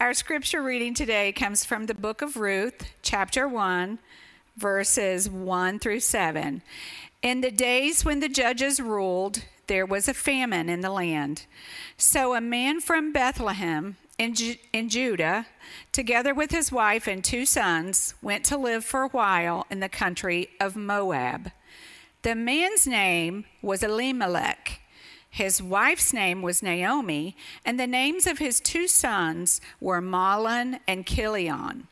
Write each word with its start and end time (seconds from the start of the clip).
Our 0.00 0.12
scripture 0.12 0.60
reading 0.60 0.92
today 0.92 1.30
comes 1.30 1.64
from 1.64 1.86
the 1.86 1.94
book 1.94 2.20
of 2.20 2.36
Ruth, 2.36 2.92
chapter 3.02 3.46
1, 3.46 4.00
verses 4.56 5.30
1 5.30 5.78
through 5.78 6.00
7. 6.00 6.62
In 7.22 7.40
the 7.40 7.52
days 7.52 8.04
when 8.04 8.18
the 8.18 8.28
judges 8.28 8.80
ruled, 8.80 9.44
there 9.68 9.86
was 9.86 10.08
a 10.08 10.14
famine 10.14 10.68
in 10.68 10.80
the 10.80 10.90
land. 10.90 11.46
So 11.96 12.34
a 12.34 12.40
man 12.40 12.80
from 12.80 13.12
Bethlehem 13.12 13.96
in, 14.18 14.34
Ju- 14.34 14.56
in 14.72 14.88
Judah, 14.88 15.46
together 15.92 16.34
with 16.34 16.50
his 16.50 16.72
wife 16.72 17.06
and 17.06 17.22
two 17.22 17.46
sons, 17.46 18.14
went 18.20 18.44
to 18.46 18.58
live 18.58 18.84
for 18.84 19.02
a 19.02 19.08
while 19.08 19.64
in 19.70 19.78
the 19.78 19.88
country 19.88 20.50
of 20.60 20.74
Moab. 20.74 21.52
The 22.22 22.34
man's 22.34 22.86
name 22.86 23.44
was 23.62 23.84
Elimelech. 23.84 24.80
His 25.34 25.60
wife's 25.60 26.12
name 26.12 26.42
was 26.42 26.62
Naomi, 26.62 27.36
and 27.64 27.78
the 27.78 27.88
names 27.88 28.24
of 28.28 28.38
his 28.38 28.60
two 28.60 28.86
sons 28.86 29.60
were 29.80 30.00
Mahlon 30.00 30.78
and 30.86 31.04
Chilion. 31.04 31.88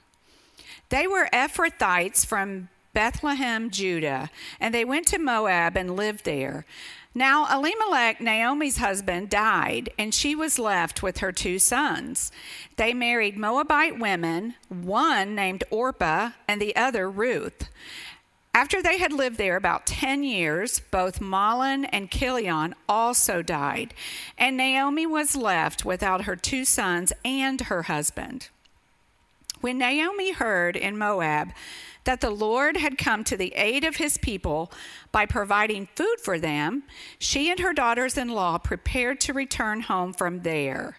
They 0.90 1.08
were 1.08 1.28
Ephrathites 1.32 2.24
from 2.24 2.68
Bethlehem, 2.94 3.68
Judah, 3.68 4.30
and 4.60 4.72
they 4.72 4.84
went 4.84 5.08
to 5.08 5.18
Moab 5.18 5.76
and 5.76 5.96
lived 5.96 6.24
there. 6.24 6.64
Now, 7.16 7.52
Elimelech, 7.52 8.20
Naomi's 8.20 8.76
husband, 8.76 9.28
died, 9.28 9.90
and 9.98 10.14
she 10.14 10.36
was 10.36 10.60
left 10.60 11.02
with 11.02 11.18
her 11.18 11.32
two 11.32 11.58
sons. 11.58 12.30
They 12.76 12.94
married 12.94 13.36
Moabite 13.36 13.98
women, 13.98 14.54
one 14.68 15.34
named 15.34 15.64
Orpah 15.68 16.30
and 16.46 16.62
the 16.62 16.76
other 16.76 17.10
Ruth. 17.10 17.68
After 18.54 18.82
they 18.82 18.98
had 18.98 19.12
lived 19.14 19.38
there 19.38 19.56
about 19.56 19.86
10 19.86 20.24
years, 20.24 20.80
both 20.90 21.20
Mahlon 21.20 21.86
and 21.90 22.10
Chilion 22.10 22.74
also 22.86 23.40
died, 23.40 23.94
and 24.36 24.56
Naomi 24.58 25.06
was 25.06 25.34
left 25.34 25.86
without 25.86 26.24
her 26.24 26.36
two 26.36 26.66
sons 26.66 27.14
and 27.24 27.62
her 27.62 27.84
husband. 27.84 28.50
When 29.62 29.78
Naomi 29.78 30.32
heard 30.32 30.76
in 30.76 30.98
Moab 30.98 31.52
that 32.04 32.20
the 32.20 32.30
Lord 32.30 32.76
had 32.76 32.98
come 32.98 33.24
to 33.24 33.36
the 33.36 33.54
aid 33.54 33.84
of 33.84 33.96
his 33.96 34.18
people 34.18 34.70
by 35.12 35.24
providing 35.24 35.88
food 35.94 36.16
for 36.22 36.38
them, 36.38 36.82
she 37.18 37.50
and 37.50 37.60
her 37.60 37.72
daughters 37.72 38.18
in 38.18 38.28
law 38.28 38.58
prepared 38.58 39.20
to 39.20 39.32
return 39.32 39.82
home 39.82 40.12
from 40.12 40.40
there. 40.40 40.98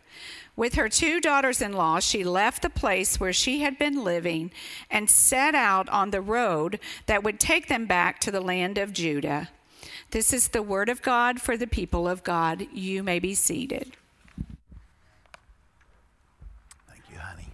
With 0.56 0.76
her 0.76 0.88
two 0.88 1.20
daughters 1.20 1.62
in 1.64 1.74
law, 1.74 2.00
she 2.00 2.24
left 2.24 2.62
the 2.62 2.70
place 2.70 3.20
where 3.20 3.34
she 3.34 3.62
had 3.62 3.80
been 3.80 4.04
living 4.04 4.52
and 4.90 5.10
set 5.10 5.56
out 5.56 5.90
on 5.90 6.12
the 6.12 6.22
road 6.22 6.80
that 7.08 7.24
would 7.24 7.40
take 7.40 7.68
them 7.68 7.88
back 7.88 8.20
to 8.20 8.32
the 8.32 8.42
land 8.42 8.78
of 8.78 8.94
Judah. 8.94 9.50
This 10.12 10.32
is 10.32 10.50
the 10.50 10.62
word 10.62 10.90
of 10.90 11.02
God 11.02 11.42
for 11.42 11.58
the 11.58 11.66
people 11.66 12.08
of 12.08 12.24
God. 12.24 12.68
You 12.72 13.02
may 13.02 13.18
be 13.18 13.34
seated. 13.34 13.98
Thank 16.88 17.02
you, 17.12 17.18
honey. 17.18 17.48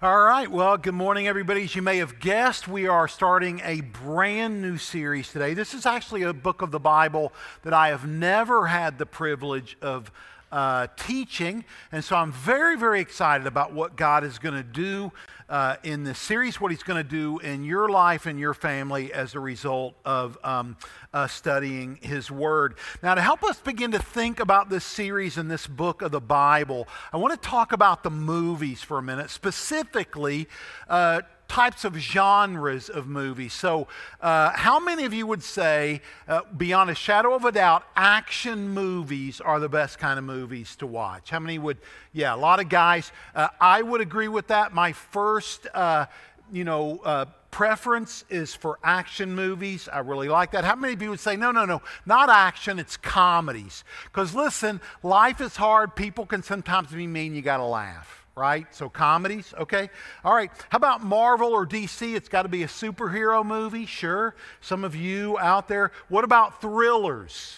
All 0.00 0.20
right, 0.20 0.48
well, 0.48 0.76
good 0.76 0.94
morning, 0.94 1.26
everybody. 1.26 1.64
As 1.64 1.74
you 1.74 1.82
may 1.82 1.96
have 1.96 2.20
guessed, 2.20 2.68
we 2.68 2.86
are 2.86 3.08
starting 3.08 3.60
a 3.64 3.80
brand 3.80 4.62
new 4.62 4.78
series 4.78 5.32
today. 5.32 5.52
This 5.52 5.74
is 5.74 5.84
actually 5.84 6.22
a 6.22 6.32
book 6.32 6.62
of 6.62 6.70
the 6.70 6.78
Bible 6.78 7.32
that 7.64 7.74
I 7.74 7.88
have 7.88 8.06
never 8.06 8.68
had 8.68 8.98
the 8.98 9.06
privilege 9.06 9.76
of 9.82 10.12
uh, 10.52 10.88
teaching. 10.96 11.64
And 11.92 12.04
so 12.04 12.16
I'm 12.16 12.32
very, 12.32 12.76
very 12.76 13.00
excited 13.00 13.46
about 13.46 13.72
what 13.72 13.96
God 13.96 14.24
is 14.24 14.38
going 14.38 14.54
to 14.54 14.62
do 14.62 15.12
uh, 15.48 15.76
in 15.82 16.04
this 16.04 16.18
series, 16.18 16.60
what 16.60 16.70
He's 16.70 16.82
going 16.82 17.02
to 17.02 17.08
do 17.08 17.38
in 17.38 17.64
your 17.64 17.88
life 17.88 18.26
and 18.26 18.38
your 18.38 18.54
family 18.54 19.12
as 19.12 19.34
a 19.34 19.40
result 19.40 19.94
of 20.04 20.36
um, 20.44 20.76
uh, 21.14 21.26
studying 21.26 21.98
His 22.02 22.30
Word. 22.30 22.74
Now, 23.02 23.14
to 23.14 23.22
help 23.22 23.42
us 23.42 23.58
begin 23.60 23.92
to 23.92 23.98
think 23.98 24.40
about 24.40 24.68
this 24.68 24.84
series 24.84 25.38
and 25.38 25.50
this 25.50 25.66
book 25.66 26.02
of 26.02 26.10
the 26.10 26.20
Bible, 26.20 26.86
I 27.12 27.16
want 27.16 27.40
to 27.40 27.48
talk 27.48 27.72
about 27.72 28.02
the 28.02 28.10
movies 28.10 28.82
for 28.82 28.98
a 28.98 29.02
minute, 29.02 29.30
specifically 29.30 30.48
uh, 30.88 31.22
types 31.48 31.84
of 31.84 31.96
genres 31.96 32.88
of 32.88 33.06
movies. 33.08 33.52
So, 33.52 33.88
uh, 34.20 34.50
how 34.50 34.78
many 34.78 35.04
of 35.04 35.14
you 35.14 35.26
would 35.26 35.42
say, 35.42 36.02
uh, 36.28 36.42
beyond 36.56 36.90
a 36.90 36.94
shadow 36.94 37.34
of 37.34 37.44
a 37.44 37.52
doubt, 37.52 37.84
action 37.96 38.68
movies 38.68 39.40
are 39.40 39.58
the 39.58 39.68
best 39.68 39.98
kind 39.98 40.18
of 40.18 40.24
movies 40.24 40.76
to 40.76 40.86
watch? 40.86 41.30
How 41.30 41.40
many 41.40 41.58
would, 41.58 41.78
yeah, 42.12 42.34
a 42.34 42.36
lot 42.36 42.60
of 42.60 42.68
guys. 42.68 43.10
Uh, 43.34 43.48
I 43.60 43.82
would 43.82 44.00
agree 44.00 44.28
with 44.28 44.48
that. 44.48 44.74
My 44.74 44.92
first, 44.92 45.66
uh, 45.72 46.06
you 46.52 46.64
know, 46.64 46.98
uh, 46.98 47.24
preference 47.50 48.24
is 48.28 48.54
for 48.54 48.78
action 48.84 49.34
movies. 49.34 49.88
I 49.90 50.00
really 50.00 50.28
like 50.28 50.50
that. 50.52 50.64
How 50.64 50.76
many 50.76 50.92
of 50.92 51.00
you 51.00 51.10
would 51.10 51.20
say, 51.20 51.34
no, 51.34 51.50
no, 51.50 51.64
no, 51.64 51.80
not 52.04 52.28
action, 52.28 52.78
it's 52.78 52.98
comedies? 52.98 53.84
Because 54.04 54.34
listen, 54.34 54.82
life 55.02 55.40
is 55.40 55.56
hard. 55.56 55.96
People 55.96 56.26
can 56.26 56.42
sometimes 56.42 56.90
be 56.90 57.06
mean. 57.06 57.34
You 57.34 57.40
got 57.40 57.56
to 57.56 57.64
laugh 57.64 58.17
right? 58.38 58.66
So 58.74 58.88
comedies, 58.88 59.52
okay? 59.58 59.90
All 60.24 60.34
right. 60.34 60.50
How 60.70 60.76
about 60.76 61.02
Marvel 61.02 61.48
or 61.48 61.66
DC? 61.66 62.14
It's 62.14 62.28
got 62.28 62.42
to 62.42 62.48
be 62.48 62.62
a 62.62 62.68
superhero 62.68 63.44
movie, 63.44 63.84
sure. 63.84 64.34
Some 64.60 64.84
of 64.84 64.94
you 64.94 65.38
out 65.38 65.68
there. 65.68 65.92
What 66.08 66.24
about 66.24 66.60
thrillers? 66.60 67.56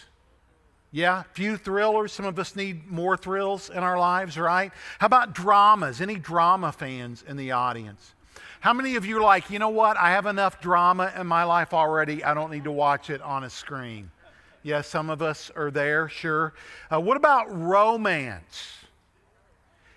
Yeah, 0.93 1.23
few 1.35 1.57
thrillers. 1.57 2.13
Some 2.13 2.27
of 2.27 2.39
us 2.39 2.57
need 2.57 2.91
more 2.91 3.17
thrills 3.17 3.71
in 3.71 3.79
our 3.79 3.99
lives, 3.99 4.37
right? 4.37 4.73
How 4.99 5.07
about 5.07 5.35
dramas? 5.35 6.01
Any 6.01 6.17
drama 6.17 6.73
fans 6.73 7.23
in 7.27 7.37
the 7.37 7.53
audience? 7.53 8.15
How 8.61 8.73
many 8.75 8.97
of 8.97 9.07
you 9.07 9.17
are 9.19 9.23
like, 9.23 9.51
you 9.51 9.59
know 9.59 9.69
what? 9.69 9.97
I 9.97 10.11
have 10.11 10.27
enough 10.27 10.61
drama 10.61 11.13
in 11.17 11.27
my 11.27 11.45
life 11.45 11.73
already. 11.73 12.25
I 12.25 12.35
don't 12.35 12.51
need 12.51 12.65
to 12.65 12.73
watch 12.73 13.09
it 13.09 13.23
on 13.23 13.45
a 13.45 13.51
screen. 13.51 14.11
Yes, 14.23 14.33
yeah, 14.63 14.81
some 14.83 15.09
of 15.09 15.23
us 15.23 15.51
are 15.57 15.71
there, 15.71 16.09
sure. 16.09 16.53
Uh, 16.93 17.01
what 17.01 17.17
about 17.17 17.47
romance? 17.57 18.80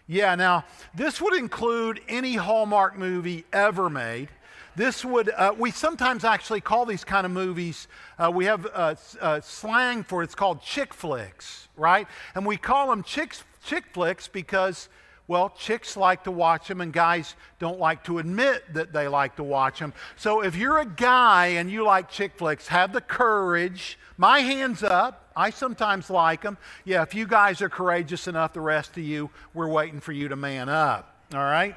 Yeah, 0.07 0.35
now, 0.35 0.65
this 0.93 1.21
would 1.21 1.33
include 1.33 2.01
any 2.09 2.35
Hallmark 2.35 2.97
movie 2.97 3.45
ever 3.53 3.89
made. 3.89 4.29
This 4.75 5.05
would, 5.05 5.29
uh, 5.29 5.53
we 5.57 5.71
sometimes 5.71 6.23
actually 6.23 6.59
call 6.59 6.85
these 6.85 7.03
kind 7.03 7.25
of 7.25 7.31
movies, 7.31 7.87
uh, 8.17 8.31
we 8.33 8.45
have 8.45 8.65
uh, 8.73 8.95
uh 9.21 9.39
slang 9.39 10.03
for 10.03 10.21
it, 10.21 10.25
it's 10.25 10.35
called 10.35 10.61
chick 10.61 10.93
flicks, 10.93 11.67
right? 11.77 12.07
And 12.35 12.45
we 12.45 12.57
call 12.57 12.89
them 12.89 13.03
chick, 13.03 13.35
chick 13.63 13.85
flicks 13.93 14.27
because 14.27 14.89
well, 15.27 15.51
chicks 15.57 15.95
like 15.95 16.25
to 16.25 16.31
watch 16.31 16.67
them, 16.67 16.81
and 16.81 16.91
guys 16.91 17.35
don't 17.57 17.79
like 17.79 18.03
to 18.05 18.19
admit 18.19 18.73
that 18.73 18.91
they 18.91 19.07
like 19.07 19.37
to 19.37 19.43
watch 19.43 19.79
them. 19.79 19.93
So 20.17 20.43
if 20.43 20.55
you're 20.55 20.79
a 20.79 20.85
guy 20.85 21.47
and 21.47 21.71
you 21.71 21.85
like 21.85 22.09
chick 22.09 22.33
flicks, 22.37 22.67
have 22.67 22.91
the 22.91 23.01
courage. 23.01 23.97
My 24.17 24.39
hands 24.39 24.83
up. 24.83 25.22
I 25.35 25.49
sometimes 25.49 26.09
like 26.09 26.41
them. 26.41 26.57
Yeah, 26.85 27.01
if 27.01 27.15
you 27.15 27.27
guys 27.27 27.61
are 27.61 27.69
courageous 27.69 28.27
enough, 28.27 28.53
the 28.53 28.61
rest 28.61 28.97
of 28.97 29.03
you, 29.03 29.29
we're 29.53 29.69
waiting 29.69 29.99
for 29.99 30.11
you 30.11 30.27
to 30.27 30.35
man 30.35 30.69
up. 30.69 31.15
All 31.33 31.39
right? 31.39 31.75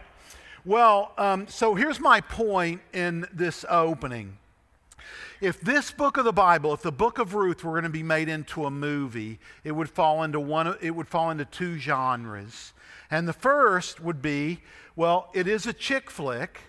Well, 0.65 1.13
um, 1.17 1.47
so 1.49 1.75
here's 1.75 2.01
my 2.01 2.21
point 2.21 2.81
in 2.93 3.27
this 3.33 3.65
opening. 3.69 4.39
If 5.41 5.61
this 5.61 5.91
book 5.91 6.17
of 6.17 6.25
the 6.25 6.33
Bible, 6.33 6.73
if 6.73 6.83
the 6.83 6.91
book 6.91 7.19
of 7.19 7.35
Ruth 7.35 7.63
were 7.63 7.73
going 7.73 7.85
to 7.85 7.91
be 7.91 8.03
made 8.03 8.29
into 8.29 8.65
a 8.65 8.71
movie, 8.71 9.39
it 9.65 9.73
would 9.73 9.91
fall 9.91 10.23
into 10.23 10.41
one. 10.41 10.77
It 10.81 10.93
would 10.93 11.09
fall 11.09 11.31
into 11.31 11.45
two 11.45 11.79
genres. 11.79 12.73
And 13.11 13.29
the 13.29 13.33
first 13.33 14.01
would 14.01 14.23
be 14.23 14.61
well, 14.97 15.29
it 15.35 15.47
is 15.47 15.67
a 15.67 15.75
chick 15.75 16.11
flick. 16.11 16.61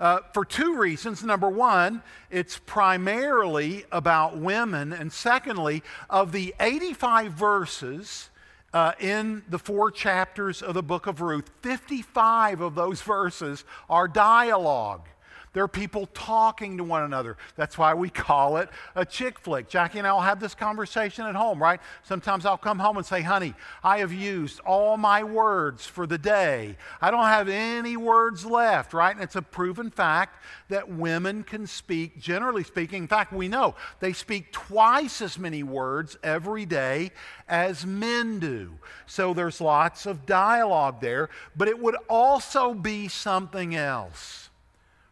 Uh, 0.00 0.20
for 0.32 0.46
two 0.46 0.78
reasons. 0.78 1.22
Number 1.22 1.50
one, 1.50 2.02
it's 2.30 2.58
primarily 2.58 3.84
about 3.92 4.38
women. 4.38 4.94
And 4.94 5.12
secondly, 5.12 5.82
of 6.08 6.32
the 6.32 6.54
85 6.58 7.32
verses 7.32 8.30
uh, 8.72 8.92
in 8.98 9.42
the 9.50 9.58
four 9.58 9.90
chapters 9.90 10.62
of 10.62 10.72
the 10.72 10.82
book 10.82 11.06
of 11.06 11.20
Ruth, 11.20 11.50
55 11.60 12.62
of 12.62 12.74
those 12.74 13.02
verses 13.02 13.64
are 13.90 14.08
dialogue. 14.08 15.06
There 15.52 15.64
are 15.64 15.68
people 15.68 16.06
talking 16.14 16.76
to 16.76 16.84
one 16.84 17.02
another. 17.02 17.36
That's 17.56 17.76
why 17.76 17.94
we 17.94 18.08
call 18.08 18.58
it 18.58 18.68
a 18.94 19.04
chick 19.04 19.36
flick. 19.38 19.68
Jackie 19.68 19.98
and 19.98 20.06
I 20.06 20.12
will 20.12 20.20
have 20.20 20.38
this 20.38 20.54
conversation 20.54 21.26
at 21.26 21.34
home, 21.34 21.60
right? 21.60 21.80
Sometimes 22.04 22.46
I'll 22.46 22.56
come 22.56 22.78
home 22.78 22.96
and 22.98 23.04
say, 23.04 23.22
honey, 23.22 23.54
I 23.82 23.98
have 23.98 24.12
used 24.12 24.60
all 24.60 24.96
my 24.96 25.24
words 25.24 25.86
for 25.86 26.06
the 26.06 26.18
day. 26.18 26.76
I 27.00 27.10
don't 27.10 27.24
have 27.24 27.48
any 27.48 27.96
words 27.96 28.46
left, 28.46 28.94
right? 28.94 29.12
And 29.12 29.24
it's 29.24 29.34
a 29.34 29.42
proven 29.42 29.90
fact 29.90 30.40
that 30.68 30.88
women 30.88 31.42
can 31.42 31.66
speak, 31.66 32.20
generally 32.20 32.62
speaking. 32.62 33.02
In 33.02 33.08
fact, 33.08 33.32
we 33.32 33.48
know 33.48 33.74
they 33.98 34.12
speak 34.12 34.52
twice 34.52 35.20
as 35.20 35.36
many 35.36 35.64
words 35.64 36.16
every 36.22 36.64
day 36.64 37.10
as 37.48 37.84
men 37.84 38.38
do. 38.38 38.74
So 39.06 39.34
there's 39.34 39.60
lots 39.60 40.06
of 40.06 40.26
dialogue 40.26 41.00
there, 41.00 41.28
but 41.56 41.66
it 41.66 41.80
would 41.80 41.96
also 42.08 42.72
be 42.72 43.08
something 43.08 43.74
else. 43.74 44.49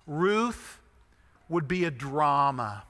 Ruth 0.08 0.80
would 1.48 1.68
be 1.68 1.84
a 1.84 1.90
drama. 1.90 2.82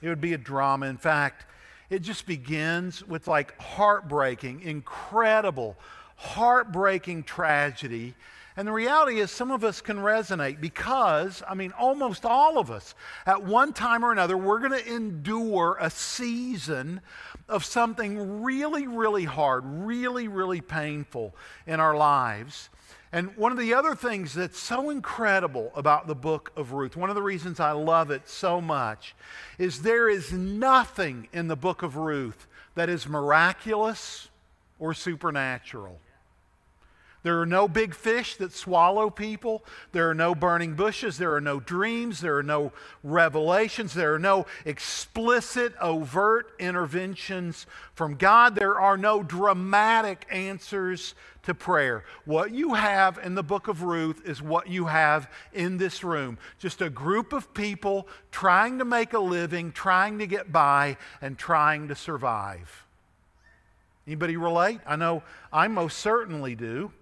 It 0.00 0.08
would 0.08 0.20
be 0.20 0.32
a 0.32 0.38
drama. 0.38 0.86
In 0.86 0.96
fact, 0.96 1.46
it 1.90 2.00
just 2.00 2.26
begins 2.26 3.06
with 3.06 3.28
like 3.28 3.56
heartbreaking, 3.60 4.62
incredible, 4.62 5.76
heartbreaking 6.16 7.24
tragedy. 7.24 8.14
And 8.56 8.66
the 8.66 8.72
reality 8.72 9.20
is, 9.20 9.30
some 9.30 9.50
of 9.50 9.62
us 9.64 9.80
can 9.80 9.98
resonate 9.98 10.60
because, 10.60 11.42
I 11.48 11.54
mean, 11.54 11.72
almost 11.78 12.24
all 12.26 12.58
of 12.58 12.70
us, 12.70 12.94
at 13.24 13.42
one 13.42 13.72
time 13.72 14.04
or 14.04 14.12
another, 14.12 14.36
we're 14.36 14.58
going 14.58 14.78
to 14.78 14.94
endure 14.94 15.76
a 15.80 15.90
season 15.90 17.00
of 17.48 17.64
something 17.64 18.42
really, 18.42 18.86
really 18.86 19.24
hard, 19.24 19.64
really, 19.64 20.28
really 20.28 20.60
painful 20.60 21.34
in 21.66 21.80
our 21.80 21.96
lives. 21.96 22.68
And 23.12 23.36
one 23.36 23.52
of 23.52 23.58
the 23.58 23.74
other 23.74 23.94
things 23.94 24.32
that's 24.32 24.58
so 24.58 24.88
incredible 24.88 25.70
about 25.76 26.06
the 26.06 26.14
book 26.14 26.50
of 26.56 26.72
Ruth, 26.72 26.96
one 26.96 27.10
of 27.10 27.14
the 27.14 27.22
reasons 27.22 27.60
I 27.60 27.72
love 27.72 28.10
it 28.10 28.26
so 28.26 28.58
much, 28.60 29.14
is 29.58 29.82
there 29.82 30.08
is 30.08 30.32
nothing 30.32 31.28
in 31.30 31.48
the 31.48 31.56
book 31.56 31.82
of 31.82 31.96
Ruth 31.96 32.46
that 32.74 32.88
is 32.88 33.06
miraculous 33.06 34.30
or 34.78 34.94
supernatural. 34.94 35.98
There 37.22 37.40
are 37.40 37.46
no 37.46 37.68
big 37.68 37.94
fish 37.94 38.36
that 38.36 38.52
swallow 38.52 39.08
people. 39.08 39.64
There 39.92 40.10
are 40.10 40.14
no 40.14 40.34
burning 40.34 40.74
bushes. 40.74 41.18
There 41.18 41.34
are 41.34 41.40
no 41.40 41.60
dreams. 41.60 42.20
There 42.20 42.36
are 42.36 42.42
no 42.42 42.72
revelations. 43.04 43.94
There 43.94 44.14
are 44.14 44.18
no 44.18 44.46
explicit, 44.64 45.74
overt 45.80 46.52
interventions 46.58 47.66
from 47.94 48.16
God. 48.16 48.56
There 48.56 48.80
are 48.80 48.96
no 48.96 49.22
dramatic 49.22 50.26
answers 50.30 51.14
to 51.44 51.54
prayer. 51.54 52.04
What 52.24 52.52
you 52.52 52.74
have 52.74 53.18
in 53.18 53.34
the 53.36 53.42
book 53.42 53.68
of 53.68 53.82
Ruth 53.82 54.26
is 54.26 54.42
what 54.42 54.68
you 54.68 54.86
have 54.86 55.30
in 55.52 55.76
this 55.76 56.02
room 56.04 56.38
just 56.58 56.80
a 56.80 56.90
group 56.90 57.32
of 57.32 57.52
people 57.54 58.08
trying 58.30 58.78
to 58.78 58.84
make 58.84 59.12
a 59.12 59.18
living, 59.18 59.72
trying 59.72 60.18
to 60.18 60.26
get 60.26 60.52
by, 60.52 60.96
and 61.20 61.38
trying 61.38 61.88
to 61.88 61.94
survive. 61.94 62.84
Anybody 64.06 64.36
relate? 64.36 64.80
I 64.86 64.96
know 64.96 65.22
I 65.52 65.68
most 65.68 65.98
certainly 65.98 66.54
do. 66.56 66.92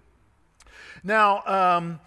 Now, 1.03 1.43
um, 1.45 1.99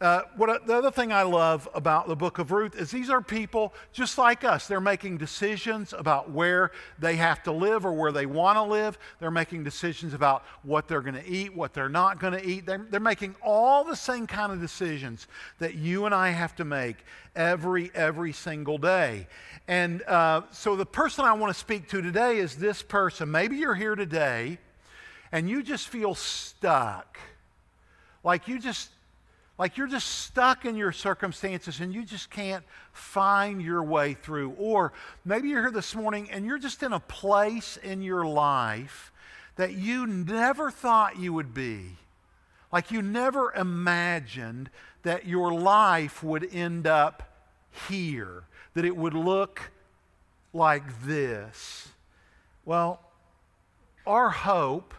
uh, 0.00 0.22
what, 0.36 0.66
the 0.66 0.74
other 0.74 0.90
thing 0.90 1.12
I 1.12 1.22
love 1.22 1.68
about 1.72 2.08
the 2.08 2.16
book 2.16 2.38
of 2.38 2.50
Ruth 2.50 2.76
is 2.76 2.90
these 2.90 3.08
are 3.08 3.22
people 3.22 3.72
just 3.92 4.18
like 4.18 4.42
us. 4.42 4.66
They're 4.66 4.80
making 4.80 5.18
decisions 5.18 5.94
about 5.94 6.30
where 6.30 6.72
they 6.98 7.16
have 7.16 7.42
to 7.44 7.52
live 7.52 7.86
or 7.86 7.92
where 7.92 8.10
they 8.10 8.26
want 8.26 8.58
to 8.58 8.62
live. 8.64 8.98
They're 9.20 9.30
making 9.30 9.62
decisions 9.62 10.12
about 10.12 10.44
what 10.62 10.88
they're 10.88 11.00
going 11.00 11.14
to 11.14 11.26
eat, 11.26 11.54
what 11.54 11.72
they're 11.72 11.88
not 11.88 12.18
going 12.18 12.32
to 12.32 12.44
eat. 12.44 12.66
They're, 12.66 12.84
they're 12.90 13.00
making 13.00 13.36
all 13.40 13.84
the 13.84 13.96
same 13.96 14.26
kind 14.26 14.52
of 14.52 14.60
decisions 14.60 15.28
that 15.60 15.74
you 15.74 16.06
and 16.06 16.14
I 16.14 16.30
have 16.30 16.56
to 16.56 16.64
make 16.64 16.96
every, 17.36 17.92
every 17.94 18.32
single 18.32 18.78
day. 18.78 19.28
And 19.68 20.02
uh, 20.02 20.42
so 20.50 20.74
the 20.74 20.84
person 20.84 21.24
I 21.24 21.32
want 21.32 21.54
to 21.54 21.58
speak 21.58 21.88
to 21.90 22.02
today 22.02 22.38
is 22.38 22.56
this 22.56 22.82
person. 22.82 23.30
Maybe 23.30 23.56
you're 23.56 23.76
here 23.76 23.94
today 23.94 24.58
and 25.30 25.48
you 25.48 25.62
just 25.62 25.88
feel 25.88 26.14
stuck 26.14 27.16
like 28.24 28.48
you 28.48 28.58
just 28.58 28.90
like 29.56 29.76
you're 29.76 29.86
just 29.86 30.08
stuck 30.08 30.64
in 30.64 30.74
your 30.74 30.90
circumstances 30.90 31.78
and 31.78 31.94
you 31.94 32.04
just 32.04 32.28
can't 32.28 32.64
find 32.92 33.62
your 33.62 33.84
way 33.84 34.14
through. 34.14 34.50
Or 34.58 34.92
maybe 35.24 35.48
you're 35.48 35.60
here 35.62 35.70
this 35.70 35.94
morning 35.94 36.28
and 36.30 36.44
you're 36.44 36.58
just 36.58 36.82
in 36.82 36.92
a 36.92 36.98
place 36.98 37.76
in 37.76 38.02
your 38.02 38.26
life 38.26 39.12
that 39.54 39.74
you 39.74 40.06
never 40.06 40.72
thought 40.72 41.18
you 41.18 41.32
would 41.32 41.54
be. 41.54 41.92
Like 42.72 42.90
you 42.90 43.00
never 43.00 43.52
imagined 43.52 44.70
that 45.04 45.26
your 45.26 45.54
life 45.54 46.24
would 46.24 46.52
end 46.52 46.88
up 46.88 47.22
here, 47.88 48.42
that 48.74 48.84
it 48.84 48.96
would 48.96 49.14
look 49.14 49.70
like 50.52 51.04
this. 51.04 51.88
Well, 52.64 53.00
our 54.04 54.30
hope 54.30 54.94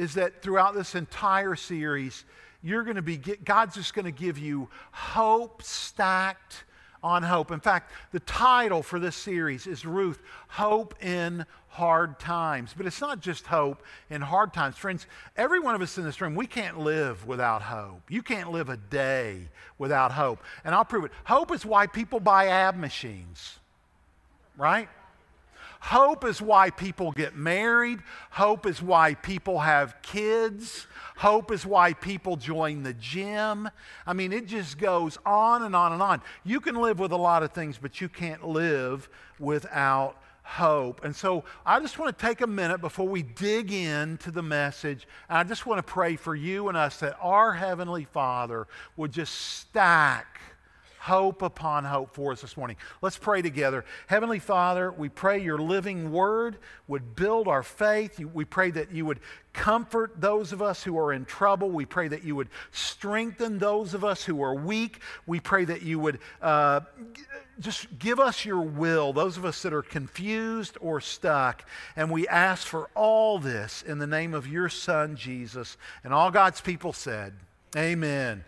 is 0.00 0.14
that 0.14 0.40
throughout 0.40 0.74
this 0.74 0.94
entire 0.94 1.54
series, 1.54 2.24
you're 2.62 2.84
going 2.84 2.96
to 2.96 3.02
be, 3.02 3.18
God's 3.18 3.74
just 3.74 3.92
going 3.92 4.06
to 4.06 4.10
give 4.10 4.38
you 4.38 4.70
hope 4.92 5.62
stacked 5.62 6.64
on 7.02 7.22
hope. 7.22 7.50
In 7.50 7.60
fact, 7.60 7.92
the 8.10 8.20
title 8.20 8.82
for 8.82 8.98
this 8.98 9.14
series 9.14 9.66
is 9.66 9.84
Ruth, 9.84 10.22
Hope 10.48 10.94
in 11.04 11.44
Hard 11.68 12.18
Times. 12.18 12.72
But 12.74 12.86
it's 12.86 13.02
not 13.02 13.20
just 13.20 13.46
hope 13.46 13.82
in 14.08 14.22
hard 14.22 14.54
times. 14.54 14.76
Friends, 14.76 15.06
every 15.36 15.60
one 15.60 15.74
of 15.74 15.82
us 15.82 15.98
in 15.98 16.04
this 16.04 16.18
room, 16.22 16.34
we 16.34 16.46
can't 16.46 16.78
live 16.78 17.26
without 17.26 17.60
hope. 17.60 18.00
You 18.08 18.22
can't 18.22 18.50
live 18.50 18.70
a 18.70 18.78
day 18.78 19.48
without 19.76 20.12
hope. 20.12 20.42
And 20.64 20.74
I'll 20.74 20.86
prove 20.86 21.04
it. 21.04 21.12
Hope 21.24 21.52
is 21.52 21.66
why 21.66 21.86
people 21.86 22.20
buy 22.20 22.46
ab 22.46 22.74
machines, 22.74 23.58
right? 24.56 24.88
Hope 25.80 26.24
is 26.24 26.40
why 26.42 26.70
people 26.70 27.10
get 27.10 27.34
married. 27.34 28.00
Hope 28.30 28.66
is 28.66 28.82
why 28.82 29.14
people 29.14 29.58
have 29.60 29.96
kids. 30.02 30.86
Hope 31.16 31.50
is 31.50 31.64
why 31.64 31.94
people 31.94 32.36
join 32.36 32.82
the 32.82 32.92
gym. 32.94 33.68
I 34.06 34.12
mean, 34.12 34.32
it 34.32 34.46
just 34.46 34.78
goes 34.78 35.18
on 35.24 35.62
and 35.62 35.74
on 35.74 35.92
and 35.92 36.02
on. 36.02 36.20
You 36.44 36.60
can 36.60 36.76
live 36.76 36.98
with 36.98 37.12
a 37.12 37.16
lot 37.16 37.42
of 37.42 37.52
things, 37.52 37.78
but 37.78 38.00
you 38.00 38.08
can't 38.08 38.46
live 38.46 39.08
without 39.38 40.16
hope. 40.42 41.04
And 41.04 41.16
so 41.16 41.44
I 41.64 41.80
just 41.80 41.98
want 41.98 42.16
to 42.16 42.26
take 42.26 42.40
a 42.40 42.46
minute 42.46 42.80
before 42.80 43.08
we 43.08 43.22
dig 43.22 43.72
into 43.72 44.30
the 44.30 44.42
message. 44.42 45.06
And 45.28 45.38
I 45.38 45.44
just 45.44 45.64
want 45.64 45.78
to 45.78 45.82
pray 45.82 46.16
for 46.16 46.34
you 46.34 46.68
and 46.68 46.76
us 46.76 46.98
that 47.00 47.16
our 47.20 47.52
Heavenly 47.52 48.04
Father 48.04 48.66
would 48.96 49.12
just 49.12 49.34
stack 49.34 50.40
hope 51.00 51.40
upon 51.40 51.82
hope 51.84 52.14
for 52.14 52.30
us 52.30 52.42
this 52.42 52.58
morning. 52.58 52.76
Let's 53.00 53.16
pray 53.16 53.40
together. 53.40 53.86
Heavenly 54.06 54.38
Father, 54.38 54.92
we 54.92 55.08
pray 55.08 55.42
your 55.42 55.58
living 55.58 56.12
word 56.12 56.58
would 56.88 57.16
build 57.16 57.48
our 57.48 57.62
faith. 57.62 58.18
We 58.18 58.44
pray 58.44 58.70
that 58.72 58.92
you 58.92 59.06
would 59.06 59.18
comfort 59.54 60.20
those 60.20 60.52
of 60.52 60.60
us 60.60 60.84
who 60.84 60.98
are 60.98 61.10
in 61.10 61.24
trouble. 61.24 61.70
We 61.70 61.86
pray 61.86 62.08
that 62.08 62.22
you 62.22 62.36
would 62.36 62.48
strengthen 62.70 63.58
those 63.58 63.94
of 63.94 64.04
us 64.04 64.24
who 64.24 64.42
are 64.42 64.54
weak. 64.54 65.00
We 65.26 65.40
pray 65.40 65.64
that 65.64 65.80
you 65.80 65.98
would 65.98 66.18
uh, 66.42 66.80
just 67.60 67.98
give 67.98 68.20
us 68.20 68.44
your 68.44 68.60
will, 68.60 69.14
those 69.14 69.38
of 69.38 69.46
us 69.46 69.62
that 69.62 69.72
are 69.72 69.80
confused 69.80 70.76
or 70.82 71.00
stuck. 71.00 71.64
And 71.96 72.10
we 72.10 72.28
ask 72.28 72.66
for 72.66 72.90
all 72.94 73.38
this 73.38 73.80
in 73.80 73.98
the 73.98 74.06
name 74.06 74.34
of 74.34 74.46
your 74.46 74.68
Son, 74.68 75.16
Jesus. 75.16 75.78
And 76.04 76.12
all 76.12 76.30
God's 76.30 76.60
people 76.60 76.92
said, 76.92 77.32
Amen. 77.74 78.44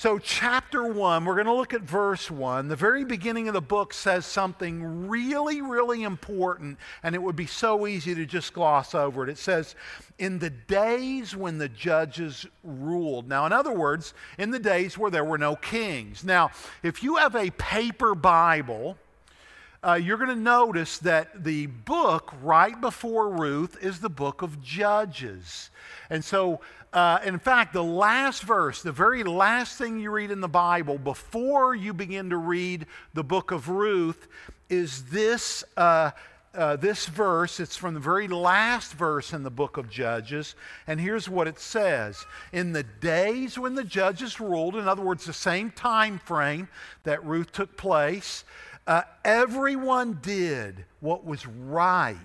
So, 0.00 0.18
chapter 0.18 0.82
one, 0.82 1.26
we're 1.26 1.34
going 1.34 1.46
to 1.46 1.52
look 1.52 1.74
at 1.74 1.82
verse 1.82 2.30
one. 2.30 2.68
The 2.68 2.74
very 2.74 3.04
beginning 3.04 3.48
of 3.48 3.52
the 3.52 3.60
book 3.60 3.92
says 3.92 4.24
something 4.24 5.08
really, 5.08 5.60
really 5.60 6.04
important, 6.04 6.78
and 7.02 7.14
it 7.14 7.22
would 7.22 7.36
be 7.36 7.44
so 7.44 7.86
easy 7.86 8.14
to 8.14 8.24
just 8.24 8.54
gloss 8.54 8.94
over 8.94 9.24
it. 9.24 9.28
It 9.28 9.36
says, 9.36 9.74
In 10.18 10.38
the 10.38 10.48
days 10.48 11.36
when 11.36 11.58
the 11.58 11.68
judges 11.68 12.46
ruled. 12.64 13.28
Now, 13.28 13.44
in 13.44 13.52
other 13.52 13.74
words, 13.74 14.14
in 14.38 14.52
the 14.52 14.58
days 14.58 14.96
where 14.96 15.10
there 15.10 15.22
were 15.22 15.36
no 15.36 15.54
kings. 15.54 16.24
Now, 16.24 16.50
if 16.82 17.02
you 17.02 17.16
have 17.16 17.34
a 17.34 17.50
paper 17.50 18.14
Bible, 18.14 18.96
uh, 19.82 19.94
you're 19.94 20.16
going 20.16 20.30
to 20.30 20.34
notice 20.34 20.96
that 20.98 21.44
the 21.44 21.66
book 21.66 22.32
right 22.42 22.80
before 22.80 23.28
Ruth 23.28 23.76
is 23.82 24.00
the 24.00 24.08
book 24.08 24.40
of 24.40 24.62
Judges. 24.62 25.68
And 26.08 26.24
so 26.24 26.60
uh, 26.92 27.20
in 27.24 27.38
fact, 27.38 27.72
the 27.72 27.84
last 27.84 28.42
verse, 28.42 28.82
the 28.82 28.90
very 28.90 29.22
last 29.22 29.78
thing 29.78 30.00
you 30.00 30.10
read 30.10 30.30
in 30.30 30.40
the 30.40 30.48
Bible 30.48 30.98
before 30.98 31.74
you 31.74 31.92
begin 31.92 32.30
to 32.30 32.36
read 32.36 32.86
the 33.14 33.22
book 33.22 33.52
of 33.52 33.68
Ruth, 33.68 34.26
is 34.68 35.04
this, 35.04 35.62
uh, 35.76 36.10
uh, 36.52 36.76
this 36.76 37.06
verse. 37.06 37.60
It's 37.60 37.76
from 37.76 37.94
the 37.94 38.00
very 38.00 38.26
last 38.26 38.92
verse 38.94 39.32
in 39.32 39.44
the 39.44 39.50
book 39.50 39.76
of 39.76 39.88
Judges. 39.88 40.56
And 40.88 41.00
here's 41.00 41.28
what 41.28 41.46
it 41.46 41.60
says 41.60 42.24
In 42.52 42.72
the 42.72 42.82
days 42.82 43.56
when 43.56 43.76
the 43.76 43.84
judges 43.84 44.40
ruled, 44.40 44.74
in 44.74 44.88
other 44.88 45.02
words, 45.02 45.24
the 45.24 45.32
same 45.32 45.70
time 45.70 46.18
frame 46.18 46.68
that 47.04 47.24
Ruth 47.24 47.52
took 47.52 47.76
place, 47.76 48.44
uh, 48.88 49.02
everyone 49.24 50.18
did 50.22 50.84
what 50.98 51.24
was 51.24 51.46
right 51.46 52.16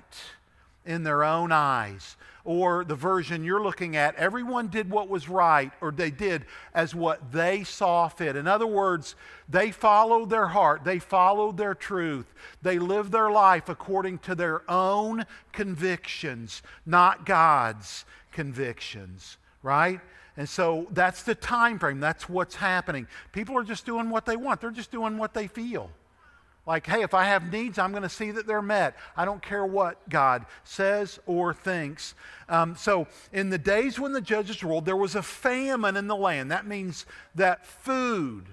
in 0.86 1.04
their 1.04 1.24
own 1.24 1.52
eyes 1.52 2.16
or 2.46 2.86
the 2.86 2.96
version 2.96 3.44
you're 3.44 3.64
looking 3.64 3.96
at, 3.96 4.16
everyone 4.16 4.68
did 4.68 4.90
what 4.90 5.10
was 5.10 5.28
right, 5.28 5.72
or 5.82 5.92
they 5.92 6.12
did 6.12 6.46
as 6.76 6.94
what 6.94 7.32
they 7.32 7.64
saw 7.64 8.08
fit. 8.08 8.36
In 8.36 8.48
other 8.48 8.68
words, 8.68 9.16
they 9.50 9.72
followed 9.72 10.30
their 10.30 10.48
heart, 10.48 10.84
they 10.84 11.00
followed 11.00 11.58
their 11.58 11.74
truth, 11.74 12.32
they 12.62 12.78
lived 12.78 13.12
their 13.12 13.32
life 13.32 13.68
according 13.68 14.20
to 14.20 14.36
their 14.36 14.62
own 14.70 15.26
convictions, 15.52 16.62
not 16.86 17.26
God's 17.26 18.06
convictions, 18.32 19.38
right? 19.64 20.00
And 20.38 20.48
so 20.48 20.88
that's 20.92 21.24
the 21.24 21.34
time 21.34 21.80
frame. 21.80 22.00
That's 22.00 22.28
what's 22.28 22.56
happening. 22.56 23.08
People 23.32 23.58
are 23.58 23.64
just 23.64 23.86
doing 23.86 24.10
what 24.10 24.26
they 24.26 24.36
want. 24.36 24.60
They're 24.60 24.70
just 24.70 24.92
doing 24.92 25.18
what 25.18 25.34
they 25.34 25.48
feel. 25.48 25.90
Like, 26.66 26.88
hey, 26.88 27.04
if 27.04 27.14
I 27.14 27.26
have 27.26 27.52
needs, 27.52 27.78
I'm 27.78 27.92
going 27.92 28.04
to 28.04 28.10
see 28.10 28.32
that 28.32 28.48
they're 28.48 28.62
met. 28.62 28.96
I 29.16 29.24
don't 29.24 29.42
care 29.42 29.66
what 29.66 30.10
God 30.10 30.46
says 30.64 31.20
or 31.28 31.54
thinks. 31.54 32.16
Um, 32.50 32.76
so, 32.76 33.08
in 33.32 33.50
the 33.50 33.58
days 33.58 34.00
when 34.00 34.14
the 34.14 34.22
judges 34.22 34.64
ruled, 34.64 34.86
there 34.86 34.96
was 34.96 35.16
a 35.16 35.22
famine 35.22 35.96
in 35.96 36.08
the 36.08 36.16
land. 36.16 36.52
That 36.52 36.66
means 36.66 37.06
that 37.36 37.68
food 37.68 38.46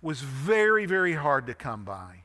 was 0.00 0.20
very, 0.20 0.86
very 0.86 1.14
hard 1.14 1.48
to 1.48 1.54
come 1.54 1.84
by. 1.84 2.22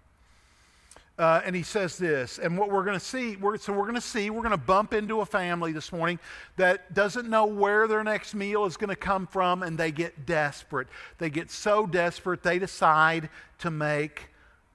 Uh, 1.17 1.41
and 1.45 1.55
he 1.55 1.63
says 1.63 1.97
this, 1.97 2.39
and 2.39 2.57
what 2.57 2.69
we're 2.69 2.83
going 2.83 2.99
to 2.99 3.05
see, 3.05 3.37
we're, 3.37 3.57
so 3.57 3.71
we're 3.71 3.83
going 3.83 3.95
to 3.95 4.01
see, 4.01 4.29
we're 4.29 4.41
going 4.41 4.51
to 4.51 4.57
bump 4.57 4.93
into 4.93 5.21
a 5.21 5.25
family 5.25 5.71
this 5.71 5.93
morning 5.93 6.19
that 6.57 6.93
doesn't 6.93 7.29
know 7.29 7.45
where 7.45 7.87
their 7.87 8.03
next 8.03 8.35
meal 8.35 8.65
is 8.65 8.75
going 8.75 8.89
to 8.89 8.97
come 8.97 9.25
from, 9.25 9.63
and 9.63 9.77
they 9.77 9.91
get 9.91 10.25
desperate. 10.25 10.87
They 11.17 11.29
get 11.29 11.49
so 11.49 11.87
desperate, 11.87 12.43
they 12.43 12.59
decide 12.59 13.29
to 13.59 13.71
make 13.71 14.27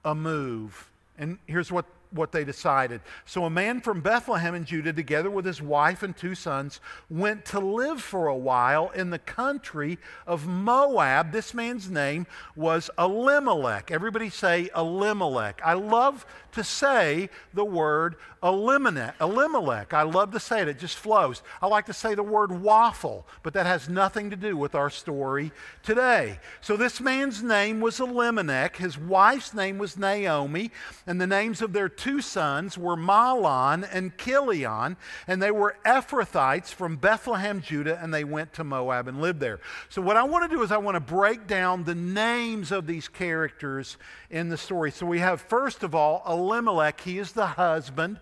a 0.03 0.15
move. 0.15 0.89
And 1.17 1.37
here's 1.47 1.71
what 1.71 1.85
what 2.11 2.31
they 2.31 2.43
decided. 2.43 3.01
So 3.25 3.45
a 3.45 3.49
man 3.49 3.81
from 3.81 4.01
Bethlehem 4.01 4.55
in 4.55 4.65
Judah, 4.65 4.93
together 4.93 5.29
with 5.29 5.45
his 5.45 5.61
wife 5.61 6.03
and 6.03 6.15
two 6.15 6.35
sons, 6.35 6.79
went 7.09 7.45
to 7.45 7.59
live 7.59 8.01
for 8.01 8.27
a 8.27 8.35
while 8.35 8.89
in 8.89 9.09
the 9.09 9.19
country 9.19 9.97
of 10.27 10.47
Moab. 10.47 11.31
This 11.31 11.53
man's 11.53 11.89
name 11.89 12.27
was 12.55 12.89
Elimelech. 12.97 13.91
Everybody 13.91 14.29
say 14.29 14.69
Elimelech. 14.75 15.61
I 15.63 15.73
love 15.73 16.25
to 16.53 16.63
say 16.63 17.29
the 17.53 17.65
word 17.65 18.15
Elimelech. 18.43 19.15
Elimelech. 19.21 19.93
I 19.93 20.03
love 20.03 20.31
to 20.31 20.39
say 20.39 20.61
it, 20.61 20.67
it 20.67 20.79
just 20.79 20.97
flows. 20.97 21.43
I 21.61 21.67
like 21.67 21.85
to 21.85 21.93
say 21.93 22.15
the 22.15 22.23
word 22.23 22.51
waffle, 22.51 23.25
but 23.43 23.53
that 23.53 23.65
has 23.65 23.87
nothing 23.87 24.29
to 24.31 24.35
do 24.35 24.57
with 24.57 24.75
our 24.75 24.89
story 24.89 25.51
today. 25.83 26.39
So 26.59 26.75
this 26.75 26.99
man's 26.99 27.43
name 27.43 27.79
was 27.79 27.99
Elimelech, 27.99 28.77
his 28.77 28.97
wife's 28.97 29.53
name 29.53 29.77
was 29.77 29.97
Naomi, 29.97 30.71
and 31.05 31.21
the 31.21 31.27
names 31.27 31.61
of 31.61 31.73
their 31.73 31.89
two 32.01 32.19
sons 32.19 32.79
were 32.79 32.95
Mahlon 32.95 33.87
and 33.93 34.17
Chilion, 34.17 34.97
and 35.27 35.39
they 35.39 35.51
were 35.51 35.75
Ephrathites 35.85 36.73
from 36.73 36.95
Bethlehem, 36.95 37.61
Judah, 37.61 37.99
and 38.01 38.11
they 38.11 38.23
went 38.23 38.53
to 38.53 38.63
Moab 38.63 39.07
and 39.07 39.21
lived 39.21 39.39
there. 39.39 39.59
So 39.89 40.01
what 40.01 40.17
I 40.17 40.23
want 40.23 40.49
to 40.49 40.55
do 40.55 40.63
is 40.63 40.71
I 40.71 40.77
want 40.77 40.95
to 40.95 40.99
break 40.99 41.45
down 41.45 41.83
the 41.83 41.93
names 41.93 42.71
of 42.71 42.87
these 42.87 43.07
characters 43.07 43.97
in 44.31 44.49
the 44.49 44.57
story. 44.57 44.89
So 44.89 45.05
we 45.05 45.19
have, 45.19 45.41
first 45.41 45.83
of 45.83 45.93
all, 45.93 46.23
Elimelech. 46.27 47.01
He 47.01 47.19
is 47.19 47.33
the 47.33 47.45
husband, 47.45 48.19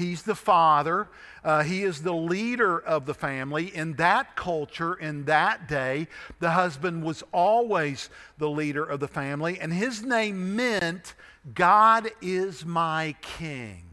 he's 0.00 0.22
the 0.22 0.34
father, 0.34 1.08
uh, 1.44 1.62
he 1.62 1.82
is 1.82 2.02
the 2.02 2.14
leader 2.14 2.78
of 2.78 3.06
the 3.06 3.14
family. 3.14 3.74
In 3.74 3.94
that 3.94 4.34
culture, 4.34 4.94
in 4.94 5.26
that 5.26 5.68
day, 5.68 6.08
the 6.38 6.50
husband 6.50 7.04
was 7.04 7.22
always 7.32 8.08
the 8.38 8.48
leader 8.48 8.84
of 8.84 9.00
the 9.00 9.08
family, 9.08 9.60
and 9.60 9.72
his 9.72 10.02
name 10.02 10.56
meant, 10.56 11.14
God 11.54 12.10
is 12.20 12.64
my 12.64 13.14
king. 13.20 13.84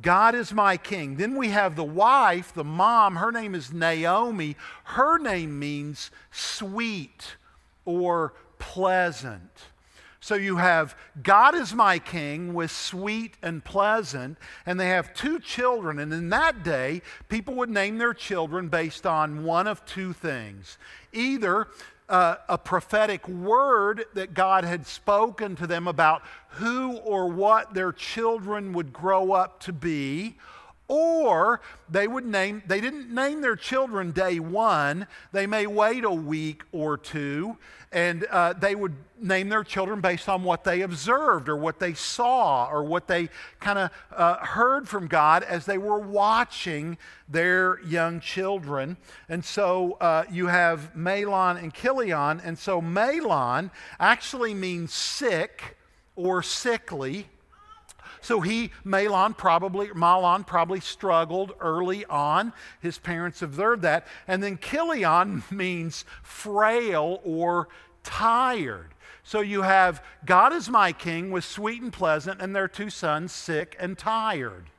God 0.00 0.34
is 0.34 0.52
my 0.52 0.76
king. 0.76 1.16
Then 1.16 1.36
we 1.36 1.50
have 1.50 1.76
the 1.76 1.84
wife, 1.84 2.52
the 2.52 2.64
mom. 2.64 3.16
Her 3.16 3.30
name 3.30 3.54
is 3.54 3.72
Naomi. 3.72 4.56
Her 4.84 5.18
name 5.18 5.58
means 5.58 6.10
sweet 6.32 7.36
or 7.84 8.34
pleasant. 8.58 9.52
So 10.24 10.36
you 10.36 10.56
have 10.56 10.96
God 11.22 11.54
is 11.54 11.74
my 11.74 11.98
king 11.98 12.54
with 12.54 12.70
sweet 12.70 13.34
and 13.42 13.62
pleasant, 13.62 14.38
and 14.64 14.80
they 14.80 14.88
have 14.88 15.12
two 15.12 15.38
children. 15.38 15.98
And 15.98 16.14
in 16.14 16.30
that 16.30 16.62
day, 16.62 17.02
people 17.28 17.52
would 17.56 17.68
name 17.68 17.98
their 17.98 18.14
children 18.14 18.70
based 18.70 19.04
on 19.04 19.44
one 19.44 19.66
of 19.66 19.84
two 19.84 20.14
things 20.14 20.78
either 21.12 21.68
uh, 22.08 22.36
a 22.48 22.56
prophetic 22.56 23.28
word 23.28 24.06
that 24.14 24.32
God 24.32 24.64
had 24.64 24.86
spoken 24.86 25.56
to 25.56 25.66
them 25.66 25.86
about 25.86 26.22
who 26.52 26.96
or 26.96 27.28
what 27.28 27.74
their 27.74 27.92
children 27.92 28.72
would 28.72 28.94
grow 28.94 29.32
up 29.32 29.60
to 29.64 29.74
be, 29.74 30.36
or 30.88 31.60
they 31.88 32.06
would 32.06 32.26
name, 32.26 32.62
they 32.66 32.80
didn't 32.80 33.10
name 33.10 33.40
their 33.40 33.56
children 33.56 34.10
day 34.10 34.38
one. 34.38 35.06
They 35.32 35.46
may 35.46 35.66
wait 35.66 36.04
a 36.04 36.10
week 36.10 36.62
or 36.72 36.98
two, 36.98 37.56
and 37.90 38.26
uh, 38.30 38.52
they 38.52 38.74
would 38.74 38.94
name 39.18 39.48
their 39.48 39.64
children 39.64 40.00
based 40.00 40.28
on 40.28 40.42
what 40.42 40.64
they 40.64 40.82
observed 40.82 41.48
or 41.48 41.56
what 41.56 41.78
they 41.78 41.94
saw 41.94 42.66
or 42.66 42.84
what 42.84 43.08
they 43.08 43.30
kind 43.60 43.78
of 43.78 43.90
uh, 44.14 44.36
heard 44.44 44.88
from 44.88 45.06
God 45.06 45.42
as 45.42 45.64
they 45.64 45.78
were 45.78 46.00
watching 46.00 46.98
their 47.28 47.80
young 47.82 48.20
children. 48.20 48.96
And 49.28 49.44
so 49.44 49.92
uh, 50.00 50.24
you 50.30 50.48
have 50.48 50.92
Mahlon 50.94 51.62
and 51.62 51.72
Chilion. 51.72 52.40
And 52.44 52.58
so 52.58 52.82
Mahlon 52.82 53.70
actually 53.98 54.52
means 54.52 54.92
sick 54.92 55.78
or 56.16 56.42
sickly. 56.42 57.28
So 58.24 58.40
he, 58.40 58.70
Malon 58.84 59.34
probably, 59.34 59.88
Mahlon 59.88 60.46
probably 60.46 60.80
struggled 60.80 61.52
early 61.60 62.06
on. 62.06 62.54
His 62.80 62.96
parents 62.96 63.42
observed 63.42 63.82
that. 63.82 64.06
And 64.26 64.42
then 64.42 64.56
Chilion 64.56 65.42
means 65.50 66.06
frail 66.22 67.20
or 67.22 67.68
tired. 68.02 68.94
So 69.24 69.40
you 69.40 69.60
have 69.60 70.02
God 70.24 70.54
is 70.54 70.70
my 70.70 70.90
king 70.90 71.32
with 71.32 71.44
sweet 71.44 71.82
and 71.82 71.92
pleasant, 71.92 72.40
and 72.40 72.56
their 72.56 72.66
two 72.66 72.88
sons 72.88 73.30
sick 73.30 73.76
and 73.78 73.98
tired. 73.98 74.70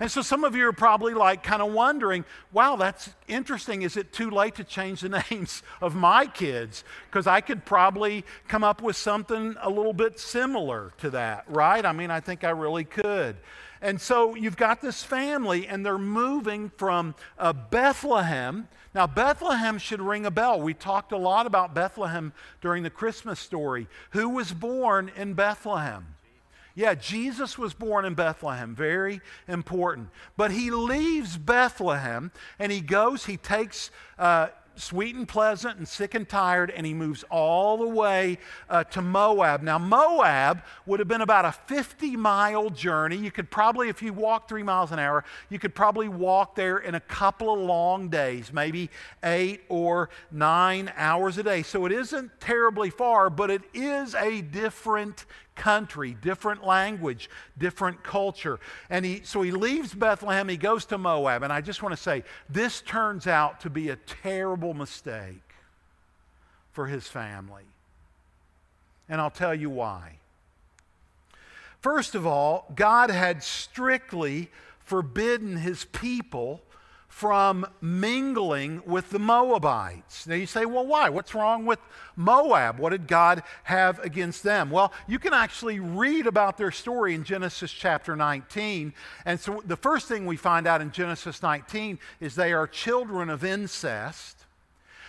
And 0.00 0.10
so 0.10 0.22
some 0.22 0.44
of 0.44 0.56
you 0.56 0.66
are 0.66 0.72
probably 0.72 1.12
like 1.12 1.42
kind 1.42 1.60
of 1.60 1.72
wondering, 1.72 2.24
wow, 2.52 2.76
that's 2.76 3.10
interesting. 3.28 3.82
Is 3.82 3.98
it 3.98 4.14
too 4.14 4.30
late 4.30 4.54
to 4.54 4.64
change 4.64 5.02
the 5.02 5.22
names 5.30 5.62
of 5.82 5.94
my 5.94 6.26
kids? 6.26 6.84
Because 7.10 7.26
I 7.26 7.42
could 7.42 7.66
probably 7.66 8.24
come 8.48 8.64
up 8.64 8.80
with 8.80 8.96
something 8.96 9.56
a 9.60 9.68
little 9.68 9.92
bit 9.92 10.18
similar 10.18 10.94
to 10.98 11.10
that, 11.10 11.44
right? 11.48 11.84
I 11.84 11.92
mean, 11.92 12.10
I 12.10 12.20
think 12.20 12.44
I 12.44 12.50
really 12.50 12.84
could. 12.84 13.36
And 13.82 14.00
so 14.00 14.34
you've 14.34 14.56
got 14.56 14.80
this 14.80 15.02
family, 15.02 15.66
and 15.66 15.84
they're 15.84 15.98
moving 15.98 16.70
from 16.76 17.14
uh, 17.38 17.52
Bethlehem. 17.52 18.68
Now, 18.94 19.06
Bethlehem 19.06 19.78
should 19.78 20.00
ring 20.00 20.24
a 20.26 20.30
bell. 20.30 20.60
We 20.60 20.74
talked 20.74 21.12
a 21.12 21.18
lot 21.18 21.46
about 21.46 21.74
Bethlehem 21.74 22.32
during 22.60 22.82
the 22.82 22.90
Christmas 22.90 23.38
story. 23.38 23.86
Who 24.10 24.30
was 24.30 24.52
born 24.52 25.10
in 25.14 25.34
Bethlehem? 25.34 26.14
Yeah, 26.74 26.94
Jesus 26.94 27.58
was 27.58 27.74
born 27.74 28.04
in 28.04 28.14
Bethlehem. 28.14 28.74
Very 28.74 29.20
important. 29.48 30.08
But 30.36 30.52
he 30.52 30.70
leaves 30.70 31.36
Bethlehem 31.36 32.30
and 32.58 32.70
he 32.70 32.80
goes, 32.80 33.26
he 33.26 33.36
takes 33.36 33.90
uh, 34.18 34.48
sweet 34.80 35.14
and 35.14 35.28
pleasant 35.28 35.78
and 35.78 35.86
sick 35.86 36.14
and 36.14 36.28
tired, 36.28 36.70
and 36.70 36.86
he 36.86 36.94
moves 36.94 37.24
all 37.30 37.76
the 37.76 37.86
way 37.86 38.38
uh, 38.68 38.84
to 38.84 39.02
Moab. 39.02 39.62
Now, 39.62 39.78
Moab 39.78 40.62
would 40.86 40.98
have 41.00 41.08
been 41.08 41.20
about 41.20 41.44
a 41.44 41.52
50 41.52 42.16
mile 42.16 42.70
journey. 42.70 43.16
You 43.16 43.30
could 43.30 43.50
probably, 43.50 43.88
if 43.88 44.02
you 44.02 44.12
walk 44.12 44.48
three 44.48 44.62
miles 44.62 44.92
an 44.92 44.98
hour, 44.98 45.24
you 45.48 45.58
could 45.58 45.74
probably 45.74 46.08
walk 46.08 46.54
there 46.54 46.78
in 46.78 46.94
a 46.94 47.00
couple 47.00 47.52
of 47.52 47.60
long 47.60 48.08
days, 48.08 48.52
maybe 48.52 48.90
eight 49.22 49.62
or 49.68 50.10
nine 50.30 50.92
hours 50.96 51.38
a 51.38 51.42
day. 51.42 51.62
So 51.62 51.86
it 51.86 51.92
isn't 51.92 52.40
terribly 52.40 52.90
far, 52.90 53.30
but 53.30 53.50
it 53.50 53.62
is 53.74 54.14
a 54.14 54.40
different 54.40 55.26
country, 55.54 56.16
different 56.20 56.64
language, 56.64 57.28
different 57.58 58.02
culture. 58.02 58.58
And 58.88 59.04
he, 59.04 59.22
so 59.24 59.42
he 59.42 59.50
leaves 59.50 59.94
Bethlehem, 59.94 60.48
he 60.48 60.56
goes 60.56 60.84
to 60.86 60.98
Moab. 60.98 61.42
And 61.42 61.52
I 61.52 61.60
just 61.60 61.82
want 61.82 61.94
to 61.94 62.02
say, 62.02 62.24
this 62.48 62.80
turns 62.80 63.26
out 63.26 63.60
to 63.60 63.70
be 63.70 63.90
a 63.90 63.96
terrible 63.96 64.74
mistake 64.74 65.42
for 66.72 66.86
his 66.86 67.06
family. 67.06 67.64
And 69.08 69.20
I'll 69.20 69.30
tell 69.30 69.54
you 69.54 69.70
why. 69.70 70.16
First 71.80 72.14
of 72.14 72.26
all, 72.26 72.70
God 72.74 73.10
had 73.10 73.42
strictly 73.42 74.50
forbidden 74.84 75.56
his 75.56 75.84
people 75.86 76.62
from 77.10 77.66
mingling 77.82 78.80
with 78.86 79.10
the 79.10 79.18
Moabites. 79.18 80.28
Now 80.28 80.36
you 80.36 80.46
say, 80.46 80.64
well, 80.64 80.86
why? 80.86 81.08
What's 81.08 81.34
wrong 81.34 81.66
with 81.66 81.80
Moab? 82.14 82.78
What 82.78 82.90
did 82.90 83.08
God 83.08 83.42
have 83.64 83.98
against 83.98 84.44
them? 84.44 84.70
Well, 84.70 84.92
you 85.08 85.18
can 85.18 85.34
actually 85.34 85.80
read 85.80 86.28
about 86.28 86.56
their 86.56 86.70
story 86.70 87.14
in 87.14 87.24
Genesis 87.24 87.72
chapter 87.72 88.14
19. 88.14 88.94
And 89.26 89.40
so 89.40 89.60
the 89.66 89.76
first 89.76 90.06
thing 90.06 90.24
we 90.24 90.36
find 90.36 90.68
out 90.68 90.80
in 90.80 90.92
Genesis 90.92 91.42
19 91.42 91.98
is 92.20 92.36
they 92.36 92.52
are 92.52 92.68
children 92.68 93.28
of 93.28 93.44
incest. 93.44 94.46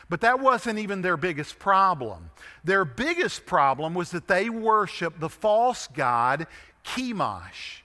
But 0.09 0.21
that 0.21 0.39
wasn't 0.39 0.79
even 0.79 1.03
their 1.03 1.17
biggest 1.17 1.59
problem. 1.59 2.31
Their 2.63 2.83
biggest 2.83 3.45
problem 3.45 3.93
was 3.93 4.09
that 4.09 4.27
they 4.27 4.49
worshiped 4.49 5.19
the 5.19 5.29
false 5.29 5.87
god 5.87 6.47
Chemosh. 6.83 7.80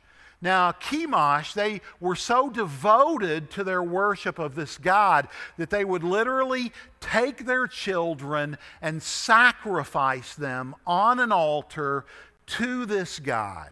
Now, 0.47 0.71
Chemosh, 0.71 1.55
they 1.55 1.81
were 1.99 2.15
so 2.15 2.49
devoted 2.49 3.51
to 3.51 3.65
their 3.65 3.83
worship 3.83 4.39
of 4.39 4.55
this 4.55 4.79
God 4.79 5.27
that 5.57 5.71
they 5.71 5.85
would 5.85 6.05
literally 6.05 6.73
take 7.01 7.47
their 7.47 7.67
children 7.67 8.57
and 8.81 9.03
sacrifice 9.03 10.37
them 10.37 10.77
on 10.87 11.19
an 11.19 11.33
altar 11.33 12.05
to 12.47 12.87
this 12.87 13.19
God. 13.19 13.71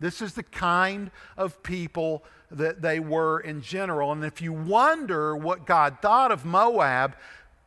This 0.00 0.22
is 0.22 0.32
the 0.32 0.42
kind 0.42 1.10
of 1.36 1.62
people 1.62 2.24
that 2.50 2.80
they 2.80 2.98
were 2.98 3.40
in 3.40 3.60
general. 3.60 4.12
And 4.12 4.24
if 4.24 4.40
you 4.40 4.54
wonder 4.54 5.36
what 5.36 5.66
God 5.66 5.98
thought 6.00 6.32
of 6.32 6.46
Moab, 6.46 7.16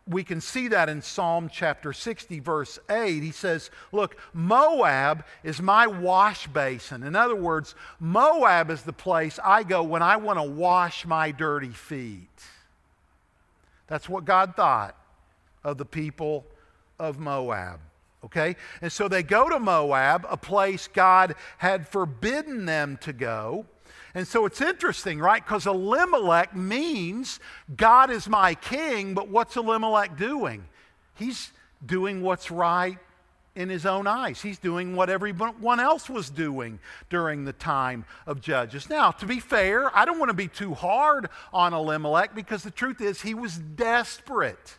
we 0.08 0.24
can 0.24 0.40
see 0.40 0.68
that 0.68 0.88
in 0.88 1.02
Psalm 1.02 1.50
chapter 1.52 1.92
60, 1.92 2.40
verse 2.40 2.78
8. 2.90 3.24
He 3.24 3.32
says, 3.32 3.72
Look, 3.92 4.18
Moab 4.34 5.26
is 5.44 5.62
my 5.62 5.88
wash 5.88 6.48
basin. 6.48 7.04
In 7.04 7.16
other 7.16 7.36
words, 7.36 7.74
Moab 8.00 8.70
is 8.70 8.84
the 8.84 8.94
place 8.94 9.40
I 9.44 9.64
go 9.64 9.82
when 9.82 10.04
I 10.04 10.18
want 10.18 10.38
to 10.38 10.44
wash 10.44 11.06
my 11.06 11.32
dirty 11.32 11.72
feet. 11.72 12.44
That's 13.88 14.08
what 14.08 14.26
God 14.26 14.56
thought 14.56 14.96
of 15.64 15.78
the 15.78 15.86
people 15.86 16.46
of 17.00 17.18
Moab. 17.18 17.80
Okay? 18.24 18.56
And 18.82 18.92
so 18.92 19.08
they 19.08 19.24
go 19.24 19.50
to 19.50 19.60
Moab, 19.60 20.26
a 20.30 20.38
place 20.38 20.88
God 20.88 21.36
had 21.58 21.88
forbidden 21.88 22.66
them 22.66 22.98
to 23.02 23.14
go. 23.14 23.66
And 24.16 24.26
so 24.26 24.46
it's 24.46 24.62
interesting, 24.62 25.20
right? 25.20 25.44
Because 25.44 25.68
Elimelech 25.68 26.56
means 26.56 27.42
God 27.76 28.10
is 28.10 28.30
my 28.30 28.56
king, 28.56 29.14
but 29.14 29.28
what's 29.28 29.58
Elimelech 29.58 30.18
doing? 30.18 30.66
He's 31.16 31.52
doing 31.86 32.22
what's 32.22 32.50
right 32.50 32.98
in 33.56 33.68
his 33.70 33.86
own 33.86 34.08
eyes. 34.08 34.42
He's 34.42 34.58
doing 34.58 34.96
what 34.96 35.10
everyone 35.10 35.80
else 35.82 36.10
was 36.10 36.30
doing 36.30 36.80
during 37.10 37.44
the 37.44 37.54
time 37.54 38.06
of 38.26 38.40
Judges. 38.40 38.90
Now, 38.90 39.12
to 39.12 39.26
be 39.26 39.42
fair, 39.42 39.96
I 39.96 40.06
don't 40.06 40.18
want 40.18 40.30
to 40.30 40.36
be 40.36 40.48
too 40.48 40.74
hard 40.74 41.30
on 41.54 41.74
Elimelech 41.74 42.34
because 42.34 42.64
the 42.64 42.72
truth 42.72 43.02
is 43.02 43.22
he 43.22 43.34
was 43.34 43.58
desperate. 43.58 44.78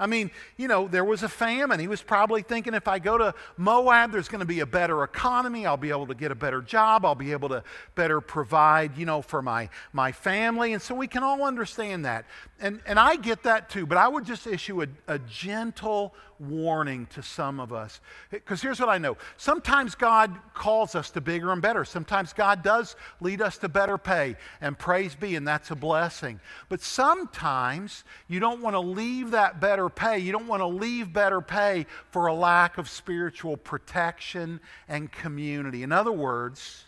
I 0.00 0.06
mean, 0.06 0.30
you 0.56 0.66
know, 0.66 0.88
there 0.88 1.04
was 1.04 1.22
a 1.22 1.28
famine. 1.28 1.78
He 1.78 1.86
was 1.86 2.02
probably 2.02 2.42
thinking 2.42 2.72
if 2.72 2.88
I 2.88 2.98
go 2.98 3.18
to 3.18 3.34
Moab, 3.58 4.10
there's 4.10 4.28
going 4.28 4.40
to 4.40 4.46
be 4.46 4.60
a 4.60 4.66
better 4.66 5.04
economy. 5.04 5.66
I'll 5.66 5.76
be 5.76 5.90
able 5.90 6.06
to 6.06 6.14
get 6.14 6.32
a 6.32 6.34
better 6.34 6.62
job. 6.62 7.04
I'll 7.04 7.14
be 7.14 7.32
able 7.32 7.50
to 7.50 7.62
better 7.94 8.22
provide, 8.22 8.96
you 8.96 9.04
know, 9.04 9.20
for 9.20 9.42
my, 9.42 9.68
my 9.92 10.10
family. 10.10 10.72
And 10.72 10.82
so 10.82 10.94
we 10.94 11.06
can 11.06 11.22
all 11.22 11.44
understand 11.44 12.06
that. 12.06 12.24
And, 12.58 12.80
and 12.86 12.98
I 12.98 13.16
get 13.16 13.42
that 13.42 13.68
too, 13.68 13.86
but 13.86 13.98
I 13.98 14.08
would 14.08 14.24
just 14.24 14.46
issue 14.46 14.82
a, 14.82 14.86
a 15.06 15.18
gentle 15.18 16.14
warning 16.40 17.06
to 17.06 17.22
some 17.22 17.60
of 17.60 17.72
us. 17.72 18.00
Because 18.30 18.62
here's 18.62 18.80
what 18.80 18.88
I 18.88 18.98
know 18.98 19.16
sometimes 19.36 19.94
God 19.94 20.36
calls 20.54 20.94
us 20.94 21.10
to 21.10 21.20
bigger 21.20 21.52
and 21.52 21.60
better. 21.60 21.84
Sometimes 21.84 22.32
God 22.32 22.62
does 22.62 22.96
lead 23.20 23.42
us 23.42 23.58
to 23.58 23.68
better 23.68 23.98
pay, 23.98 24.36
and 24.60 24.78
praise 24.78 25.14
be, 25.14 25.36
and 25.36 25.46
that's 25.46 25.70
a 25.70 25.76
blessing. 25.76 26.40
But 26.68 26.80
sometimes 26.80 28.04
you 28.28 28.40
don't 28.40 28.62
want 28.62 28.74
to 28.74 28.80
leave 28.80 29.32
that 29.32 29.60
better 29.60 29.88
pay. 29.88 30.18
You 30.18 30.32
don't 30.32 30.46
want 30.46 30.60
to 30.60 30.66
leave 30.66 31.12
better 31.12 31.40
pay 31.40 31.86
for 32.10 32.26
a 32.26 32.34
lack 32.34 32.78
of 32.78 32.88
spiritual 32.88 33.56
protection 33.56 34.60
and 34.88 35.12
community. 35.12 35.82
In 35.82 35.92
other 35.92 36.12
words, 36.12 36.84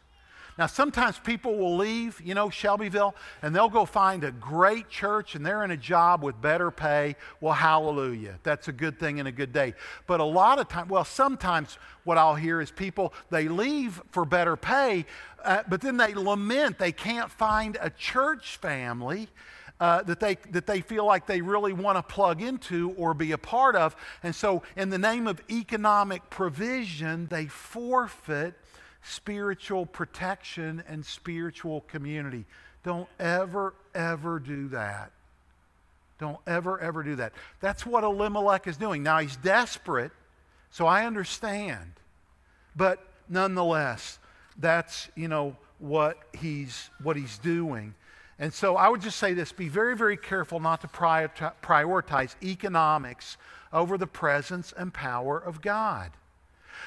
now, 0.62 0.68
sometimes 0.68 1.18
people 1.18 1.56
will 1.56 1.76
leave, 1.76 2.20
you 2.20 2.34
know, 2.34 2.48
Shelbyville, 2.48 3.16
and 3.42 3.52
they'll 3.52 3.68
go 3.68 3.84
find 3.84 4.22
a 4.22 4.30
great 4.30 4.88
church 4.88 5.34
and 5.34 5.44
they're 5.44 5.64
in 5.64 5.72
a 5.72 5.76
job 5.76 6.22
with 6.22 6.40
better 6.40 6.70
pay. 6.70 7.16
Well, 7.40 7.52
hallelujah. 7.52 8.38
That's 8.44 8.68
a 8.68 8.72
good 8.72 8.96
thing 8.96 9.18
and 9.18 9.26
a 9.26 9.32
good 9.32 9.52
day. 9.52 9.74
But 10.06 10.20
a 10.20 10.24
lot 10.24 10.60
of 10.60 10.68
times, 10.68 10.88
well, 10.88 11.04
sometimes 11.04 11.78
what 12.04 12.16
I'll 12.16 12.36
hear 12.36 12.60
is 12.60 12.70
people, 12.70 13.12
they 13.28 13.48
leave 13.48 14.00
for 14.12 14.24
better 14.24 14.54
pay, 14.54 15.04
uh, 15.42 15.64
but 15.68 15.80
then 15.80 15.96
they 15.96 16.14
lament 16.14 16.78
they 16.78 16.92
can't 16.92 17.28
find 17.28 17.76
a 17.80 17.90
church 17.90 18.58
family. 18.58 19.30
Uh, 19.80 20.00
that, 20.04 20.20
they, 20.20 20.36
that 20.52 20.64
they 20.64 20.80
feel 20.80 21.04
like 21.04 21.26
they 21.26 21.40
really 21.40 21.72
want 21.72 21.98
to 21.98 22.02
plug 22.04 22.40
into 22.40 22.94
or 22.96 23.14
be 23.14 23.32
a 23.32 23.38
part 23.38 23.74
of. 23.74 23.96
And 24.22 24.32
so, 24.32 24.62
in 24.76 24.90
the 24.90 24.98
name 24.98 25.26
of 25.26 25.42
economic 25.50 26.30
provision, 26.30 27.26
they 27.26 27.46
forfeit 27.46 28.54
spiritual 29.02 29.86
protection 29.86 30.82
and 30.88 31.04
spiritual 31.04 31.82
community. 31.82 32.44
Don't 32.84 33.08
ever, 33.18 33.74
ever 33.94 34.38
do 34.38 34.68
that. 34.68 35.12
Don't 36.18 36.38
ever, 36.46 36.78
ever 36.80 37.02
do 37.02 37.16
that. 37.16 37.32
That's 37.60 37.84
what 37.84 38.04
Elimelech 38.04 38.66
is 38.66 38.76
doing. 38.76 39.02
Now, 39.02 39.18
he's 39.18 39.36
desperate, 39.36 40.12
so 40.70 40.86
I 40.86 41.04
understand. 41.04 41.92
But 42.76 43.04
nonetheless, 43.28 44.18
that's, 44.56 45.08
you 45.16 45.28
know, 45.28 45.56
what 45.78 46.18
he's, 46.32 46.90
what 47.02 47.16
he's 47.16 47.38
doing. 47.38 47.94
And 48.38 48.52
so 48.54 48.76
I 48.76 48.88
would 48.88 49.00
just 49.00 49.18
say 49.18 49.34
this 49.34 49.52
be 49.52 49.68
very, 49.68 49.96
very 49.96 50.16
careful 50.16 50.60
not 50.60 50.80
to 50.82 50.88
prioritize 50.88 52.34
economics 52.42 53.36
over 53.72 53.98
the 53.98 54.06
presence 54.06 54.72
and 54.76 54.92
power 54.92 55.38
of 55.38 55.60
God. 55.60 56.12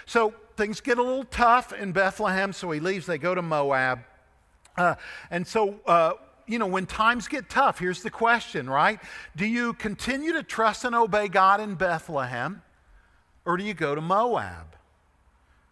So 0.06 0.34
things 0.56 0.82
get 0.82 0.98
a 0.98 1.04
little 1.04 1.26
tough 1.26 1.74
in 1.74 1.92
Bethlehem, 1.92 2.54
so 2.54 2.72
he 2.72 2.80
leaves. 2.80 3.06
They 3.06 3.18
go 3.18 3.36
to 3.36 3.42
Moab. 3.42 4.00
Uh, 4.78 4.96
and 5.32 5.46
so, 5.46 5.80
uh, 5.86 6.14
you 6.48 6.60
know, 6.60 6.68
when 6.68 6.86
times 6.86 7.28
get 7.28 7.50
tough, 7.50 7.80
here's 7.80 8.04
the 8.04 8.10
question, 8.10 8.70
right? 8.70 9.00
Do 9.36 9.46
you 9.46 9.74
continue 9.74 10.34
to 10.34 10.44
trust 10.44 10.84
and 10.86 10.96
obey 10.96 11.28
God 11.28 11.60
in 11.60 11.76
Bethlehem, 11.76 12.62
or 13.46 13.58
do 13.58 13.64
you 13.64 13.74
go 13.74 13.96
to 13.96 14.02
Moab? 14.02 14.76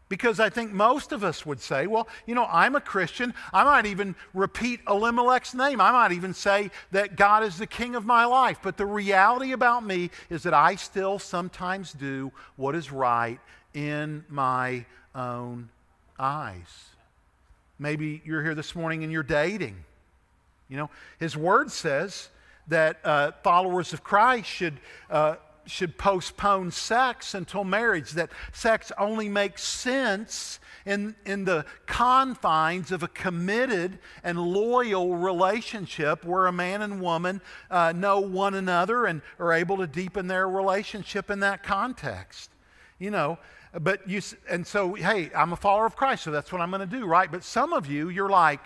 Because 0.09 0.39
I 0.39 0.49
think 0.49 0.71
most 0.71 1.11
of 1.11 1.23
us 1.23 1.45
would 1.45 1.59
say, 1.59 1.87
well, 1.87 2.07
you 2.27 2.35
know, 2.35 2.45
I'm 2.45 2.75
a 2.75 2.81
Christian. 2.81 3.33
I 3.51 3.63
might 3.63 3.87
even 3.87 4.15
repeat 4.33 4.79
Elimelech's 4.87 5.55
name. 5.55 5.81
I 5.81 5.91
might 5.91 6.11
even 6.11 6.35
say 6.35 6.69
that 6.91 7.15
God 7.15 7.43
is 7.43 7.57
the 7.57 7.65
king 7.65 7.95
of 7.95 8.05
my 8.05 8.25
life. 8.25 8.59
But 8.61 8.77
the 8.77 8.85
reality 8.85 9.53
about 9.53 9.83
me 9.83 10.11
is 10.29 10.43
that 10.43 10.53
I 10.53 10.75
still 10.75 11.17
sometimes 11.17 11.93
do 11.93 12.31
what 12.57 12.75
is 12.75 12.91
right 12.91 13.39
in 13.73 14.23
my 14.29 14.85
own 15.15 15.69
eyes. 16.19 16.89
Maybe 17.79 18.21
you're 18.23 18.43
here 18.43 18.55
this 18.55 18.75
morning 18.75 19.03
and 19.03 19.11
you're 19.11 19.23
dating. 19.23 19.83
You 20.69 20.77
know, 20.77 20.89
his 21.19 21.35
word 21.35 21.71
says 21.71 22.29
that 22.67 22.99
uh, 23.03 23.31
followers 23.43 23.93
of 23.93 24.03
Christ 24.03 24.47
should, 24.47 24.79
uh, 25.09 25.35
should 25.65 25.97
postpone 25.97 26.71
sex 26.71 27.33
until 27.33 27.63
marriage, 27.63 28.11
that 28.11 28.29
sex 28.53 28.91
only 28.97 29.27
makes 29.27 29.63
sense 29.63 30.59
in, 30.85 31.15
in 31.25 31.45
the 31.45 31.65
confines 31.85 32.91
of 32.91 33.03
a 33.03 33.07
committed 33.07 33.99
and 34.23 34.39
loyal 34.39 35.15
relationship 35.15 36.25
where 36.25 36.47
a 36.47 36.51
man 36.51 36.81
and 36.81 37.01
woman 37.01 37.41
uh, 37.69 37.93
know 37.95 38.19
one 38.19 38.53
another 38.53 39.05
and 39.05 39.21
are 39.39 39.53
able 39.53 39.77
to 39.77 39.87
deepen 39.87 40.27
their 40.27 40.47
relationship 40.47 41.29
in 41.29 41.39
that 41.41 41.63
context. 41.63 42.49
You 42.99 43.11
know, 43.11 43.37
but 43.79 44.07
you, 44.07 44.21
and 44.49 44.65
so, 44.65 44.93
hey, 44.93 45.31
I'm 45.35 45.53
a 45.53 45.55
follower 45.55 45.85
of 45.85 45.95
Christ, 45.95 46.23
so 46.23 46.31
that's 46.31 46.51
what 46.51 46.61
I'm 46.61 46.69
going 46.69 46.87
to 46.87 46.97
do, 46.97 47.05
right? 47.05 47.31
But 47.31 47.43
some 47.43 47.73
of 47.73 47.87
you, 47.87 48.09
you're 48.09 48.29
like, 48.29 48.61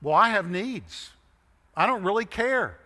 well, 0.00 0.14
I 0.14 0.28
have 0.30 0.48
needs. 0.48 1.10
I 1.76 1.86
don't 1.86 2.04
really 2.04 2.24
care. 2.24 2.78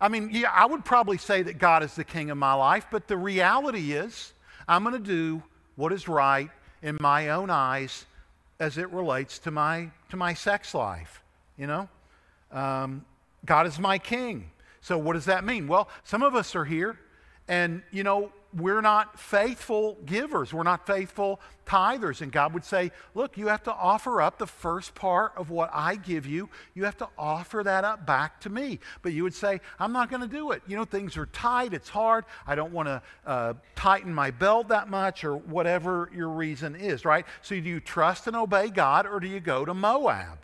I 0.00 0.08
mean, 0.08 0.28
yeah, 0.32 0.50
I 0.52 0.66
would 0.66 0.84
probably 0.84 1.16
say 1.16 1.42
that 1.42 1.58
God 1.58 1.82
is 1.82 1.94
the 1.94 2.04
king 2.04 2.30
of 2.30 2.36
my 2.36 2.52
life, 2.52 2.86
but 2.90 3.08
the 3.08 3.16
reality 3.16 3.92
is, 3.92 4.32
I'm 4.68 4.82
going 4.82 4.94
to 4.94 4.98
do 4.98 5.42
what 5.76 5.92
is 5.92 6.08
right 6.08 6.50
in 6.82 6.98
my 7.00 7.30
own 7.30 7.48
eyes 7.48 8.04
as 8.60 8.76
it 8.76 8.90
relates 8.90 9.38
to 9.40 9.50
my, 9.50 9.90
to 10.10 10.16
my 10.16 10.34
sex 10.34 10.74
life. 10.74 11.22
You 11.56 11.66
know? 11.66 11.88
Um, 12.52 13.04
God 13.46 13.66
is 13.66 13.78
my 13.78 13.98
king. 13.98 14.50
So, 14.80 14.98
what 14.98 15.14
does 15.14 15.24
that 15.24 15.44
mean? 15.44 15.66
Well, 15.66 15.88
some 16.02 16.22
of 16.22 16.34
us 16.34 16.54
are 16.54 16.64
here, 16.64 16.98
and, 17.48 17.82
you 17.90 18.02
know, 18.02 18.32
we're 18.56 18.80
not 18.80 19.18
faithful 19.18 19.98
givers. 20.06 20.52
We're 20.52 20.62
not 20.62 20.86
faithful 20.86 21.40
tithers. 21.66 22.20
And 22.20 22.30
God 22.30 22.54
would 22.54 22.64
say, 22.64 22.92
Look, 23.14 23.36
you 23.36 23.48
have 23.48 23.62
to 23.64 23.72
offer 23.72 24.22
up 24.22 24.38
the 24.38 24.46
first 24.46 24.94
part 24.94 25.32
of 25.36 25.50
what 25.50 25.70
I 25.72 25.96
give 25.96 26.26
you. 26.26 26.48
You 26.74 26.84
have 26.84 26.96
to 26.98 27.08
offer 27.18 27.62
that 27.64 27.84
up 27.84 28.06
back 28.06 28.40
to 28.40 28.50
me. 28.50 28.78
But 29.02 29.12
you 29.12 29.22
would 29.24 29.34
say, 29.34 29.60
I'm 29.78 29.92
not 29.92 30.08
going 30.08 30.22
to 30.22 30.28
do 30.28 30.52
it. 30.52 30.62
You 30.66 30.76
know, 30.76 30.84
things 30.84 31.16
are 31.16 31.26
tight. 31.26 31.74
It's 31.74 31.88
hard. 31.88 32.24
I 32.46 32.54
don't 32.54 32.72
want 32.72 32.88
to 32.88 33.02
uh, 33.26 33.54
tighten 33.74 34.14
my 34.14 34.30
belt 34.30 34.68
that 34.68 34.88
much 34.88 35.24
or 35.24 35.36
whatever 35.36 36.10
your 36.14 36.28
reason 36.28 36.76
is, 36.76 37.04
right? 37.04 37.26
So 37.42 37.58
do 37.58 37.68
you 37.68 37.80
trust 37.80 38.26
and 38.26 38.36
obey 38.36 38.68
God 38.68 39.06
or 39.06 39.20
do 39.20 39.26
you 39.26 39.40
go 39.40 39.64
to 39.64 39.74
Moab? 39.74 40.38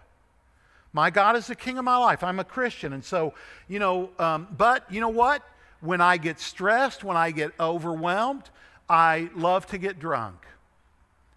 My 0.93 1.11
God 1.11 1.37
is 1.37 1.47
the 1.47 1.55
king 1.55 1.79
of 1.79 1.85
my 1.85 1.97
life. 1.97 2.25
I'm 2.25 2.41
a 2.41 2.45
Christian. 2.45 2.93
And 2.93 3.05
so, 3.05 3.35
you 3.69 3.79
know, 3.79 4.11
um, 4.19 4.49
but 4.57 4.91
you 4.91 5.01
know 5.01 5.09
what? 5.09 5.43
When 5.81 6.01
I 6.01 6.17
get 6.17 6.41
stressed, 6.41 7.05
when 7.05 7.17
I 7.17 7.31
get 7.31 7.53
overwhelmed, 7.59 8.51
I 8.89 9.31
love 9.35 9.67
to 9.69 9.79
get 9.79 9.99
drunk. 9.99 10.47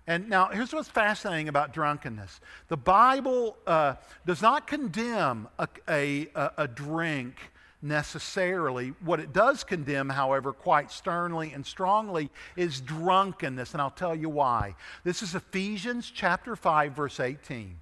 And 0.06 0.30
now, 0.30 0.48
here's 0.48 0.74
what's 0.74 0.90
fascinating 0.90 1.48
about 1.48 1.74
drunkenness 1.74 2.42
the 2.68 2.78
Bible 2.78 3.56
uh, 3.66 3.96
does 4.26 4.42
not 4.42 4.68
condemn 4.68 5.48
a, 5.58 5.68
a, 5.88 6.52
a, 6.58 6.68
drink 6.68 7.36
necessarily. 7.82 8.90
What 9.04 9.20
it 9.20 9.32
does 9.32 9.64
condemn, 9.64 10.10
however, 10.10 10.52
quite 10.52 10.92
sternly 10.92 11.54
and 11.54 11.66
strongly, 11.66 12.32
is 12.58 12.82
drunkenness. 12.82 13.74
And 13.74 13.82
I'll 13.82 13.92
tell 13.92 14.16
you 14.16 14.30
why. 14.30 14.76
This 15.06 15.22
is 15.22 15.36
Ephesians 15.36 16.12
chapter 16.14 16.56
5, 16.56 16.94
verse 16.94 17.20
18. 17.20 17.78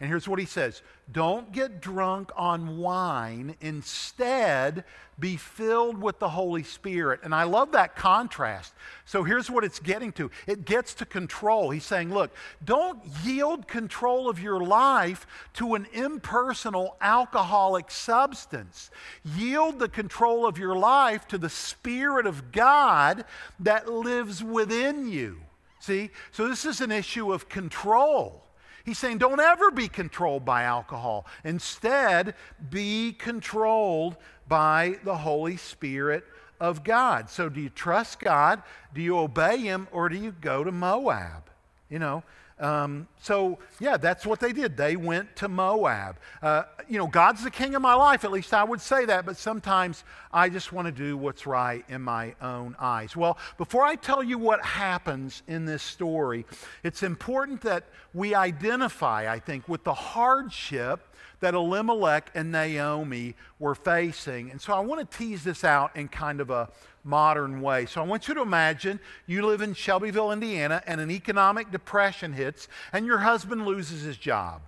And 0.00 0.08
here's 0.08 0.28
what 0.28 0.38
he 0.38 0.44
says 0.44 0.82
Don't 1.12 1.52
get 1.52 1.80
drunk 1.80 2.32
on 2.36 2.78
wine. 2.78 3.54
Instead, 3.60 4.84
be 5.18 5.36
filled 5.36 6.00
with 6.00 6.18
the 6.18 6.28
Holy 6.28 6.64
Spirit. 6.64 7.20
And 7.22 7.32
I 7.32 7.44
love 7.44 7.72
that 7.72 7.94
contrast. 7.94 8.74
So 9.04 9.22
here's 9.22 9.48
what 9.48 9.62
it's 9.62 9.78
getting 9.78 10.10
to 10.12 10.30
it 10.46 10.64
gets 10.64 10.94
to 10.94 11.06
control. 11.06 11.70
He's 11.70 11.84
saying, 11.84 12.12
Look, 12.12 12.32
don't 12.64 13.00
yield 13.24 13.68
control 13.68 14.28
of 14.28 14.40
your 14.40 14.60
life 14.60 15.26
to 15.54 15.74
an 15.74 15.86
impersonal 15.92 16.96
alcoholic 17.00 17.90
substance. 17.90 18.90
Yield 19.36 19.78
the 19.78 19.88
control 19.88 20.46
of 20.46 20.58
your 20.58 20.76
life 20.76 21.28
to 21.28 21.38
the 21.38 21.50
Spirit 21.50 22.26
of 22.26 22.50
God 22.50 23.24
that 23.60 23.88
lives 23.88 24.42
within 24.42 25.08
you. 25.08 25.40
See? 25.78 26.10
So 26.32 26.48
this 26.48 26.64
is 26.64 26.80
an 26.80 26.90
issue 26.90 27.32
of 27.32 27.48
control. 27.48 28.43
He's 28.84 28.98
saying 28.98 29.18
don't 29.18 29.40
ever 29.40 29.70
be 29.70 29.88
controlled 29.88 30.44
by 30.44 30.64
alcohol. 30.64 31.26
Instead, 31.42 32.34
be 32.70 33.12
controlled 33.12 34.16
by 34.46 34.98
the 35.04 35.16
Holy 35.16 35.56
Spirit 35.56 36.24
of 36.60 36.84
God. 36.84 37.30
So, 37.30 37.48
do 37.48 37.60
you 37.60 37.70
trust 37.70 38.20
God? 38.20 38.62
Do 38.94 39.00
you 39.00 39.18
obey 39.18 39.58
Him? 39.58 39.88
Or 39.90 40.08
do 40.08 40.16
you 40.16 40.32
go 40.32 40.62
to 40.62 40.70
Moab? 40.70 41.50
You 41.88 41.98
know, 41.98 42.24
um, 42.64 43.06
so, 43.20 43.58
yeah, 43.78 43.98
that's 43.98 44.24
what 44.24 44.40
they 44.40 44.52
did. 44.52 44.74
They 44.74 44.96
went 44.96 45.36
to 45.36 45.48
Moab. 45.48 46.16
Uh, 46.40 46.62
you 46.88 46.96
know, 46.96 47.06
God's 47.06 47.44
the 47.44 47.50
king 47.50 47.74
of 47.74 47.82
my 47.82 47.92
life, 47.92 48.24
at 48.24 48.32
least 48.32 48.54
I 48.54 48.64
would 48.64 48.80
say 48.80 49.04
that, 49.04 49.26
but 49.26 49.36
sometimes 49.36 50.02
I 50.32 50.48
just 50.48 50.72
want 50.72 50.86
to 50.86 50.92
do 50.92 51.18
what's 51.18 51.46
right 51.46 51.84
in 51.90 52.00
my 52.00 52.34
own 52.40 52.74
eyes. 52.78 53.14
Well, 53.14 53.36
before 53.58 53.84
I 53.84 53.96
tell 53.96 54.22
you 54.22 54.38
what 54.38 54.64
happens 54.64 55.42
in 55.46 55.66
this 55.66 55.82
story, 55.82 56.46
it's 56.82 57.02
important 57.02 57.60
that 57.62 57.84
we 58.14 58.34
identify, 58.34 59.30
I 59.30 59.40
think, 59.40 59.68
with 59.68 59.84
the 59.84 59.92
hardship 59.92 61.06
that 61.40 61.52
Elimelech 61.52 62.30
and 62.34 62.50
Naomi 62.50 63.34
were 63.58 63.74
facing. 63.74 64.50
And 64.50 64.58
so 64.58 64.72
I 64.72 64.80
want 64.80 65.10
to 65.10 65.18
tease 65.18 65.44
this 65.44 65.64
out 65.64 65.94
in 65.94 66.08
kind 66.08 66.40
of 66.40 66.48
a 66.48 66.70
modern 67.04 67.60
way. 67.60 67.86
So 67.86 68.00
I 68.00 68.04
want 68.04 68.26
you 68.26 68.34
to 68.34 68.42
imagine 68.42 68.98
you 69.26 69.46
live 69.46 69.60
in 69.60 69.74
Shelbyville, 69.74 70.32
Indiana, 70.32 70.82
and 70.86 71.00
an 71.00 71.10
economic 71.10 71.70
depression 71.70 72.32
hits, 72.32 72.68
and 72.92 73.06
your 73.06 73.18
husband 73.18 73.66
loses 73.66 74.02
his 74.02 74.16
job. 74.16 74.62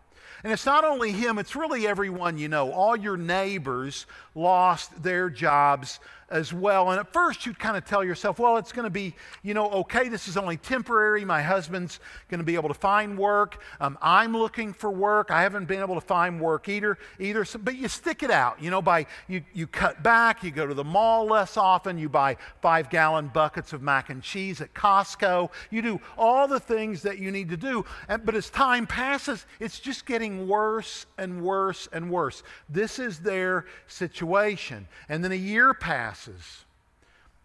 And 0.44 0.52
it's 0.52 0.66
not 0.66 0.84
only 0.84 1.12
him, 1.12 1.38
it's 1.38 1.56
really 1.56 1.86
everyone 1.86 2.38
you 2.38 2.48
know. 2.48 2.70
All 2.70 2.94
your 2.94 3.16
neighbors 3.16 4.06
lost 4.34 5.02
their 5.02 5.30
jobs 5.30 5.98
as 6.28 6.52
well. 6.52 6.90
And 6.90 6.98
at 6.98 7.12
first, 7.12 7.46
you'd 7.46 7.58
kind 7.58 7.76
of 7.76 7.84
tell 7.84 8.02
yourself, 8.02 8.38
well, 8.38 8.56
it's 8.56 8.72
going 8.72 8.84
to 8.84 8.90
be, 8.90 9.14
you 9.42 9.54
know, 9.54 9.70
okay, 9.70 10.08
this 10.08 10.26
is 10.26 10.36
only 10.36 10.56
temporary. 10.56 11.24
My 11.24 11.40
husband's 11.40 12.00
going 12.28 12.40
to 12.40 12.44
be 12.44 12.56
able 12.56 12.68
to 12.68 12.74
find 12.74 13.16
work. 13.16 13.62
Um, 13.80 13.96
I'm 14.02 14.36
looking 14.36 14.72
for 14.72 14.90
work. 14.90 15.30
I 15.30 15.42
haven't 15.42 15.66
been 15.66 15.80
able 15.80 15.94
to 15.94 16.00
find 16.00 16.40
work 16.40 16.68
either. 16.68 16.98
either. 17.20 17.44
So, 17.44 17.58
but 17.58 17.76
you 17.76 17.88
stick 17.88 18.22
it 18.22 18.30
out, 18.30 18.60
you 18.60 18.70
know, 18.70 18.82
by 18.82 19.06
you, 19.28 19.42
you 19.54 19.66
cut 19.66 20.02
back, 20.02 20.42
you 20.42 20.50
go 20.50 20.66
to 20.66 20.74
the 20.74 20.84
mall 20.84 21.26
less 21.26 21.56
often, 21.56 21.96
you 21.96 22.08
buy 22.08 22.36
five 22.60 22.90
gallon 22.90 23.28
buckets 23.28 23.72
of 23.72 23.82
mac 23.82 24.10
and 24.10 24.22
cheese 24.22 24.60
at 24.60 24.74
Costco. 24.74 25.50
You 25.70 25.82
do 25.82 26.00
all 26.18 26.48
the 26.48 26.60
things 26.60 27.02
that 27.02 27.18
you 27.18 27.30
need 27.30 27.50
to 27.50 27.56
do. 27.56 27.84
And, 28.08 28.24
but 28.24 28.34
as 28.34 28.50
time 28.50 28.86
passes, 28.86 29.46
it's 29.60 29.78
just 29.78 30.06
getting 30.06 30.48
worse 30.48 31.06
and 31.18 31.42
worse 31.42 31.88
and 31.92 32.10
worse. 32.10 32.42
This 32.68 32.98
is 32.98 33.20
their 33.20 33.66
situation. 33.86 34.88
And 35.08 35.22
then 35.22 35.32
a 35.32 35.36
year 35.36 35.72
passes 35.72 36.15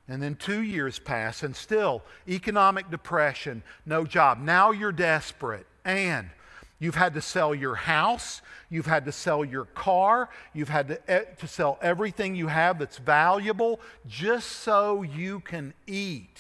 And 0.08 0.22
then 0.22 0.36
two 0.36 0.62
years 0.62 1.00
pass, 1.00 1.44
and 1.44 1.56
still 1.56 2.02
economic 2.28 2.90
depression, 2.90 3.64
no 3.86 4.04
job. 4.06 4.40
Now 4.40 4.72
you're 4.72 4.92
desperate, 4.92 5.66
and 5.86 6.30
you've 6.80 6.96
had 6.96 7.14
to 7.14 7.22
sell 7.22 7.56
your 7.56 7.76
house, 7.76 8.42
you've 8.70 8.88
had 8.88 9.06
to 9.06 9.12
sell 9.12 9.46
your 9.46 9.66
car, 9.66 10.30
you've 10.54 10.70
had 10.70 10.88
to, 10.90 11.26
to 11.38 11.48
sell 11.48 11.78
everything 11.82 12.36
you 12.36 12.48
have 12.48 12.80
that's 12.80 12.98
valuable 12.98 13.80
just 14.08 14.48
so 14.48 15.02
you 15.04 15.40
can 15.40 15.74
eat. 15.88 16.40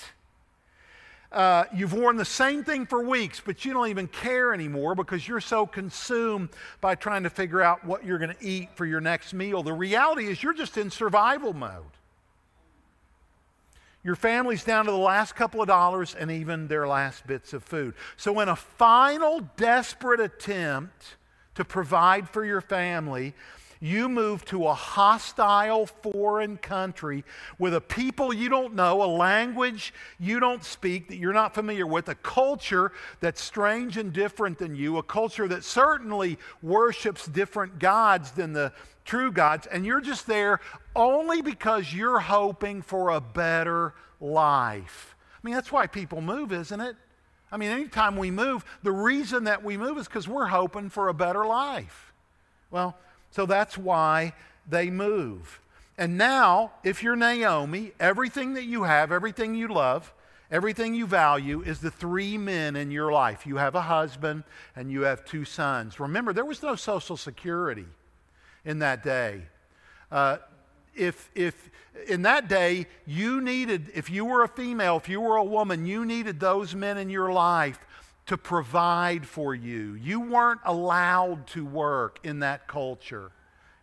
Uh, 1.31 1.63
you've 1.73 1.93
worn 1.93 2.17
the 2.17 2.25
same 2.25 2.63
thing 2.63 2.85
for 2.85 3.01
weeks, 3.01 3.41
but 3.43 3.63
you 3.63 3.71
don't 3.71 3.87
even 3.87 4.07
care 4.07 4.53
anymore 4.53 4.95
because 4.95 5.25
you're 5.25 5.39
so 5.39 5.65
consumed 5.65 6.49
by 6.81 6.93
trying 6.93 7.23
to 7.23 7.29
figure 7.29 7.61
out 7.61 7.85
what 7.85 8.03
you're 8.03 8.17
going 8.17 8.35
to 8.35 8.45
eat 8.45 8.69
for 8.75 8.85
your 8.85 8.99
next 8.99 9.33
meal. 9.33 9.63
The 9.63 9.71
reality 9.71 10.27
is 10.27 10.43
you're 10.43 10.53
just 10.53 10.77
in 10.77 10.89
survival 10.89 11.53
mode. 11.53 11.85
Your 14.03 14.15
family's 14.15 14.63
down 14.63 14.85
to 14.85 14.91
the 14.91 14.97
last 14.97 15.35
couple 15.35 15.61
of 15.61 15.67
dollars 15.67 16.15
and 16.15 16.31
even 16.31 16.67
their 16.67 16.87
last 16.87 17.27
bits 17.27 17.53
of 17.53 17.63
food. 17.63 17.93
So, 18.17 18.39
in 18.39 18.49
a 18.49 18.55
final 18.55 19.41
desperate 19.57 20.19
attempt 20.19 21.17
to 21.55 21.63
provide 21.63 22.27
for 22.27 22.43
your 22.43 22.61
family, 22.61 23.35
you 23.83 24.07
move 24.07 24.45
to 24.45 24.67
a 24.67 24.73
hostile 24.73 25.87
foreign 25.87 26.55
country 26.57 27.25
with 27.57 27.73
a 27.73 27.81
people 27.81 28.31
you 28.31 28.47
don't 28.47 28.75
know, 28.75 29.03
a 29.03 29.05
language 29.05 29.91
you 30.19 30.39
don't 30.39 30.63
speak, 30.63 31.07
that 31.07 31.17
you're 31.17 31.33
not 31.33 31.55
familiar 31.55 31.87
with, 31.87 32.07
a 32.07 32.15
culture 32.15 32.91
that's 33.21 33.41
strange 33.41 33.97
and 33.97 34.13
different 34.13 34.59
than 34.59 34.75
you, 34.75 34.97
a 34.97 35.03
culture 35.03 35.47
that 35.47 35.63
certainly 35.63 36.37
worships 36.61 37.25
different 37.25 37.79
gods 37.79 38.31
than 38.31 38.53
the 38.53 38.71
true 39.05 39.31
gods, 39.31 39.67
and 39.67 39.85
you're 39.85 40.01
just 40.01 40.27
there 40.27 40.59
only 40.95 41.41
because 41.41 41.93
you're 41.93 42.19
hoping 42.19 42.81
for 42.81 43.09
a 43.09 43.21
better 43.21 43.93
life. 44.19 45.15
I 45.33 45.47
mean, 45.47 45.55
that's 45.55 45.71
why 45.71 45.87
people 45.87 46.21
move, 46.21 46.51
isn't 46.51 46.79
it? 46.81 46.95
I 47.51 47.57
mean, 47.57 47.71
anytime 47.71 48.15
we 48.15 48.31
move, 48.31 48.63
the 48.83 48.91
reason 48.91 49.45
that 49.45 49.63
we 49.63 49.75
move 49.75 49.97
is 49.97 50.07
because 50.07 50.27
we're 50.27 50.45
hoping 50.45 50.89
for 50.89 51.09
a 51.09 51.13
better 51.13 51.45
life. 51.45 52.13
Well, 52.69 52.97
so 53.31 53.45
that's 53.45 53.77
why 53.77 54.33
they 54.69 54.89
move. 54.89 55.59
And 55.97 56.17
now, 56.17 56.71
if 56.83 57.03
you're 57.03 57.15
Naomi, 57.15 57.91
everything 57.99 58.53
that 58.53 58.63
you 58.63 58.83
have, 58.83 59.11
everything 59.11 59.55
you 59.55 59.67
love, 59.67 60.13
everything 60.49 60.93
you 60.93 61.05
value 61.05 61.61
is 61.61 61.79
the 61.79 61.91
three 61.91 62.37
men 62.37 62.75
in 62.75 62.91
your 62.91 63.11
life. 63.11 63.45
You 63.45 63.57
have 63.57 63.75
a 63.75 63.81
husband 63.81 64.43
and 64.75 64.91
you 64.91 65.01
have 65.01 65.25
two 65.25 65.43
sons. 65.43 65.99
Remember, 65.99 66.31
there 66.31 66.45
was 66.45 66.63
no 66.63 66.75
Social 66.75 67.17
Security 67.17 67.85
in 68.65 68.79
that 68.79 69.03
day. 69.03 69.41
Uh, 70.11 70.37
if, 70.93 71.29
if 71.35 71.69
in 72.07 72.23
that 72.23 72.47
day 72.47 72.87
you 73.05 73.41
needed, 73.41 73.91
if 73.93 74.09
you 74.09 74.25
were 74.25 74.43
a 74.43 74.47
female, 74.47 74.97
if 74.97 75.07
you 75.09 75.21
were 75.21 75.37
a 75.37 75.43
woman, 75.43 75.85
you 75.85 76.05
needed 76.05 76.39
those 76.39 76.75
men 76.75 76.97
in 76.97 77.09
your 77.09 77.31
life 77.31 77.79
to 78.27 78.37
provide 78.37 79.25
for 79.25 79.55
you. 79.55 79.93
You 79.95 80.21
weren't 80.21 80.61
allowed 80.65 81.47
to 81.47 81.65
work 81.65 82.19
in 82.23 82.39
that 82.39 82.67
culture. 82.67 83.31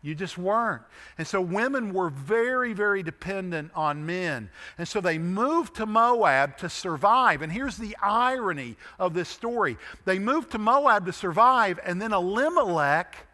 You 0.00 0.14
just 0.14 0.38
weren't. 0.38 0.82
And 1.18 1.26
so 1.26 1.40
women 1.40 1.92
were 1.92 2.08
very, 2.08 2.72
very 2.72 3.02
dependent 3.02 3.72
on 3.74 4.06
men. 4.06 4.48
And 4.78 4.86
so 4.86 5.00
they 5.00 5.18
moved 5.18 5.74
to 5.76 5.86
Moab 5.86 6.56
to 6.58 6.68
survive. 6.68 7.42
And 7.42 7.50
here's 7.50 7.76
the 7.76 7.96
irony 8.00 8.76
of 8.98 9.12
this 9.12 9.28
story 9.28 9.76
they 10.04 10.18
moved 10.18 10.52
to 10.52 10.58
Moab 10.58 11.06
to 11.06 11.12
survive, 11.12 11.80
and 11.84 12.00
then 12.00 12.12
Elimelech 12.12 13.27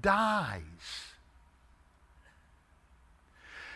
dies. 0.00 0.62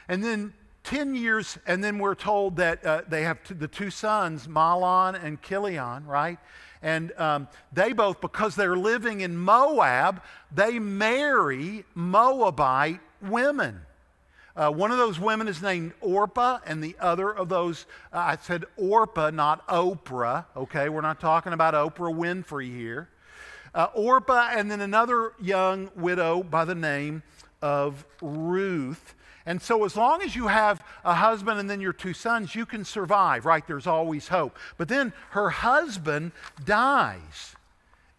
And 0.09 0.25
then 0.25 0.55
10 0.85 1.15
years, 1.15 1.59
and 1.67 1.85
then 1.85 1.99
we're 1.99 2.15
told 2.15 2.57
that 2.57 2.85
uh, 2.85 3.03
they 3.07 3.23
have 3.23 3.43
t- 3.45 3.55
the 3.55 3.69
two 3.69 3.91
sons, 3.91 4.47
Mahlon 4.47 5.23
and 5.23 5.41
Chilion, 5.43 6.07
right? 6.07 6.39
And 6.81 7.13
um, 7.19 7.49
they 7.73 7.93
both, 7.93 8.21
because 8.21 8.55
they're 8.55 8.77
living 8.77 9.21
in 9.21 9.37
Moab, 9.37 10.23
they 10.51 10.79
marry 10.79 11.85
Moabite 11.95 13.01
women. 13.21 13.83
Uh, 14.57 14.71
one 14.71 14.91
of 14.91 14.99
those 14.99 15.21
women 15.21 15.47
is 15.47 15.61
named 15.61 15.93
Orpah, 16.01 16.59
and 16.67 16.83
the 16.83 16.97
other 16.99 17.31
of 17.31 17.49
those, 17.49 17.87
uh, 18.13 18.19
I 18.19 18.39
said 18.41 18.65
Orpah, 18.77 19.31
not 19.31 19.67
Oprah, 19.69 20.47
okay? 20.57 20.89
We're 20.89 21.01
not 21.01 21.21
talking 21.21 21.53
about 21.53 21.75
Oprah 21.75 22.15
Winfrey 22.15 22.75
here. 22.75 23.09
Uh, 23.79 23.87
Orpah, 23.95 24.49
and 24.51 24.69
then 24.69 24.81
another 24.81 25.35
young 25.41 25.89
widow 25.95 26.43
by 26.43 26.65
the 26.65 26.75
name 26.75 27.23
of 27.63 28.05
Ruth. 28.21 29.15
And 29.47 29.63
so, 29.63 29.85
as 29.85 29.97
long 29.97 30.21
as 30.21 30.35
you 30.35 30.49
have 30.49 30.83
a 31.05 31.15
husband 31.15 31.61
and 31.61 31.71
then 31.71 31.81
your 31.81 31.93
two 31.93 32.13
sons, 32.13 32.57
you 32.57 32.67
can 32.67 32.85
survive, 32.85 33.47
right? 33.47 33.65
There's 33.65 33.87
always 33.87 34.27
hope. 34.27 34.59
But 34.79 34.89
then 34.89 35.13
her 35.31 35.49
husband 35.51 36.33
dies. 36.65 37.55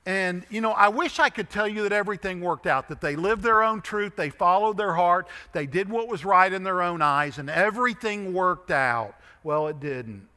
And, 0.05 0.45
you 0.49 0.61
know, 0.61 0.71
I 0.71 0.87
wish 0.87 1.19
I 1.19 1.29
could 1.29 1.49
tell 1.49 1.67
you 1.67 1.83
that 1.83 1.91
everything 1.91 2.39
worked 2.39 2.65
out, 2.65 2.87
that 2.87 3.01
they 3.01 3.17
lived 3.17 3.43
their 3.43 3.61
own 3.61 3.81
truth, 3.81 4.15
they 4.15 4.29
followed 4.29 4.77
their 4.77 4.93
heart, 4.93 5.27
they 5.51 5.65
did 5.65 5.89
what 5.89 6.07
was 6.07 6.23
right 6.23 6.53
in 6.53 6.63
their 6.63 6.81
own 6.81 7.01
eyes, 7.01 7.37
and 7.37 7.49
everything 7.49 8.33
worked 8.33 8.71
out. 8.71 9.13
Well, 9.43 9.67
it 9.67 9.81
didn't. 9.81 10.29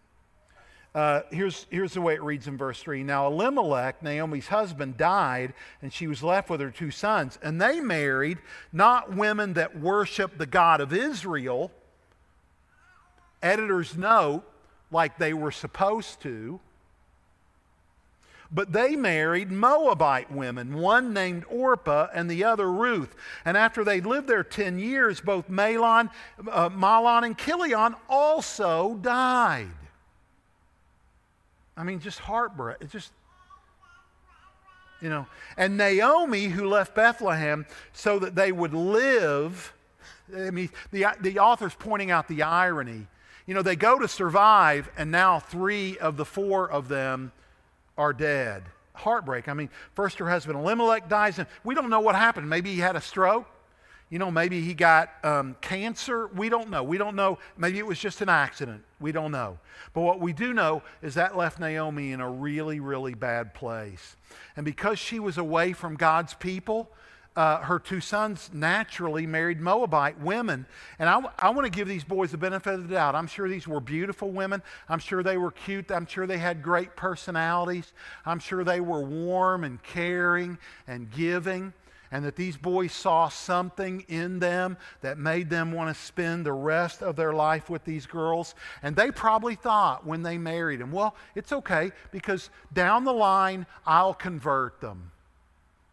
Uh, 0.94 1.22
here's, 1.31 1.66
here's 1.70 1.94
the 1.94 2.00
way 2.02 2.14
it 2.14 2.22
reads 2.22 2.46
in 2.46 2.59
verse 2.59 2.83
3. 2.83 3.02
Now, 3.02 3.26
Elimelech, 3.26 4.02
Naomi's 4.02 4.48
husband, 4.48 4.98
died, 4.98 5.55
and 5.81 5.90
she 5.90 6.07
was 6.07 6.22
left 6.22 6.50
with 6.50 6.61
her 6.61 6.70
two 6.70 6.90
sons. 6.90 7.38
And 7.42 7.61
they 7.61 7.81
married 7.81 8.38
not 8.72 9.14
women 9.14 9.55
that 9.55 9.78
worship 9.78 10.37
the 10.37 10.46
God 10.46 10.83
of 10.83 10.92
Israel, 10.92 11.70
editor's 13.42 13.96
note, 13.96 14.44
like 14.90 15.16
they 15.16 15.33
were 15.33 15.50
supposed 15.50 16.20
to, 16.22 16.61
but 18.55 18.70
they 18.70 18.94
married 18.94 19.50
Moabite 19.50 20.31
women, 20.31 20.74
one 20.74 21.14
named 21.14 21.44
Orpah 21.48 22.09
and 22.12 22.31
the 22.31 22.44
other 22.44 22.70
Ruth. 22.70 23.16
And 23.46 23.57
after 23.57 23.83
they 23.83 24.02
lived 24.02 24.28
there 24.28 24.44
10 24.44 24.78
years, 24.78 25.22
both 25.22 25.48
Malon, 25.48 26.11
uh, 26.50 26.68
Mahlon 26.68 27.24
and 27.24 27.38
Chilion 27.38 27.96
also 28.11 28.96
died. 28.96 29.70
I 31.76 31.85
mean, 31.85 32.00
just 32.00 32.18
heartbreak. 32.18 32.78
It's 32.80 32.92
just, 32.92 33.12
you 35.00 35.08
know. 35.08 35.26
And 35.56 35.76
Naomi, 35.76 36.44
who 36.44 36.68
left 36.68 36.94
Bethlehem 36.94 37.66
so 37.92 38.18
that 38.18 38.35
they 38.35 38.52
would 38.52 38.74
live, 38.74 39.72
I 40.37 40.50
mean, 40.50 40.70
the, 40.90 41.06
the 41.20 41.38
author's 41.38 41.74
pointing 41.74 42.11
out 42.11 42.28
the 42.28 42.42
irony. 42.42 43.06
You 43.46 43.54
know, 43.54 43.62
they 43.62 43.76
go 43.76 43.98
to 43.98 44.06
survive, 44.06 44.90
and 44.96 45.11
now 45.11 45.40
three 45.40 45.98
of 45.98 46.16
the 46.16 46.24
four 46.24 46.70
of 46.70 46.88
them 46.88 47.32
are 47.98 48.12
dead. 48.12 48.64
Heartbreak. 48.94 49.48
I 49.48 49.54
mean, 49.54 49.70
first 49.94 50.18
her 50.18 50.28
husband 50.28 50.58
Elimelech 50.58 51.08
dies, 51.08 51.38
and 51.38 51.48
we 51.64 51.74
don't 51.74 51.90
know 51.90 52.00
what 52.00 52.14
happened. 52.14 52.48
Maybe 52.48 52.72
he 52.72 52.80
had 52.80 52.94
a 52.94 53.00
stroke. 53.00 53.46
You 54.12 54.18
know, 54.18 54.31
maybe 54.31 54.61
he 54.61 54.75
got 54.75 55.09
um, 55.25 55.57
cancer. 55.62 56.27
We 56.27 56.51
don't 56.51 56.68
know. 56.68 56.83
We 56.83 56.98
don't 56.98 57.16
know. 57.16 57.38
Maybe 57.57 57.79
it 57.79 57.87
was 57.87 57.98
just 57.98 58.20
an 58.20 58.29
accident. 58.29 58.83
We 59.01 59.11
don't 59.11 59.33
know. 59.33 59.59
But 59.94 60.03
what 60.03 60.20
we 60.20 60.35
do 60.35 60.53
know 60.53 60.83
is 61.01 61.14
that 61.14 61.35
left 61.35 61.59
Naomi 61.59 62.12
in 62.12 62.20
a 62.20 62.29
really, 62.29 62.79
really 62.79 63.14
bad 63.14 63.55
place. 63.55 64.16
And 64.55 64.66
because 64.66 64.98
she 64.98 65.18
was 65.18 65.38
away 65.38 65.72
from 65.72 65.94
God's 65.96 66.35
people, 66.35 66.90
uh, 67.37 67.61
her 67.61 67.79
two 67.79 68.03
sons 68.03 68.51
naturally 68.53 69.27
married 69.27 69.62
Moabite 69.62 70.20
women. 70.20 70.66
And 70.98 71.09
I, 71.09 71.22
I 71.38 71.48
want 71.48 71.64
to 71.64 71.70
give 71.70 71.88
these 71.88 72.05
boys 72.05 72.33
the 72.33 72.37
benefit 72.37 72.75
of 72.75 72.87
the 72.87 72.94
doubt. 72.94 73.14
I'm 73.14 73.27
sure 73.27 73.48
these 73.48 73.66
were 73.66 73.81
beautiful 73.81 74.31
women. 74.31 74.62
I'm 74.90 74.98
sure 74.98 75.22
they 75.22 75.38
were 75.38 75.53
cute. 75.53 75.90
I'm 75.90 76.05
sure 76.05 76.27
they 76.27 76.37
had 76.37 76.62
great 76.62 76.96
personalities. 76.96 77.94
I'm 78.27 78.40
sure 78.40 78.62
they 78.62 78.81
were 78.81 79.01
warm 79.01 79.64
and 79.64 79.83
caring 79.83 80.59
and 80.87 81.11
giving. 81.11 81.72
And 82.12 82.25
that 82.27 82.37
these 82.37 82.59
boys 82.59 82.92
saw 82.92 83.31
something 83.31 84.05
in 84.07 84.38
them 84.38 84.77
that 85.01 85.16
made 85.16 85.48
them 85.48 85.72
want 85.72 85.96
to 85.96 86.01
spend 86.01 86.44
the 86.44 86.53
rest 86.53 87.03
of 87.03 87.16
their 87.16 87.33
life 87.33 87.70
with 87.70 87.85
these 87.85 88.05
girls. 88.05 88.55
And 88.83 88.94
they 88.94 89.11
probably 89.11 89.55
thought 89.55 90.07
when 90.07 90.22
they 90.22 90.37
married 90.37 90.81
them, 90.81 90.92
well, 90.92 91.16
it's 91.35 91.53
okay 91.53 91.90
because 92.11 92.51
down 92.72 93.05
the 93.05 93.14
line, 93.14 93.66
I'll 93.87 94.12
convert 94.12 94.81
them. 94.83 95.11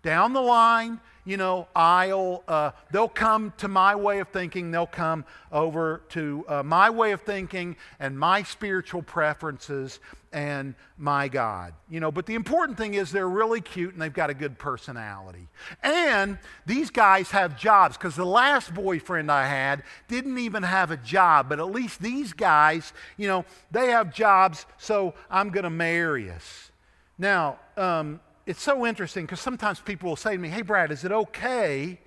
Down 0.01 0.33
the 0.33 0.41
line, 0.41 0.99
you 1.25 1.37
know, 1.37 1.67
I'll, 1.75 2.43
uh, 2.47 2.71
they'll 2.91 3.07
come 3.07 3.53
to 3.57 3.67
my 3.67 3.95
way 3.95 4.19
of 4.19 4.29
thinking, 4.29 4.71
they'll 4.71 4.87
come 4.87 5.25
over 5.51 6.01
to 6.09 6.45
uh, 6.47 6.63
my 6.63 6.89
way 6.89 7.11
of 7.11 7.21
thinking 7.21 7.75
and 7.99 8.17
my 8.17 8.43
spiritual 8.43 9.03
preferences 9.03 9.99
and 10.31 10.75
my 10.97 11.27
God. 11.27 11.73
You 11.89 11.99
know, 11.99 12.11
but 12.11 12.25
the 12.25 12.35
important 12.35 12.77
thing 12.77 12.93
is 12.93 13.11
they're 13.11 13.29
really 13.29 13.61
cute 13.61 13.93
and 13.93 14.01
they've 14.01 14.13
got 14.13 14.29
a 14.29 14.33
good 14.33 14.57
personality. 14.57 15.47
And 15.83 16.37
these 16.65 16.89
guys 16.89 17.31
have 17.31 17.57
jobs 17.57 17.97
because 17.97 18.15
the 18.15 18.25
last 18.25 18.73
boyfriend 18.73 19.31
I 19.31 19.47
had 19.47 19.83
didn't 20.07 20.37
even 20.37 20.63
have 20.63 20.91
a 20.91 20.97
job, 20.97 21.49
but 21.49 21.59
at 21.59 21.71
least 21.71 22.01
these 22.01 22.33
guys, 22.33 22.93
you 23.17 23.27
know, 23.27 23.45
they 23.71 23.87
have 23.87 24.13
jobs, 24.13 24.65
so 24.77 25.13
I'm 25.29 25.49
going 25.49 25.63
to 25.63 25.69
marry 25.69 26.29
us. 26.29 26.71
Now, 27.17 27.59
um, 27.75 28.19
it's 28.45 28.61
so 28.61 28.85
interesting 28.85 29.25
because 29.25 29.41
sometimes 29.41 29.79
people 29.79 30.09
will 30.09 30.15
say 30.15 30.31
to 30.31 30.37
me, 30.37 30.49
Hey, 30.49 30.61
Brad, 30.61 30.91
is 30.91 31.03
it 31.03 31.11
okay? 31.11 31.99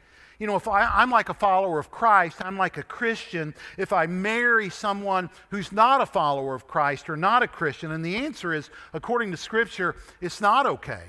You 0.42 0.48
know, 0.48 0.57
if 0.57 0.66
I, 0.66 1.05
am 1.05 1.12
like 1.12 1.28
a 1.28 1.35
follower 1.35 1.78
of 1.78 1.92
Christ, 1.92 2.38
I'm 2.44 2.59
like 2.59 2.76
a 2.76 2.83
Christian, 2.83 3.55
if 3.78 3.92
I 3.92 4.07
marry 4.07 4.70
someone 4.70 5.31
who's 5.50 5.70
not 5.70 6.00
a 6.00 6.07
follower 6.07 6.57
of 6.57 6.66
Christ 6.66 7.09
or 7.09 7.16
not 7.16 7.44
a 7.44 7.46
Christian? 7.46 7.92
And 7.92 8.05
the 8.05 8.16
answer 8.16 8.52
is, 8.52 8.68
according 8.92 9.31
to 9.31 9.37
Scripture, 9.37 9.94
it's 10.20 10.40
not 10.40 10.66
okay. 10.66 11.05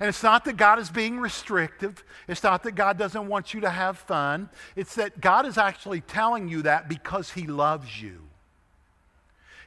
And 0.00 0.08
it's 0.08 0.24
not 0.24 0.44
that 0.46 0.56
God 0.56 0.80
is 0.80 0.90
being 0.90 1.20
restrictive. 1.20 2.02
It's 2.26 2.42
not 2.42 2.64
that 2.64 2.72
God 2.72 2.98
doesn't 2.98 3.28
want 3.28 3.54
you 3.54 3.60
to 3.60 3.70
have 3.70 3.96
fun. 3.96 4.50
It's 4.74 4.96
that 4.96 5.20
God 5.20 5.46
is 5.46 5.56
actually 5.56 6.00
telling 6.00 6.48
you 6.48 6.62
that 6.62 6.88
because 6.88 7.30
He 7.30 7.46
loves 7.46 8.02
you. 8.02 8.27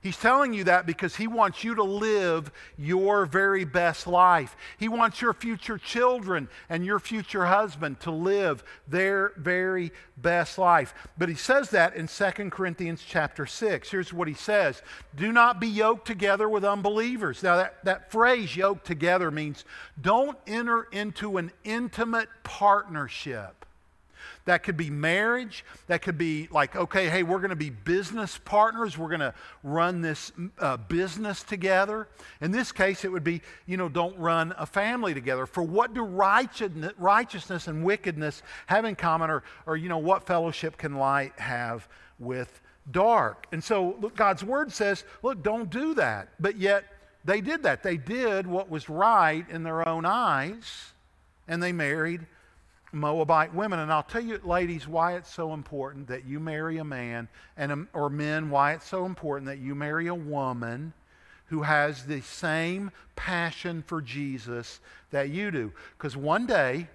He's 0.02 0.18
telling 0.18 0.52
you 0.54 0.64
that 0.64 0.88
because 0.88 1.16
He 1.16 1.28
wants 1.28 1.64
you 1.64 1.76
to 1.76 1.84
live 1.84 2.52
your 2.76 3.28
very 3.28 3.66
best 3.66 4.08
life. 4.08 4.58
He 4.78 4.88
wants 4.88 5.22
your 5.22 5.34
future 5.34 5.78
children 5.78 6.50
and 6.70 6.84
your 6.84 6.98
future 6.98 7.46
husband 7.46 8.00
to 8.02 8.12
live 8.12 8.64
their 8.88 9.34
very 9.38 9.92
best 10.18 10.58
life. 10.58 10.96
But 11.20 11.30
He 11.30 11.36
says 11.36 11.70
that 11.70 11.96
in 11.96 12.08
2 12.08 12.50
Corinthians 12.50 13.04
chapter 13.08 13.46
6. 13.46 13.92
Here's 13.92 14.12
what 14.12 14.28
He 14.28 14.34
says 14.34 14.82
Do 15.16 15.32
not 15.32 15.60
be 15.60 15.68
yoked 15.68 16.08
together 16.08 16.50
with 16.50 16.66
unbelievers. 16.66 17.44
Now, 17.44 17.58
that, 17.58 17.86
that 17.86 18.12
phrase, 18.12 18.56
yoked 18.56 18.88
together, 18.88 19.30
means 19.30 19.66
don't 20.02 20.38
enter 20.48 20.88
into 20.92 21.38
an 21.38 21.52
intimate 21.64 22.30
partnership 22.44 23.62
that 24.46 24.64
could 24.64 24.78
be 24.78 24.90
marriage. 24.90 25.64
That 25.88 26.02
could 26.02 26.18
be 26.18 26.48
like, 26.52 26.76
okay, 26.76 27.10
hey, 27.10 27.24
we're 27.24 27.40
going 27.40 27.50
to 27.52 27.56
be 27.56 27.70
business 27.70 28.38
partners. 28.38 28.98
We're 28.98 29.10
going 29.10 29.22
to 29.22 29.34
run 29.64 30.02
this 30.02 30.32
uh, 30.60 30.78
business 30.78 31.44
together. 31.44 32.08
In 32.42 32.52
this 32.52 32.72
case, 32.72 33.06
it 33.06 33.12
would 33.12 33.24
be, 33.24 33.42
you 33.66 33.78
know, 33.78 33.90
don't 33.90 34.18
run 34.18 34.54
a 34.58 34.66
family 34.66 35.14
together. 35.14 35.46
For 35.46 35.64
what 35.64 35.94
do 35.94 36.04
righteousness 36.04 37.68
and 37.68 37.84
wickedness 37.84 38.44
have 38.68 38.86
in 38.86 38.96
common? 38.96 39.30
Or, 39.30 39.44
or 39.66 39.78
you 39.78 39.90
know, 39.90 39.98
what 39.98 40.26
fellowship 40.26 40.78
can 40.78 40.96
light 40.96 41.34
have 41.40 41.88
with 42.20 42.62
dark? 42.90 43.48
And 43.52 43.64
so, 43.64 43.96
look, 44.00 44.16
God's 44.16 44.44
word 44.44 44.72
says, 44.72 45.04
look, 45.24 45.44
don't 45.44 45.70
do 45.70 45.94
that. 45.96 46.30
But 46.40 46.58
yet, 46.58 46.86
they 47.24 47.42
did 47.42 47.64
that. 47.64 47.84
They 47.84 47.98
did 47.98 48.48
what 48.48 48.70
was 48.70 48.90
right 48.90 49.46
in 49.50 49.64
their 49.64 49.88
own 49.88 50.06
eyes, 50.06 50.94
and 51.48 51.62
they 51.62 51.72
married 51.72 52.26
Moabite 52.92 53.54
women. 53.54 53.80
And 53.80 53.92
I'll 53.92 54.04
tell 54.04 54.24
you, 54.24 54.40
ladies, 54.44 54.88
why 54.88 55.16
it's 55.16 55.34
so 55.34 55.54
important 55.54 56.08
that 56.08 56.26
you 56.26 56.40
marry 56.40 56.78
a 56.78 56.84
man, 56.84 57.28
and 57.58 57.88
or 57.94 58.10
men, 58.10 58.50
why 58.50 58.74
it's 58.74 58.88
so 58.88 59.06
important 59.06 59.48
that 59.48 59.60
you 59.60 59.76
marry 59.76 60.08
a 60.08 60.16
woman 60.16 60.94
who 61.48 61.64
has 61.64 62.06
the 62.06 62.22
same 62.22 62.92
passion 63.16 63.84
for 63.86 64.02
Jesus 64.02 64.80
that 65.12 65.30
you 65.30 65.52
do. 65.52 65.72
Because 65.98 66.16
one 66.16 66.46
day, 66.46 66.88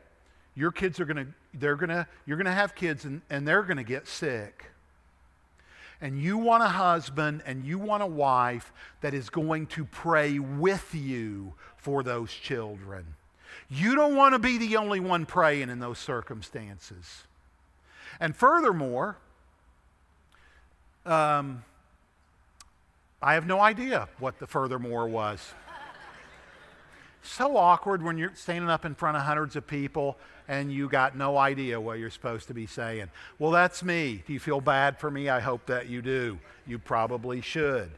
your 0.55 0.73
kids 0.73 0.99
are 0.99 1.05
going 1.05 1.27
to, 1.27 1.33
they're 1.55 1.77
going 1.77 1.91
to, 1.91 2.07
you're 2.25 2.39
going 2.39 2.47
to 2.47 2.53
have 2.53 2.75
kids 2.75 3.05
and, 3.05 3.21
and 3.29 3.47
they're 3.47 3.63
going 3.63 3.77
to 3.77 3.85
get 3.85 4.09
sick. 4.09 4.71
And 6.01 6.21
you 6.21 6.37
want 6.39 6.63
a 6.63 6.69
husband 6.69 7.43
and 7.47 7.65
you 7.65 7.79
want 7.79 8.03
a 8.03 8.07
wife 8.07 8.73
that 9.01 9.15
is 9.15 9.31
going 9.31 9.67
to 9.69 9.85
pray 9.85 10.39
with 10.39 10.95
you 10.95 11.55
for 11.77 12.03
those 12.03 12.33
children. 12.33 13.15
You 13.69 13.97
don't 13.97 14.15
want 14.15 14.35
to 14.35 14.39
be 14.39 14.59
the 14.59 14.77
only 14.77 15.01
one 15.01 15.27
praying 15.27 15.71
in 15.71 15.81
those 15.81 15.99
circumstances. 15.99 17.25
And 18.21 18.35
furthermore, 18.35 19.17
um, 21.05 21.65
I 23.21 23.35
have 23.35 23.47
no 23.47 23.61
idea 23.61 24.09
what 24.19 24.39
the 24.39 24.47
furthermore 24.47 25.09
was. 25.09 25.55
so 27.23 27.57
awkward 27.57 28.03
when 28.03 28.19
you're 28.19 28.35
standing 28.35 28.71
up 28.71 28.85
in 28.85 28.95
front 28.95 29.17
of 29.17 29.25
hundreds 29.25 29.57
of 29.57 29.67
people 29.67 30.17
and 30.49 30.73
you 30.73 30.89
got 30.89 31.17
no 31.17 31.37
idea 31.37 31.81
what 31.81 31.99
you're 31.99 32.11
supposed 32.11 32.47
to 32.49 32.55
be 32.55 32.67
saying. 32.67 33.11
Well, 33.39 33.51
that's 33.51 33.83
me. 33.83 34.23
Do 34.27 34.33
you 34.33 34.39
feel 34.39 34.61
bad 34.61 34.99
for 34.99 35.11
me? 35.11 35.29
I 35.29 35.41
hope 35.41 35.67
that 35.67 35.89
you 35.89 36.03
do. 36.03 36.39
You 36.67 36.79
probably 36.79 37.41
should. 37.41 37.91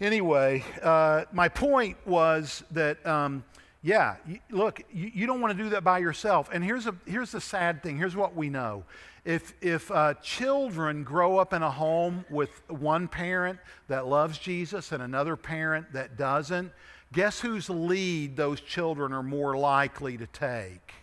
Anyway, 0.00 0.64
uh, 0.82 1.24
my 1.32 1.48
point 1.48 1.96
was 2.04 2.64
that 2.72 3.04
um, 3.06 3.44
yeah, 3.82 4.16
look, 4.50 4.80
you, 4.92 5.26
don't 5.26 5.40
want 5.40 5.56
to 5.56 5.62
do 5.62 5.70
that 5.70 5.82
by 5.82 5.98
yourself. 5.98 6.48
And 6.52 6.62
here's, 6.62 6.86
a, 6.86 6.94
here's 7.04 7.32
the 7.32 7.40
sad 7.40 7.82
thing 7.82 7.98
here's 7.98 8.14
what 8.14 8.36
we 8.36 8.48
know. 8.48 8.84
If, 9.24 9.54
if 9.60 9.90
uh, 9.90 10.14
children 10.14 11.02
grow 11.02 11.38
up 11.38 11.52
in 11.52 11.62
a 11.62 11.70
home 11.70 12.24
with 12.30 12.62
one 12.68 13.08
parent 13.08 13.58
that 13.88 14.06
loves 14.06 14.38
Jesus 14.38 14.92
and 14.92 15.02
another 15.02 15.36
parent 15.36 15.92
that 15.92 16.16
doesn't, 16.16 16.72
guess 17.12 17.40
whose 17.40 17.68
lead 17.68 18.36
those 18.36 18.60
children 18.60 19.12
are 19.12 19.22
more 19.22 19.56
likely 19.56 20.16
to 20.16 20.26
take? 20.28 20.94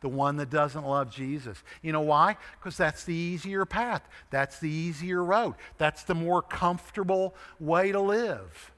the 0.00 0.08
one 0.08 0.36
that 0.36 0.48
doesn't 0.48 0.86
love 0.86 1.10
Jesus. 1.10 1.60
You 1.82 1.90
know 1.90 2.02
why? 2.02 2.36
Because 2.58 2.76
that's 2.76 3.02
the 3.04 3.14
easier 3.14 3.64
path. 3.64 4.08
That's 4.30 4.60
the 4.60 4.70
easier 4.70 5.24
road. 5.24 5.56
That's 5.76 6.04
the 6.04 6.14
more 6.14 6.40
comfortable 6.40 7.34
way 7.58 7.90
to 7.90 8.00
live. 8.00 8.70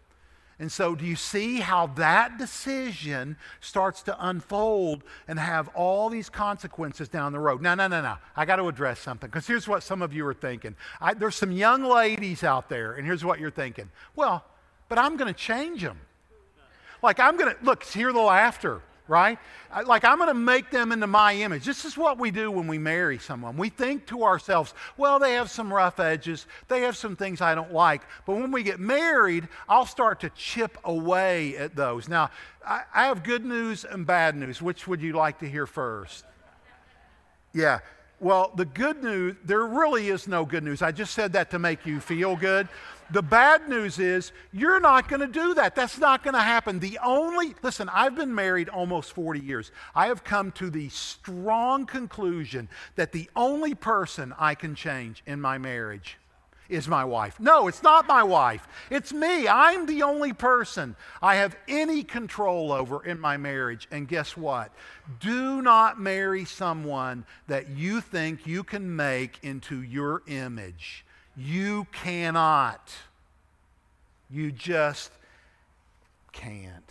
And 0.60 0.70
so, 0.70 0.94
do 0.94 1.06
you 1.06 1.16
see 1.16 1.56
how 1.56 1.86
that 1.96 2.36
decision 2.36 3.38
starts 3.60 4.02
to 4.02 4.28
unfold 4.28 5.02
and 5.26 5.38
have 5.38 5.68
all 5.68 6.10
these 6.10 6.28
consequences 6.28 7.08
down 7.08 7.32
the 7.32 7.38
road? 7.38 7.62
No, 7.62 7.74
no, 7.74 7.88
no, 7.88 8.02
no. 8.02 8.18
I 8.36 8.44
got 8.44 8.56
to 8.56 8.68
address 8.68 9.00
something 9.00 9.30
because 9.30 9.46
here's 9.46 9.66
what 9.66 9.82
some 9.82 10.02
of 10.02 10.12
you 10.12 10.26
are 10.26 10.34
thinking. 10.34 10.76
I, 11.00 11.14
there's 11.14 11.36
some 11.36 11.50
young 11.50 11.82
ladies 11.82 12.44
out 12.44 12.68
there, 12.68 12.92
and 12.92 13.06
here's 13.06 13.24
what 13.24 13.40
you're 13.40 13.50
thinking. 13.50 13.90
Well, 14.14 14.44
but 14.90 14.98
I'm 14.98 15.16
going 15.16 15.32
to 15.32 15.38
change 15.38 15.80
them. 15.80 15.98
Like, 17.02 17.18
I'm 17.20 17.38
going 17.38 17.54
to, 17.54 17.64
look, 17.64 17.82
hear 17.82 18.12
the 18.12 18.20
laughter 18.20 18.82
right? 19.10 19.38
Like, 19.86 20.04
I'm 20.04 20.18
going 20.18 20.28
to 20.28 20.34
make 20.34 20.70
them 20.70 20.92
into 20.92 21.08
my 21.08 21.34
image. 21.34 21.64
This 21.64 21.84
is 21.84 21.98
what 21.98 22.16
we 22.16 22.30
do 22.30 22.50
when 22.50 22.68
we 22.68 22.78
marry 22.78 23.18
someone. 23.18 23.56
We 23.56 23.68
think 23.68 24.06
to 24.06 24.22
ourselves, 24.22 24.72
well, 24.96 25.18
they 25.18 25.32
have 25.34 25.50
some 25.50 25.72
rough 25.72 25.98
edges, 25.98 26.46
they 26.68 26.82
have 26.82 26.96
some 26.96 27.16
things 27.16 27.40
I 27.40 27.56
don't 27.56 27.72
like. 27.72 28.02
But 28.24 28.36
when 28.36 28.52
we 28.52 28.62
get 28.62 28.78
married, 28.78 29.48
I'll 29.68 29.84
start 29.84 30.20
to 30.20 30.30
chip 30.30 30.78
away 30.84 31.56
at 31.56 31.74
those. 31.74 32.08
Now, 32.08 32.30
I, 32.64 32.84
have 32.94 33.24
good 33.24 33.44
news 33.44 33.84
and 33.84 34.06
bad 34.06 34.36
news. 34.36 34.62
Which 34.62 34.86
would 34.86 35.02
you 35.02 35.12
like 35.14 35.40
to 35.40 35.48
hear 35.48 35.66
first? 35.66 36.24
Yeah. 37.52 37.80
Well, 38.20 38.52
the 38.54 38.66
good 38.66 39.02
news, 39.02 39.36
there 39.44 39.64
really 39.64 40.08
is 40.08 40.28
no 40.28 40.44
good 40.44 40.62
news. 40.62 40.82
I 40.82 40.92
just 40.92 41.14
said 41.14 41.32
that 41.32 41.50
to 41.52 41.58
make 41.58 41.86
you 41.86 42.00
feel 42.00 42.36
good. 42.36 42.68
The 43.12 43.22
bad 43.22 43.66
news 43.66 43.98
is 43.98 44.30
you're 44.52 44.78
not 44.78 45.08
going 45.08 45.20
to 45.20 45.26
do 45.26 45.54
that. 45.54 45.74
That's 45.74 45.98
not 45.98 46.22
going 46.22 46.34
to 46.34 46.40
happen. 46.40 46.78
The 46.78 46.98
only, 47.02 47.54
listen, 47.62 47.88
I've 47.88 48.14
been 48.14 48.34
married 48.34 48.68
almost 48.68 49.14
40 49.14 49.40
years. 49.40 49.72
I 49.94 50.06
have 50.08 50.22
come 50.22 50.52
to 50.52 50.68
the 50.68 50.90
strong 50.90 51.86
conclusion 51.86 52.68
that 52.94 53.12
the 53.12 53.28
only 53.34 53.74
person 53.74 54.34
I 54.38 54.54
can 54.54 54.74
change 54.74 55.24
in 55.26 55.40
my 55.40 55.56
marriage 55.56 56.19
is 56.70 56.88
my 56.88 57.04
wife. 57.04 57.38
No, 57.40 57.68
it's 57.68 57.82
not 57.82 58.06
my 58.06 58.22
wife. 58.22 58.66
It's 58.90 59.12
me. 59.12 59.48
I'm 59.48 59.86
the 59.86 60.02
only 60.02 60.32
person 60.32 60.96
I 61.20 61.36
have 61.36 61.56
any 61.68 62.02
control 62.02 62.72
over 62.72 63.04
in 63.04 63.18
my 63.20 63.36
marriage. 63.36 63.88
And 63.90 64.08
guess 64.08 64.36
what? 64.36 64.72
Do 65.18 65.60
not 65.60 66.00
marry 66.00 66.44
someone 66.44 67.24
that 67.48 67.70
you 67.70 68.00
think 68.00 68.46
you 68.46 68.62
can 68.62 68.96
make 68.96 69.38
into 69.42 69.82
your 69.82 70.22
image. 70.26 71.04
You 71.36 71.86
cannot. 71.92 72.92
You 74.30 74.52
just 74.52 75.10
can't. 76.32 76.90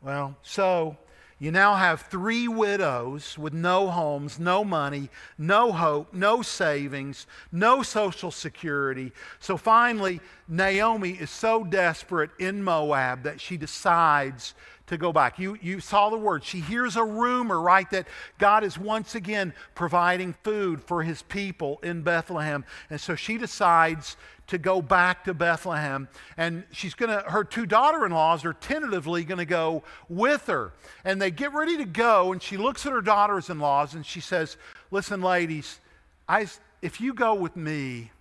Well, 0.00 0.36
so 0.42 0.96
you 1.38 1.50
now 1.50 1.74
have 1.74 2.02
three 2.02 2.48
widows 2.48 3.36
with 3.36 3.52
no 3.52 3.90
homes, 3.90 4.38
no 4.38 4.64
money, 4.64 5.10
no 5.36 5.70
hope, 5.70 6.14
no 6.14 6.40
savings, 6.40 7.26
no 7.52 7.82
social 7.82 8.30
security. 8.30 9.12
So 9.38 9.58
finally, 9.58 10.20
Naomi 10.48 11.10
is 11.10 11.30
so 11.30 11.62
desperate 11.62 12.30
in 12.38 12.62
Moab 12.62 13.24
that 13.24 13.38
she 13.38 13.58
decides 13.58 14.54
to 14.86 14.96
go 14.96 15.12
back. 15.12 15.38
You, 15.38 15.58
you 15.60 15.80
saw 15.80 16.08
the 16.10 16.16
word. 16.16 16.44
She 16.44 16.60
hears 16.60 16.96
a 16.96 17.04
rumor, 17.04 17.60
right, 17.60 17.90
that 17.90 18.06
God 18.38 18.64
is 18.64 18.78
once 18.78 19.14
again 19.14 19.52
providing 19.74 20.32
food 20.42 20.80
for 20.80 21.02
his 21.02 21.22
people 21.22 21.80
in 21.82 22.02
Bethlehem. 22.02 22.64
And 22.88 23.00
so 23.00 23.14
she 23.14 23.36
decides 23.36 24.16
to 24.48 24.58
go 24.58 24.80
back 24.80 25.24
to 25.24 25.34
Bethlehem. 25.34 26.08
And 26.36 26.64
she's 26.70 26.94
going 26.94 27.10
to, 27.10 27.28
her 27.30 27.44
two 27.44 27.66
daughter 27.66 28.06
in 28.06 28.12
laws 28.12 28.44
are 28.44 28.52
tentatively 28.52 29.24
going 29.24 29.38
to 29.38 29.44
go 29.44 29.82
with 30.08 30.46
her. 30.46 30.72
And 31.04 31.20
they 31.20 31.30
get 31.30 31.52
ready 31.52 31.76
to 31.78 31.84
go. 31.84 32.32
And 32.32 32.42
she 32.42 32.56
looks 32.56 32.86
at 32.86 32.92
her 32.92 33.00
daughters 33.00 33.50
in 33.50 33.58
laws 33.58 33.94
and 33.94 34.04
she 34.04 34.20
says, 34.20 34.56
Listen, 34.90 35.20
ladies, 35.20 35.80
I, 36.28 36.46
if 36.80 37.00
you 37.00 37.12
go 37.12 37.34
with 37.34 37.56
me, 37.56 38.12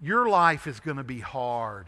your 0.00 0.28
life 0.28 0.66
is 0.66 0.78
going 0.80 0.96
to 0.96 1.04
be 1.04 1.20
hard. 1.20 1.86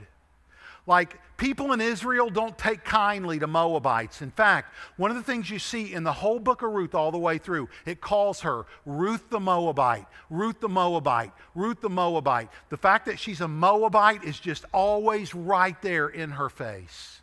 Like 0.86 1.18
people 1.36 1.72
in 1.72 1.80
Israel 1.80 2.30
don't 2.30 2.56
take 2.56 2.84
kindly 2.84 3.38
to 3.38 3.46
Moabites. 3.46 4.22
In 4.22 4.30
fact, 4.30 4.74
one 4.96 5.10
of 5.10 5.16
the 5.16 5.22
things 5.22 5.50
you 5.50 5.58
see 5.58 5.92
in 5.92 6.04
the 6.04 6.12
whole 6.12 6.38
book 6.38 6.62
of 6.62 6.72
Ruth 6.72 6.94
all 6.94 7.10
the 7.10 7.18
way 7.18 7.38
through, 7.38 7.68
it 7.86 8.00
calls 8.00 8.40
her 8.40 8.66
Ruth 8.84 9.30
the 9.30 9.40
Moabite, 9.40 10.06
Ruth 10.28 10.60
the 10.60 10.68
Moabite, 10.68 11.32
Ruth 11.54 11.80
the 11.80 11.90
Moabite. 11.90 12.48
The 12.70 12.76
fact 12.76 13.06
that 13.06 13.18
she's 13.18 13.40
a 13.40 13.48
Moabite 13.48 14.24
is 14.24 14.38
just 14.38 14.64
always 14.72 15.34
right 15.34 15.80
there 15.82 16.08
in 16.08 16.30
her 16.30 16.48
face. 16.48 17.20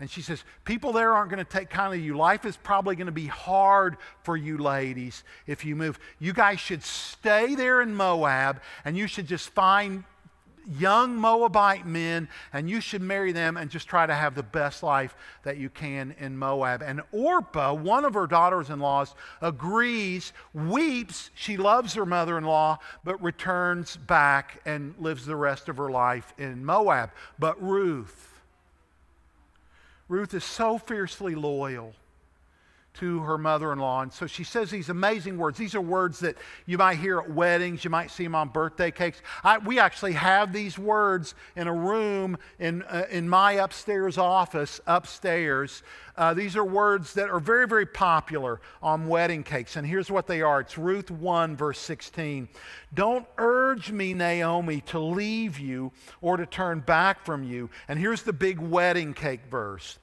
And 0.00 0.08
she 0.08 0.22
says, 0.22 0.44
People 0.64 0.92
there 0.92 1.12
aren't 1.12 1.30
going 1.30 1.44
to 1.44 1.50
take 1.50 1.70
kindly 1.70 1.98
to 1.98 2.04
you. 2.04 2.16
Life 2.16 2.44
is 2.44 2.56
probably 2.56 2.94
going 2.94 3.06
to 3.06 3.12
be 3.12 3.26
hard 3.26 3.96
for 4.22 4.36
you 4.36 4.58
ladies 4.58 5.24
if 5.46 5.64
you 5.64 5.74
move. 5.74 5.98
You 6.20 6.32
guys 6.32 6.60
should 6.60 6.84
stay 6.84 7.54
there 7.54 7.80
in 7.80 7.94
Moab 7.94 8.60
and 8.84 8.96
you 8.96 9.06
should 9.08 9.26
just 9.26 9.50
find 9.50 10.04
young 10.68 11.16
Moabite 11.16 11.86
men, 11.86 12.28
and 12.52 12.68
you 12.68 12.80
should 12.80 13.02
marry 13.02 13.32
them 13.32 13.56
and 13.56 13.70
just 13.70 13.88
try 13.88 14.06
to 14.06 14.14
have 14.14 14.34
the 14.34 14.42
best 14.42 14.82
life 14.82 15.16
that 15.42 15.56
you 15.56 15.70
can 15.70 16.14
in 16.18 16.36
Moab. 16.36 16.82
And 16.82 17.02
Orpah, 17.12 17.74
one 17.74 18.04
of 18.04 18.14
her 18.14 18.26
daughters 18.26 18.70
in 18.70 18.80
laws, 18.80 19.14
agrees, 19.40 20.32
weeps. 20.52 21.30
She 21.34 21.56
loves 21.56 21.94
her 21.94 22.06
mother 22.06 22.38
in 22.38 22.44
law, 22.44 22.78
but 23.04 23.22
returns 23.22 23.96
back 23.96 24.60
and 24.66 24.94
lives 24.98 25.24
the 25.24 25.36
rest 25.36 25.68
of 25.68 25.76
her 25.76 25.90
life 25.90 26.34
in 26.38 26.64
Moab. 26.64 27.10
But 27.38 27.60
Ruth, 27.62 28.40
Ruth 30.08 30.34
is 30.34 30.44
so 30.44 30.78
fiercely 30.78 31.34
loyal 31.34 31.94
to 32.98 33.20
her 33.20 33.38
mother 33.38 33.72
in 33.72 33.78
law. 33.78 34.02
And 34.02 34.12
so 34.12 34.26
she 34.26 34.44
says 34.44 34.70
these 34.70 34.88
amazing 34.88 35.38
words. 35.38 35.58
These 35.58 35.74
are 35.74 35.80
words 35.80 36.20
that 36.20 36.36
you 36.66 36.78
might 36.78 36.98
hear 36.98 37.18
at 37.18 37.30
weddings, 37.30 37.84
you 37.84 37.90
might 37.90 38.10
see 38.10 38.24
them 38.24 38.34
on 38.34 38.48
birthday 38.48 38.90
cakes. 38.90 39.22
I, 39.44 39.58
we 39.58 39.78
actually 39.78 40.12
have 40.12 40.52
these 40.52 40.78
words 40.78 41.34
in 41.56 41.68
a 41.68 41.72
room 41.72 42.38
in, 42.58 42.82
uh, 42.82 43.06
in 43.10 43.28
my 43.28 43.52
upstairs 43.52 44.18
office, 44.18 44.80
upstairs. 44.86 45.82
Uh, 46.16 46.34
these 46.34 46.56
are 46.56 46.64
words 46.64 47.14
that 47.14 47.30
are 47.30 47.38
very, 47.38 47.68
very 47.68 47.86
popular 47.86 48.60
on 48.82 49.06
wedding 49.06 49.44
cakes. 49.44 49.76
And 49.76 49.86
here's 49.86 50.10
what 50.10 50.26
they 50.26 50.42
are 50.42 50.60
it's 50.60 50.76
Ruth 50.76 51.10
1, 51.10 51.56
verse 51.56 51.78
16. 51.78 52.48
Don't 52.92 53.26
urge 53.38 53.92
me, 53.92 54.14
Naomi, 54.14 54.80
to 54.82 54.98
leave 54.98 55.58
you 55.60 55.92
or 56.20 56.36
to 56.36 56.46
turn 56.46 56.80
back 56.80 57.24
from 57.24 57.44
you. 57.44 57.70
And 57.86 57.98
here's 57.98 58.22
the 58.22 58.32
big 58.32 58.58
wedding 58.58 59.14
cake 59.14 59.42
verse. 59.48 59.98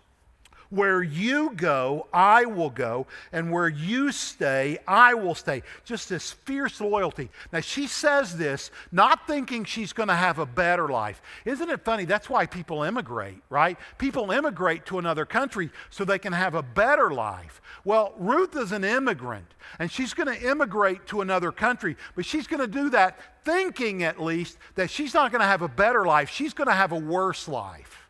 Where 0.69 1.03
you 1.03 1.51
go, 1.55 2.07
I 2.13 2.45
will 2.45 2.69
go, 2.69 3.07
and 3.31 3.51
where 3.51 3.67
you 3.67 4.11
stay, 4.11 4.79
I 4.87 5.13
will 5.13 5.35
stay. 5.35 5.63
Just 5.83 6.09
this 6.09 6.31
fierce 6.31 6.81
loyalty. 6.81 7.29
Now, 7.53 7.59
she 7.61 7.87
says 7.87 8.37
this 8.37 8.71
not 8.91 9.27
thinking 9.27 9.63
she's 9.63 9.93
going 9.93 10.09
to 10.09 10.15
have 10.15 10.39
a 10.39 10.45
better 10.45 10.87
life. 10.87 11.21
Isn't 11.45 11.69
it 11.69 11.85
funny? 11.85 12.05
That's 12.05 12.29
why 12.29 12.45
people 12.45 12.83
immigrate, 12.83 13.41
right? 13.49 13.77
People 13.97 14.31
immigrate 14.31 14.85
to 14.87 14.99
another 14.99 15.25
country 15.25 15.69
so 15.89 16.03
they 16.03 16.19
can 16.19 16.33
have 16.33 16.55
a 16.55 16.63
better 16.63 17.11
life. 17.11 17.61
Well, 17.83 18.13
Ruth 18.17 18.55
is 18.55 18.71
an 18.71 18.83
immigrant, 18.83 19.53
and 19.79 19.91
she's 19.91 20.13
going 20.13 20.27
to 20.27 20.49
immigrate 20.49 21.05
to 21.07 21.21
another 21.21 21.51
country, 21.51 21.95
but 22.15 22.25
she's 22.25 22.47
going 22.47 22.61
to 22.61 22.67
do 22.67 22.89
that 22.89 23.19
thinking, 23.43 24.03
at 24.03 24.19
least, 24.19 24.57
that 24.73 24.89
she's 24.89 25.13
not 25.13 25.31
going 25.31 25.41
to 25.41 25.47
have 25.47 25.61
a 25.61 25.67
better 25.67 26.05
life. 26.05 26.29
She's 26.29 26.53
going 26.53 26.67
to 26.67 26.73
have 26.73 26.91
a 26.91 26.99
worse 26.99 27.47
life. 27.47 28.04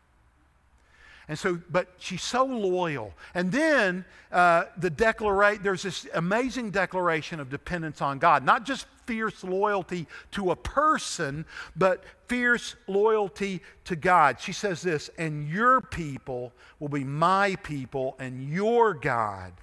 And 1.27 1.39
so, 1.39 1.59
but 1.69 1.87
she's 1.97 2.21
so 2.21 2.45
loyal. 2.45 3.13
And 3.33 3.51
then 3.51 4.05
uh, 4.31 4.65
the 4.77 4.89
declaration, 4.89 5.63
there's 5.63 5.81
this 5.81 6.07
amazing 6.13 6.71
declaration 6.71 7.39
of 7.39 7.49
dependence 7.49 8.01
on 8.01 8.19
God. 8.19 8.43
Not 8.43 8.65
just 8.65 8.85
fierce 9.05 9.43
loyalty 9.43 10.07
to 10.31 10.51
a 10.51 10.55
person, 10.55 11.45
but 11.75 12.03
fierce 12.27 12.75
loyalty 12.87 13.61
to 13.85 13.95
God. 13.95 14.39
She 14.39 14.51
says 14.51 14.81
this, 14.81 15.09
and 15.17 15.47
your 15.49 15.81
people 15.81 16.53
will 16.79 16.89
be 16.89 17.03
my 17.03 17.55
people, 17.57 18.15
and 18.19 18.49
your 18.49 18.93
God 18.93 19.53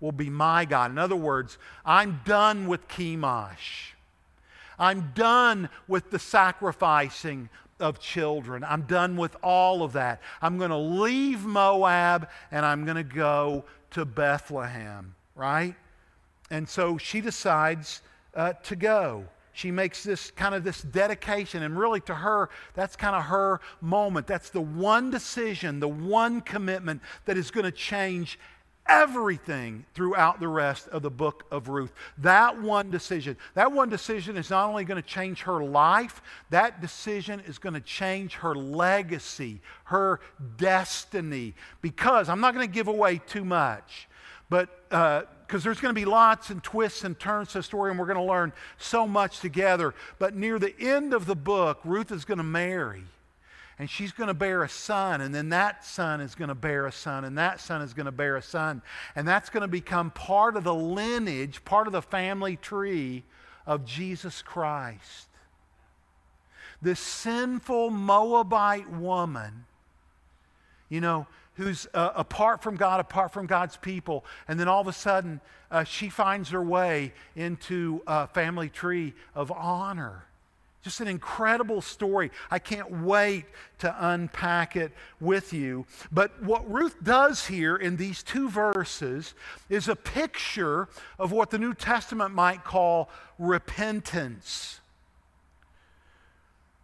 will 0.00 0.12
be 0.12 0.28
my 0.28 0.64
God. 0.64 0.90
In 0.90 0.98
other 0.98 1.16
words, 1.16 1.58
I'm 1.84 2.20
done 2.24 2.66
with 2.66 2.86
Chemosh. 2.88 3.92
I'm 4.78 5.12
done 5.14 5.68
with 5.86 6.10
the 6.10 6.18
sacrificing 6.18 7.50
of 7.82 8.00
children. 8.00 8.64
I'm 8.64 8.82
done 8.82 9.16
with 9.16 9.36
all 9.42 9.82
of 9.82 9.92
that. 9.92 10.22
I'm 10.40 10.56
going 10.56 10.70
to 10.70 10.76
leave 10.76 11.44
Moab 11.44 12.28
and 12.50 12.64
I'm 12.64 12.84
going 12.84 12.96
to 12.96 13.02
go 13.02 13.64
to 13.90 14.04
Bethlehem, 14.04 15.14
right? 15.34 15.74
And 16.50 16.68
so 16.68 16.98
she 16.98 17.20
decides 17.20 18.02
uh, 18.34 18.54
to 18.64 18.76
go. 18.76 19.26
She 19.54 19.70
makes 19.70 20.02
this 20.02 20.30
kind 20.30 20.54
of 20.54 20.64
this 20.64 20.80
dedication, 20.80 21.62
and 21.62 21.78
really 21.78 22.00
to 22.00 22.14
her, 22.14 22.48
that's 22.72 22.96
kind 22.96 23.14
of 23.14 23.24
her 23.24 23.60
moment. 23.82 24.26
That's 24.26 24.48
the 24.48 24.62
one 24.62 25.10
decision, 25.10 25.78
the 25.78 25.88
one 25.88 26.40
commitment 26.40 27.02
that 27.26 27.36
is 27.36 27.50
going 27.50 27.64
to 27.64 27.72
change 27.72 28.38
everything 28.86 29.84
throughout 29.94 30.40
the 30.40 30.48
rest 30.48 30.88
of 30.88 31.02
the 31.02 31.10
book 31.10 31.44
of 31.50 31.68
Ruth. 31.68 31.92
That 32.18 32.60
one 32.60 32.90
decision, 32.90 33.36
that 33.54 33.72
one 33.72 33.88
decision 33.88 34.36
is 34.36 34.50
not 34.50 34.68
only 34.68 34.84
going 34.84 35.00
to 35.00 35.08
change 35.08 35.42
her 35.42 35.62
life, 35.62 36.20
that 36.50 36.80
decision 36.80 37.40
is 37.40 37.58
going 37.58 37.74
to 37.74 37.80
change 37.80 38.34
her 38.34 38.54
legacy, 38.54 39.60
her 39.84 40.20
destiny. 40.56 41.54
Because 41.80 42.28
I'm 42.28 42.40
not 42.40 42.54
going 42.54 42.66
to 42.66 42.72
give 42.72 42.88
away 42.88 43.18
too 43.18 43.44
much, 43.44 44.08
but 44.50 44.88
because 44.88 45.24
uh, 45.48 45.58
there's 45.58 45.80
going 45.80 45.94
to 45.94 46.00
be 46.00 46.04
lots 46.04 46.50
and 46.50 46.62
twists 46.62 47.04
and 47.04 47.18
turns 47.18 47.52
to 47.52 47.58
the 47.58 47.62
story, 47.62 47.90
and 47.90 47.98
we're 47.98 48.06
going 48.06 48.18
to 48.18 48.24
learn 48.24 48.52
so 48.78 49.06
much 49.06 49.40
together. 49.40 49.94
But 50.18 50.34
near 50.34 50.58
the 50.58 50.78
end 50.78 51.14
of 51.14 51.26
the 51.26 51.36
book, 51.36 51.80
Ruth 51.84 52.10
is 52.10 52.24
going 52.24 52.38
to 52.38 52.44
marry 52.44 53.04
and 53.82 53.90
she's 53.90 54.12
going 54.12 54.28
to 54.28 54.34
bear 54.34 54.62
a 54.62 54.68
son, 54.68 55.20
and 55.20 55.34
then 55.34 55.48
that 55.48 55.84
son 55.84 56.20
is 56.20 56.36
going 56.36 56.50
to 56.50 56.54
bear 56.54 56.86
a 56.86 56.92
son, 56.92 57.24
and 57.24 57.36
that 57.36 57.58
son 57.58 57.82
is 57.82 57.94
going 57.94 58.06
to 58.06 58.12
bear 58.12 58.36
a 58.36 58.42
son. 58.42 58.80
And 59.16 59.26
that's 59.26 59.50
going 59.50 59.62
to 59.62 59.66
become 59.66 60.12
part 60.12 60.54
of 60.54 60.62
the 60.62 60.72
lineage, 60.72 61.64
part 61.64 61.88
of 61.88 61.92
the 61.92 62.00
family 62.00 62.54
tree 62.54 63.24
of 63.66 63.84
Jesus 63.84 64.40
Christ. 64.40 65.26
This 66.80 67.00
sinful 67.00 67.90
Moabite 67.90 68.88
woman, 68.88 69.64
you 70.88 71.00
know, 71.00 71.26
who's 71.54 71.88
uh, 71.92 72.10
apart 72.14 72.62
from 72.62 72.76
God, 72.76 73.00
apart 73.00 73.32
from 73.32 73.46
God's 73.46 73.78
people, 73.78 74.24
and 74.46 74.60
then 74.60 74.68
all 74.68 74.80
of 74.80 74.86
a 74.86 74.92
sudden 74.92 75.40
uh, 75.72 75.82
she 75.82 76.08
finds 76.08 76.50
her 76.50 76.62
way 76.62 77.14
into 77.34 78.00
a 78.06 78.28
family 78.28 78.68
tree 78.68 79.12
of 79.34 79.50
honor. 79.50 80.26
Just 80.82 81.00
an 81.00 81.06
incredible 81.06 81.80
story. 81.80 82.32
I 82.50 82.58
can't 82.58 83.02
wait 83.02 83.44
to 83.78 83.94
unpack 83.98 84.74
it 84.74 84.90
with 85.20 85.52
you. 85.52 85.86
But 86.10 86.42
what 86.42 86.68
Ruth 86.68 86.96
does 87.04 87.46
here 87.46 87.76
in 87.76 87.96
these 87.96 88.24
two 88.24 88.50
verses 88.50 89.34
is 89.68 89.88
a 89.88 89.94
picture 89.94 90.88
of 91.20 91.30
what 91.30 91.50
the 91.50 91.58
New 91.58 91.72
Testament 91.72 92.34
might 92.34 92.64
call 92.64 93.10
repentance. 93.38 94.80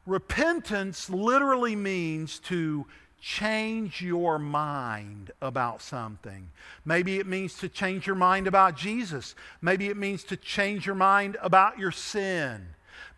Repentance 0.07 1.11
literally 1.11 1.75
means 1.75 2.39
to 2.39 2.87
change 3.21 4.01
your 4.01 4.39
mind 4.39 5.33
about 5.43 5.83
something. 5.83 6.49
Maybe 6.85 7.19
it 7.19 7.27
means 7.27 7.55
to 7.59 7.69
change 7.69 8.07
your 8.07 8.17
mind 8.17 8.47
about 8.47 8.77
Jesus. 8.77 9.35
Maybe 9.61 9.89
it 9.89 9.97
means 9.97 10.23
to 10.25 10.37
change 10.37 10.87
your 10.87 10.95
mind 10.95 11.37
about 11.43 11.81
your 11.81 11.91
sin. 11.91 12.69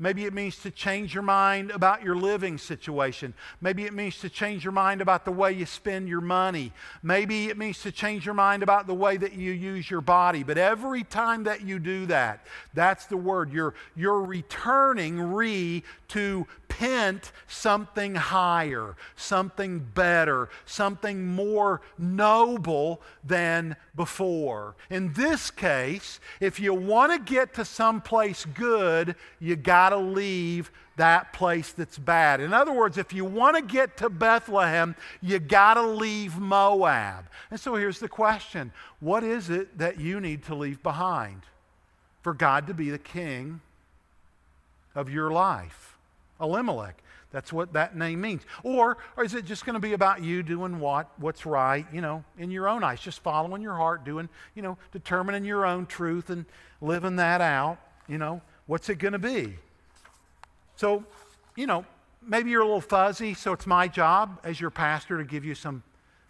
Maybe 0.02 0.24
it 0.24 0.32
means 0.32 0.56
to 0.62 0.70
change 0.70 1.12
your 1.12 1.22
mind 1.22 1.70
about 1.70 2.02
your 2.02 2.16
living 2.16 2.56
situation. 2.56 3.34
Maybe 3.60 3.84
it 3.84 3.92
means 3.92 4.18
to 4.20 4.30
change 4.30 4.64
your 4.64 4.72
mind 4.72 5.02
about 5.02 5.26
the 5.26 5.30
way 5.30 5.52
you 5.52 5.66
spend 5.66 6.08
your 6.08 6.22
money. 6.22 6.72
Maybe 7.02 7.50
it 7.50 7.58
means 7.58 7.82
to 7.82 7.92
change 7.92 8.24
your 8.24 8.34
mind 8.34 8.62
about 8.62 8.86
the 8.86 8.94
way 8.94 9.18
that 9.18 9.34
you 9.34 9.52
use 9.52 9.90
your 9.90 10.00
body. 10.00 10.42
But 10.42 10.56
every 10.56 11.04
time 11.04 11.44
that 11.44 11.60
you 11.60 11.78
do 11.78 12.06
that, 12.06 12.46
that's 12.72 13.04
the 13.06 13.18
word. 13.18 13.52
You're, 13.52 13.74
you're 13.94 14.22
returning 14.22 15.20
re 15.20 15.82
to 16.08 16.46
pent 16.70 17.32
something 17.46 18.14
higher, 18.14 18.96
something 19.16 19.80
better, 19.80 20.48
something 20.64 21.26
more 21.26 21.82
noble 21.98 23.02
than 23.22 23.76
before. 23.94 24.76
In 24.88 25.12
this 25.12 25.50
case, 25.50 26.20
if 26.40 26.58
you 26.58 26.72
want 26.72 27.12
to 27.12 27.32
get 27.32 27.52
to 27.54 27.64
someplace 27.66 28.46
good, 28.46 29.14
you 29.38 29.56
got 29.56 29.90
to 29.90 29.98
leave 29.98 30.70
that 30.96 31.32
place 31.32 31.72
that's 31.72 31.98
bad. 31.98 32.40
In 32.40 32.52
other 32.52 32.72
words, 32.72 32.96
if 32.96 33.12
you 33.12 33.24
want 33.24 33.56
to 33.56 33.62
get 33.62 33.96
to 33.98 34.08
Bethlehem, 34.08 34.94
you 35.20 35.38
got 35.38 35.74
to 35.74 35.82
leave 35.82 36.38
Moab. 36.38 37.26
And 37.50 37.58
so 37.58 37.74
here's 37.74 37.98
the 37.98 38.08
question 38.08 38.72
What 39.00 39.24
is 39.24 39.50
it 39.50 39.76
that 39.78 39.98
you 40.00 40.20
need 40.20 40.44
to 40.44 40.54
leave 40.54 40.82
behind 40.82 41.42
for 42.22 42.32
God 42.32 42.66
to 42.68 42.74
be 42.74 42.90
the 42.90 42.98
king 42.98 43.60
of 44.94 45.10
your 45.10 45.30
life? 45.30 45.89
Elimelech. 46.40 47.02
That's 47.30 47.52
what 47.52 47.72
that 47.74 47.96
name 47.96 48.20
means. 48.20 48.42
Or, 48.64 48.98
or 49.16 49.24
is 49.24 49.34
it 49.34 49.44
just 49.44 49.64
going 49.64 49.74
to 49.74 49.80
be 49.80 49.92
about 49.92 50.22
you 50.22 50.42
doing 50.42 50.80
what, 50.80 51.08
what's 51.18 51.46
right, 51.46 51.86
you 51.92 52.00
know, 52.00 52.24
in 52.38 52.50
your 52.50 52.68
own 52.68 52.82
eyes, 52.82 53.00
just 53.00 53.22
following 53.22 53.62
your 53.62 53.76
heart, 53.76 54.04
doing, 54.04 54.28
you 54.54 54.62
know, 54.62 54.76
determining 54.90 55.44
your 55.44 55.64
own 55.64 55.86
truth 55.86 56.30
and 56.30 56.44
living 56.80 57.16
that 57.16 57.40
out, 57.40 57.78
you 58.08 58.18
know? 58.18 58.40
What's 58.66 58.88
it 58.88 58.96
going 58.96 59.12
to 59.12 59.18
be? 59.18 59.56
So, 60.76 61.04
you 61.56 61.66
know, 61.66 61.84
maybe 62.22 62.50
you're 62.50 62.62
a 62.62 62.64
little 62.64 62.80
fuzzy, 62.80 63.34
so 63.34 63.52
it's 63.52 63.66
my 63.66 63.86
job 63.86 64.40
as 64.44 64.60
your 64.60 64.70
pastor 64.70 65.18
to 65.18 65.24
give 65.24 65.44
you 65.44 65.54
some 65.54 65.82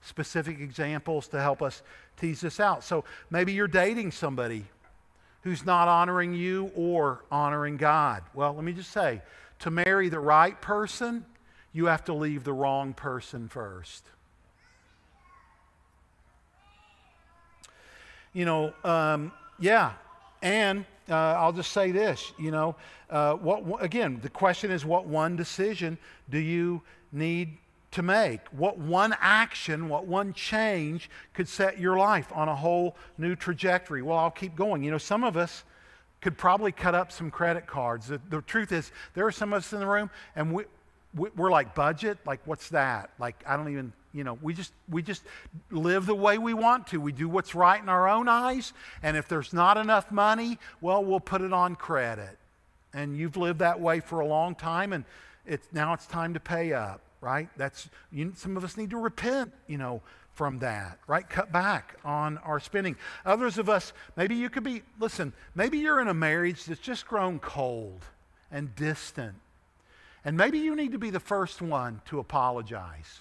specific 0.03 0.61
examples 0.61 1.29
to 1.29 1.41
help 1.41 1.63
us 1.63 1.83
tease 2.19 2.41
this 2.41 2.61
out. 2.61 2.85
So 2.85 3.05
maybe 3.31 3.53
you're 3.53 3.69
dating 3.69 4.13
somebody 4.13 4.65
who's 5.43 5.65
not 5.65 5.89
honoring 5.89 6.35
you 6.35 6.71
or 6.75 7.25
honoring 7.31 7.77
God. 7.77 8.23
Well, 8.35 8.55
let 8.55 8.65
me 8.65 8.73
just 8.73 8.91
say, 8.91 9.23
to 9.61 9.71
marry 9.71 10.09
the 10.09 10.21
right 10.21 10.61
person, 10.61 11.25
you 11.73 11.87
have 11.87 12.05
to 12.05 12.15
leave 12.15 12.45
the 12.45 12.53
wrong 12.53 12.93
person 12.93 13.49
first. 13.49 14.05
You 18.33 18.45
know, 18.45 18.73
um, 18.85 19.33
yeah, 19.59 19.93
and 20.43 20.85
uh, 21.09 21.15
I'll 21.15 21.53
just 21.53 21.73
say 21.73 21.91
this, 21.91 22.33
you 22.39 22.51
know, 22.51 22.77
uh, 23.11 23.35
what, 23.35 23.83
again, 23.83 24.21
the 24.23 24.29
question 24.29 24.71
is 24.71 24.85
what 24.85 25.07
one 25.07 25.37
decision 25.37 25.99
do 26.31 26.39
you 26.39 26.83
need 27.13 27.59
to 27.91 28.03
make? 28.03 28.41
What 28.49 28.79
one 28.79 29.15
action, 29.21 29.89
what 29.89 30.07
one 30.07 30.33
change 30.33 31.11
could 31.35 31.49
set 31.49 31.79
your 31.79 31.97
life 31.97 32.31
on 32.33 32.49
a 32.49 32.55
whole 32.55 32.97
new 33.19 33.35
trajectory? 33.35 34.03
Well, 34.03 34.17
I'll 34.17 34.31
keep 34.31 34.55
going. 34.55 34.85
You 34.85 34.93
know, 34.93 34.99
some 34.99 35.25
of 35.25 35.37
us, 35.37 35.65
could 36.21 36.37
probably 36.37 36.73
cut 36.73 36.95
up 36.95 37.13
some 37.13 37.31
credit 37.31 37.67
cards. 37.67 38.09
The, 38.09 38.21
the, 38.29 38.43
truth 38.43 38.73
is, 38.73 38.93
there 39.15 39.27
are 39.27 39.33
some 39.33 39.53
of 39.53 39.59
us 39.59 39.73
in 39.73 39.81
the 39.81 39.87
room, 39.87 40.11
and 40.37 40.53
we, 40.53 40.65
we, 41.15 41.31
we're 41.37 41.51
like, 41.51 41.75
budget? 41.75 42.19
Like, 42.27 42.41
what's 42.45 42.69
that? 42.71 43.11
Like, 43.19 43.43
I 43.47 43.57
don't 43.57 43.71
even, 43.71 43.93
you 44.13 44.25
know, 44.25 44.39
we 44.43 44.53
just, 44.53 44.73
we 44.89 45.03
just 45.03 45.23
live 45.71 46.07
the 46.07 46.15
way 46.15 46.37
we 46.39 46.53
want 46.53 46.89
to. 46.89 47.01
We 47.01 47.13
do 47.13 47.29
what's 47.29 47.55
right 47.55 47.81
in 47.81 47.89
our 47.89 48.09
own 48.09 48.29
eyes, 48.29 48.73
and 49.03 49.17
if 49.17 49.29
there's 49.29 49.53
not 49.53 49.77
enough 49.77 50.11
money, 50.11 50.59
well, 50.81 51.03
we'll 51.05 51.21
put 51.21 51.41
it 51.41 51.53
on 51.53 51.75
credit. 51.75 52.37
And 52.93 53.17
you've 53.17 53.37
lived 53.37 53.61
that 53.61 53.81
way 53.81 54.01
for 54.01 54.21
a 54.21 54.27
long 54.27 54.55
time, 54.55 54.93
and 54.93 55.05
it's, 55.47 55.67
now 55.73 55.95
it's 55.95 56.07
time 56.07 56.35
to 56.35 56.41
pay 56.41 56.73
up, 56.73 57.01
right? 57.21 57.49
That's, 57.57 57.89
you, 58.13 58.33
some 58.37 58.57
of 58.57 58.65
us 58.65 58.77
need 58.77 58.91
to 58.91 58.99
repent, 58.99 59.53
you 59.67 59.79
know, 59.79 60.03
from 60.41 60.61
that, 60.61 60.99
right? 61.07 61.29
Cut 61.29 61.53
back 61.53 61.97
on 62.03 62.39
our 62.39 62.59
spending. 62.59 62.97
Others 63.27 63.59
of 63.59 63.69
us, 63.69 63.93
maybe 64.17 64.35
you 64.35 64.49
could 64.49 64.63
be, 64.63 64.81
listen, 64.99 65.35
maybe 65.55 65.77
you're 65.77 66.01
in 66.01 66.09
a 66.09 66.15
marriage 66.15 66.65
that's 66.65 66.81
just 66.81 67.07
grown 67.07 67.39
cold 67.41 68.07
and 68.51 68.75
distant. 68.75 69.35
And 70.25 70.39
maybe 70.39 70.59
you 70.59 70.75
need 70.75 70.93
to 70.93 70.99
be 70.99 71.11
the 71.11 71.21
first 71.21 71.61
one 71.61 72.01
to 72.07 72.21
apologize. 72.21 73.21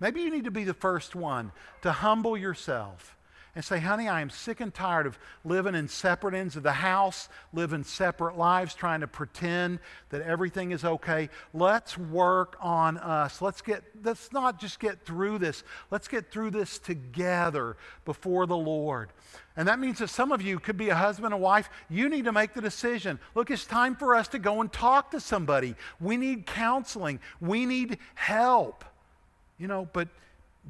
Maybe 0.00 0.22
you 0.22 0.32
need 0.32 0.46
to 0.46 0.50
be 0.50 0.64
the 0.64 0.74
first 0.74 1.14
one 1.14 1.52
to 1.82 1.92
humble 1.92 2.36
yourself 2.36 3.16
and 3.58 3.64
say, 3.64 3.80
honey, 3.80 4.06
I 4.06 4.20
am 4.20 4.30
sick 4.30 4.60
and 4.60 4.72
tired 4.72 5.04
of 5.04 5.18
living 5.44 5.74
in 5.74 5.88
separate 5.88 6.32
ends 6.32 6.54
of 6.54 6.62
the 6.62 6.70
house, 6.70 7.28
living 7.52 7.82
separate 7.82 8.38
lives, 8.38 8.72
trying 8.72 9.00
to 9.00 9.08
pretend 9.08 9.80
that 10.10 10.22
everything 10.22 10.70
is 10.70 10.84
okay. 10.84 11.28
Let's 11.52 11.98
work 11.98 12.56
on 12.60 12.98
us. 12.98 13.42
Let's 13.42 13.60
get, 13.60 13.82
let's 14.04 14.32
not 14.32 14.60
just 14.60 14.78
get 14.78 15.04
through 15.04 15.38
this. 15.38 15.64
Let's 15.90 16.06
get 16.06 16.30
through 16.30 16.52
this 16.52 16.78
together 16.78 17.76
before 18.04 18.46
the 18.46 18.56
Lord. 18.56 19.08
And 19.56 19.66
that 19.66 19.80
means 19.80 19.98
that 19.98 20.10
some 20.10 20.30
of 20.30 20.40
you 20.40 20.60
could 20.60 20.76
be 20.76 20.90
a 20.90 20.94
husband 20.94 21.34
and 21.34 21.42
wife. 21.42 21.68
You 21.90 22.08
need 22.08 22.26
to 22.26 22.32
make 22.32 22.54
the 22.54 22.60
decision. 22.60 23.18
Look, 23.34 23.50
it's 23.50 23.66
time 23.66 23.96
for 23.96 24.14
us 24.14 24.28
to 24.28 24.38
go 24.38 24.60
and 24.60 24.72
talk 24.72 25.10
to 25.10 25.18
somebody. 25.18 25.74
We 25.98 26.16
need 26.16 26.46
counseling. 26.46 27.18
We 27.40 27.66
need 27.66 27.98
help. 28.14 28.84
You 29.58 29.66
know, 29.66 29.88
but 29.92 30.06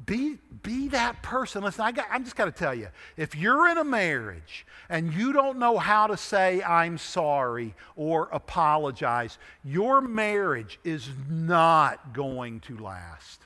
be, 0.05 0.37
be 0.63 0.87
that 0.89 1.21
person. 1.21 1.63
Listen, 1.63 1.81
I 1.81 1.91
got, 1.91 2.07
I'm 2.11 2.23
just 2.23 2.35
got 2.35 2.45
to 2.45 2.51
tell 2.51 2.73
you 2.73 2.87
if 3.17 3.35
you're 3.35 3.67
in 3.69 3.77
a 3.77 3.83
marriage 3.83 4.65
and 4.89 5.13
you 5.13 5.33
don't 5.33 5.59
know 5.59 5.77
how 5.77 6.07
to 6.07 6.17
say, 6.17 6.63
I'm 6.63 6.97
sorry 6.97 7.75
or 7.95 8.29
apologize, 8.31 9.37
your 9.63 10.01
marriage 10.01 10.79
is 10.83 11.09
not 11.29 12.13
going 12.13 12.61
to 12.61 12.77
last. 12.77 13.41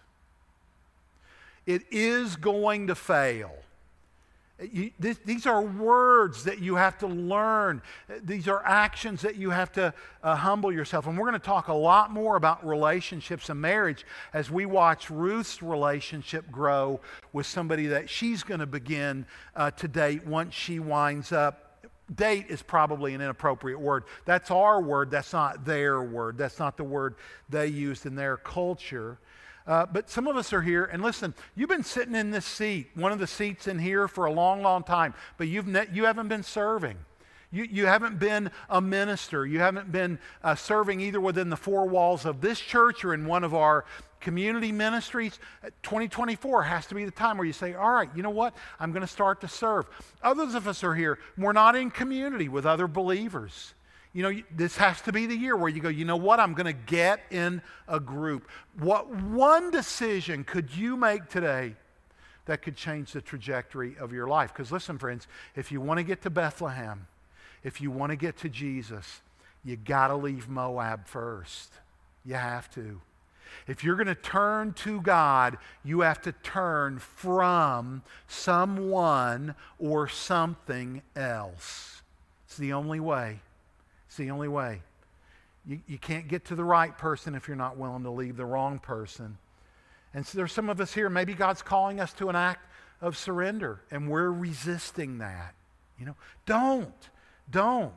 It 1.66 1.84
is 1.91 2.36
going 2.36 2.88
to 2.88 2.95
fail. 2.95 3.51
You, 4.62 4.91
this, 4.99 5.18
these 5.26 5.45
are 5.47 5.62
words 5.62 6.43
that 6.43 6.60
you 6.60 6.76
have 6.76 6.97
to 6.99 7.08
learn. 7.08 7.82
These 8.24 8.47
are 8.47 8.64
actions 8.64 9.22
that 9.24 9.36
you 9.36 9.49
have 9.49 9.72
to 9.74 9.93
uh, 10.22 10.36
humble 10.36 10.72
yourself. 10.72 11.08
And 11.08 11.18
we're 11.18 11.28
going 11.28 11.39
to 11.39 11.45
talk 11.45 11.70
a 11.70 11.74
lot 11.74 12.12
more 12.12 12.36
about 12.36 12.66
relationships 12.66 13.49
and 13.49 13.60
marriage 13.60 14.06
as 14.32 14.51
we 14.51 14.66
watch 14.66 15.10
Ruth's 15.10 15.64
relationship 15.64 16.51
grow 16.51 17.01
with 17.34 17.47
somebody 17.47 17.88
that 17.88 18.10
she's 18.10 18.43
going 18.43 18.60
to 18.60 18.68
begin 18.68 19.26
uh, 19.56 19.72
to 19.72 19.88
date 19.88 20.26
once 20.26 20.54
she 20.54 20.80
winds 20.80 21.32
up 21.32 21.64
date 22.16 22.47
is 22.49 22.62
probably 22.62 23.14
an 23.14 23.22
inappropriate 23.22 23.80
word. 23.80 24.04
That's 24.26 24.51
our 24.51 24.82
word, 24.82 25.10
that's 25.10 25.34
not 25.34 25.66
their 25.66 26.01
word. 26.04 26.38
That's 26.38 26.60
not 26.60 26.78
the 26.78 26.84
word 26.84 27.16
they 27.49 27.68
used 27.68 28.06
in 28.06 28.16
their 28.16 28.38
culture. 28.38 29.18
Uh, 29.66 29.86
but 29.86 30.09
some 30.09 30.28
of 30.28 30.36
us 30.36 30.51
are 30.51 30.61
here, 30.61 30.86
and 30.86 31.01
listen, 31.01 31.34
you've 31.55 31.70
been 31.70 31.84
sitting 31.84 32.16
in 32.16 32.32
this 32.32 32.45
seat, 32.45 32.89
one 32.95 33.11
of 33.11 33.20
the 33.20 33.28
seats 33.28 33.68
in 33.68 33.80
here, 33.80 34.07
for 34.07 34.26
a 34.26 34.32
long, 34.32 34.61
long 34.61 34.84
time, 34.84 35.14
but 35.38 35.47
you've 35.47 35.68
ne- 35.68 35.88
you 35.93 36.05
haven't 36.05 36.28
been 36.28 36.43
serving. 36.43 36.97
You, 37.53 37.66
you 37.66 37.86
haven't 37.86 38.18
been 38.18 38.49
a 38.68 38.82
minister. 38.82 39.45
You 39.45 39.59
haven't 39.59 39.91
been 39.91 40.18
uh, 40.43 40.55
serving 40.55 40.99
either 40.99 41.22
within 41.22 41.49
the 41.49 41.55
four 41.55 41.88
walls 41.88 42.26
of 42.26 42.41
this 42.41 42.59
church 42.59 43.05
or 43.05 43.14
in 43.14 43.28
one 43.28 43.43
of 43.43 43.53
our 43.53 43.86
community 44.20 44.72
ministries. 44.72 45.38
2024 45.84 46.64
has 46.64 46.88
to 46.88 46.95
be 46.95 47.05
the 47.05 47.11
time 47.11 47.38
where 47.38 47.45
you 47.45 47.53
say, 47.53 47.76
All 47.76 47.91
right, 47.91 48.09
you 48.16 48.24
know 48.24 48.32
what? 48.32 48.55
I'm 48.80 48.91
going 48.91 49.01
to 49.01 49.07
start 49.07 49.39
to 49.41 49.47
serve. 49.47 49.86
Others 50.24 50.55
of 50.55 50.68
us 50.68 50.84
are 50.84 50.95
here. 50.95 51.20
We're 51.38 51.53
not 51.53 51.76
in 51.76 51.91
community 51.91 52.49
with 52.49 52.66
other 52.66 52.88
believers 52.88 53.76
you 54.14 54.22
know, 54.22 54.41
this 54.55 54.78
has 54.78 55.01
to 55.01 55.11
be 55.11 55.26
the 55.26 55.36
year 55.36 55.57
where 55.57 55.70
you 55.70 55.82
go, 55.82 55.89
you 55.89 56.05
know 56.05 56.16
what, 56.16 56.39
I'm 56.39 56.53
going 56.53 56.68
to 56.68 56.74
get 56.74 57.22
in 57.32 57.61
a 57.88 57.99
group. 57.99 58.47
What 58.80 59.09
one 59.09 59.72
decision 59.72 60.43
could 60.43 60.76
you 60.76 60.95
make 60.95 61.30
today 61.30 61.76
that 62.45 62.61
could 62.61 62.76
change 62.76 63.11
the 63.11 63.22
trajectory 63.22 63.95
of 63.99 64.14
your 64.14 64.28
life? 64.28 64.53
Because 64.53 64.72
listen, 64.72 64.99
friends, 64.99 65.28
if 65.55 65.72
you 65.72 65.82
want 65.82 65.97
to 65.97 66.03
get 66.03 66.22
to 66.22 66.30
Bethlehem, 66.30 67.07
if 67.64 67.82
you 67.82 67.89
want 67.89 68.11
to 68.11 68.16
get 68.16 68.38
to 68.38 68.49
Jesus, 68.49 69.22
you 69.66 69.78
got 69.78 70.09
to 70.09 70.16
leave 70.16 70.47
Moab 70.47 71.07
first. 71.07 71.72
You 72.24 72.36
have 72.36 72.70
to. 72.76 73.01
If 73.68 73.84
you're 73.84 73.95
going 73.95 74.07
to 74.07 74.16
turn 74.16 74.74
to 74.74 75.01
God, 75.01 75.57
you 75.84 76.01
have 76.01 76.22
to 76.24 76.32
turn 76.32 76.99
from 76.99 78.03
someone 78.28 79.55
or 79.80 80.07
something 80.07 81.01
else. 81.16 82.01
It's 82.45 82.57
the 82.57 82.74
only 82.74 82.99
way. 82.99 83.39
It's 84.14 84.20
the 84.20 84.30
only 84.30 84.47
way. 84.47 84.84
You, 85.66 85.80
you 85.88 85.97
can't 85.97 86.28
get 86.28 86.45
to 86.45 86.55
the 86.55 86.64
right 86.64 86.95
person 86.95 87.34
if 87.34 87.47
you're 87.47 87.57
not 87.57 87.78
willing 87.78 88.03
to 88.03 88.11
leave 88.11 88.38
the 88.38 88.45
wrong 88.45 88.78
person. 88.78 89.39
And 90.14 90.24
so 90.24 90.38
there's 90.38 90.51
some 90.51 90.70
of 90.70 90.80
us 90.80 90.93
here, 90.93 91.09
maybe 91.09 91.34
God's 91.34 91.64
calling 91.64 91.99
us 91.99 92.14
to 92.14 92.30
an 92.30 92.36
act 92.36 92.64
of 93.01 93.18
surrender, 93.18 93.82
and 93.89 94.07
we're 94.07 94.30
resisting 94.30 95.18
that. 95.18 95.55
You 95.99 96.05
know, 96.05 96.16
don't, 96.45 96.93
don't. 97.49 97.91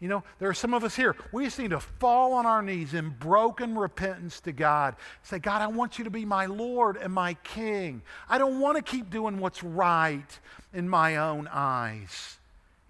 You 0.00 0.08
know, 0.08 0.24
there 0.40 0.48
are 0.48 0.54
some 0.54 0.74
of 0.74 0.82
us 0.82 0.96
here, 0.96 1.14
we 1.30 1.44
just 1.44 1.60
need 1.60 1.70
to 1.70 1.78
fall 1.78 2.32
on 2.32 2.46
our 2.46 2.62
knees 2.62 2.92
in 2.92 3.10
broken 3.10 3.78
repentance 3.78 4.40
to 4.40 4.50
God. 4.50 4.96
Say, 5.22 5.38
God, 5.38 5.62
I 5.62 5.68
want 5.68 5.98
you 5.98 6.04
to 6.04 6.10
be 6.10 6.24
my 6.24 6.46
Lord 6.46 6.96
and 6.96 7.12
my 7.12 7.34
King. 7.44 8.02
I 8.28 8.38
don't 8.38 8.58
want 8.58 8.76
to 8.76 8.82
keep 8.82 9.08
doing 9.08 9.38
what's 9.38 9.62
right 9.62 10.40
in 10.74 10.88
my 10.88 11.14
own 11.14 11.48
eyes. 11.52 12.39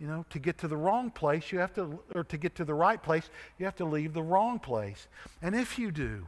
You 0.01 0.07
know, 0.07 0.25
to 0.31 0.39
get 0.39 0.57
to 0.59 0.69
the 0.69 0.79
wrong 0.79 1.11
place, 1.11 1.53
you 1.53 1.59
have 1.59 1.75
to, 1.75 2.01
or 2.15 2.25
to 2.25 2.39
get 2.39 2.55
to 2.55 2.65
the 2.65 2.73
right 2.73 3.03
place, 3.03 3.29
you 3.59 3.67
have 3.67 3.77
to 3.77 3.85
leave 3.85 4.15
the 4.15 4.23
wrong 4.23 4.59
place. 4.59 5.07
And 5.43 5.55
if 5.55 5.79
you 5.79 5.91
do, 5.91 6.27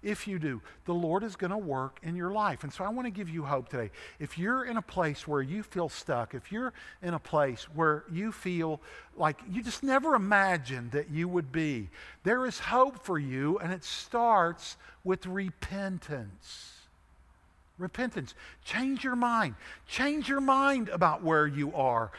if 0.00 0.28
you 0.28 0.38
do, 0.38 0.62
the 0.84 0.94
Lord 0.94 1.24
is 1.24 1.34
going 1.34 1.50
to 1.50 1.58
work 1.58 1.98
in 2.04 2.14
your 2.14 2.30
life. 2.30 2.62
And 2.62 2.72
so 2.72 2.84
I 2.84 2.88
want 2.90 3.06
to 3.06 3.10
give 3.10 3.28
you 3.28 3.42
hope 3.42 3.68
today. 3.68 3.90
If 4.20 4.38
you're 4.38 4.64
in 4.64 4.76
a 4.76 4.82
place 4.82 5.26
where 5.26 5.42
you 5.42 5.64
feel 5.64 5.88
stuck, 5.88 6.34
if 6.34 6.52
you're 6.52 6.72
in 7.02 7.14
a 7.14 7.18
place 7.18 7.64
where 7.74 8.04
you 8.08 8.30
feel 8.30 8.80
like 9.16 9.40
you 9.50 9.64
just 9.64 9.82
never 9.82 10.14
imagined 10.14 10.92
that 10.92 11.10
you 11.10 11.26
would 11.26 11.50
be, 11.50 11.90
there 12.22 12.46
is 12.46 12.60
hope 12.60 13.04
for 13.04 13.18
you, 13.18 13.58
and 13.58 13.72
it 13.72 13.82
starts 13.82 14.76
with 15.02 15.26
repentance. 15.26 16.77
Repentance. 17.78 18.34
Change 18.64 19.04
your 19.04 19.14
mind. 19.14 19.54
Change 19.86 20.28
your 20.28 20.40
mind 20.40 20.88
about 20.88 21.22
where 21.22 21.46
you 21.46 21.72
are. 21.74 22.10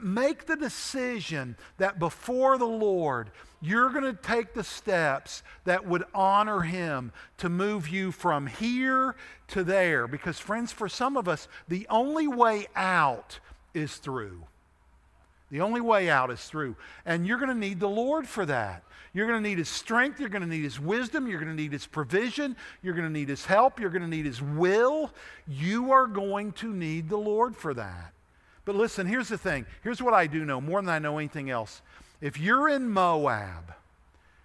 Make 0.00 0.46
the 0.46 0.56
decision 0.56 1.56
that 1.78 1.98
before 1.98 2.56
the 2.56 2.64
Lord, 2.64 3.30
you're 3.60 3.90
going 3.90 4.04
to 4.04 4.12
take 4.12 4.54
the 4.54 4.62
steps 4.62 5.42
that 5.64 5.84
would 5.86 6.04
honor 6.14 6.60
Him 6.60 7.12
to 7.38 7.48
move 7.48 7.88
you 7.88 8.12
from 8.12 8.46
here 8.46 9.16
to 9.48 9.64
there. 9.64 10.06
Because, 10.06 10.38
friends, 10.38 10.70
for 10.70 10.88
some 10.88 11.16
of 11.16 11.26
us, 11.26 11.48
the 11.66 11.86
only 11.90 12.28
way 12.28 12.68
out 12.76 13.40
is 13.74 13.96
through. 13.96 14.44
The 15.50 15.60
only 15.60 15.80
way 15.80 16.10
out 16.10 16.30
is 16.30 16.44
through. 16.44 16.76
And 17.06 17.26
you're 17.26 17.38
going 17.38 17.48
to 17.48 17.54
need 17.54 17.80
the 17.80 17.88
Lord 17.88 18.28
for 18.28 18.44
that. 18.46 18.82
You're 19.14 19.26
going 19.26 19.42
to 19.42 19.48
need 19.48 19.58
His 19.58 19.68
strength. 19.68 20.20
You're 20.20 20.28
going 20.28 20.42
to 20.42 20.48
need 20.48 20.62
His 20.62 20.78
wisdom. 20.78 21.26
You're 21.26 21.40
going 21.40 21.56
to 21.56 21.62
need 21.62 21.72
His 21.72 21.86
provision. 21.86 22.54
You're 22.82 22.94
going 22.94 23.06
to 23.06 23.12
need 23.12 23.28
His 23.28 23.46
help. 23.46 23.80
You're 23.80 23.90
going 23.90 24.02
to 24.02 24.08
need 24.08 24.26
His 24.26 24.42
will. 24.42 25.10
You 25.46 25.92
are 25.92 26.06
going 26.06 26.52
to 26.52 26.72
need 26.72 27.08
the 27.08 27.16
Lord 27.16 27.56
for 27.56 27.72
that. 27.74 28.12
But 28.64 28.76
listen, 28.76 29.06
here's 29.06 29.28
the 29.28 29.38
thing. 29.38 29.64
Here's 29.82 30.02
what 30.02 30.12
I 30.12 30.26
do 30.26 30.44
know 30.44 30.60
more 30.60 30.82
than 30.82 30.90
I 30.90 30.98
know 30.98 31.16
anything 31.16 31.48
else. 31.48 31.80
If 32.20 32.38
you're 32.38 32.68
in 32.68 32.90
Moab, 32.90 33.74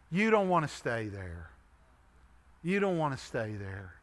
you 0.09 0.31
don't 0.31 0.47
want 0.47 0.67
to 0.67 0.73
stay 0.73 1.07
there. 1.07 1.49
You 2.63 2.79
don't 2.79 2.97
want 2.97 3.17
to 3.17 3.23
stay 3.23 3.53
there. 3.59 3.95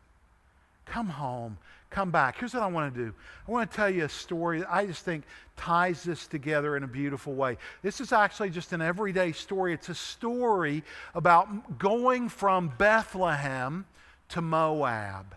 Come 0.85 1.09
home 1.09 1.57
come 1.91 2.11
back. 2.11 2.39
Here's 2.39 2.55
what 2.55 2.63
I 2.63 2.69
want 2.69 2.95
to 2.95 3.05
do 3.05 3.15
I 3.47 3.51
want 3.51 3.71
to 3.71 3.77
tell 3.77 3.91
you 3.91 4.05
a 4.05 4.09
story 4.09 4.61
that 4.61 4.73
I 4.73 4.87
just 4.87 5.05
think 5.05 5.25
ties 5.57 6.03
this 6.03 6.27
together 6.27 6.77
in 6.77 6.85
a 6.85 6.89
beautiful 6.89 7.35
way. 7.35 7.59
This 7.83 8.01
is 8.01 8.13
actually 8.13 8.51
just 8.51 8.73
an 8.73 8.81
everyday 8.81 9.33
story. 9.33 9.75
It's 9.75 9.89
a 9.89 9.95
story 9.95 10.83
about 11.15 11.79
going 11.79 12.29
from 12.29 12.73
Bethlehem 12.79 13.85
to 14.31 14.41
Moab, 14.41 15.35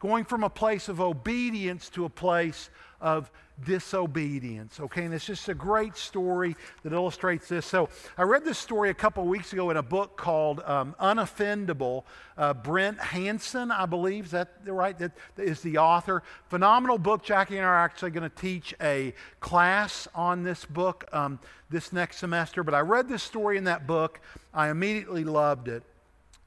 going 0.00 0.24
from 0.24 0.42
a 0.42 0.50
place 0.50 0.88
of 0.88 1.00
obedience 1.00 1.88
to 1.90 2.04
a 2.06 2.10
place 2.10 2.70
of 3.00 3.30
disobedience. 3.64 4.80
Okay, 4.80 5.04
and 5.04 5.14
it's 5.14 5.24
just 5.24 5.48
a 5.48 5.54
great 5.54 5.96
story 5.96 6.56
that 6.82 6.92
illustrates 6.92 7.48
this. 7.48 7.66
So 7.66 7.88
I 8.16 8.22
read 8.22 8.44
this 8.44 8.58
story 8.58 8.90
a 8.90 8.94
couple 8.94 9.24
weeks 9.24 9.52
ago 9.52 9.70
in 9.70 9.76
a 9.76 9.82
book 9.82 10.16
called 10.16 10.60
um, 10.64 10.94
Unoffendable. 11.00 12.04
Uh, 12.36 12.54
Brant 12.54 12.98
Hansen, 12.98 13.70
I 13.70 13.86
believe, 13.86 14.26
is 14.26 14.30
that 14.32 14.48
right? 14.66 14.98
That 14.98 15.12
is 15.36 15.60
the 15.60 15.78
author. 15.78 16.22
Phenomenal 16.48 16.98
book. 16.98 17.22
Jackie 17.22 17.56
and 17.56 17.66
I 17.66 17.68
are 17.68 17.78
actually 17.78 18.10
going 18.10 18.28
to 18.28 18.36
teach 18.36 18.74
a 18.80 19.14
class 19.40 20.08
on 20.14 20.42
this 20.42 20.64
book 20.64 21.04
um, 21.12 21.38
this 21.70 21.92
next 21.92 22.18
semester. 22.18 22.62
But 22.62 22.74
I 22.74 22.80
read 22.80 23.08
this 23.08 23.22
story 23.22 23.58
in 23.58 23.64
that 23.64 23.86
book. 23.86 24.20
I 24.52 24.68
immediately 24.68 25.24
loved 25.24 25.68
it. 25.68 25.82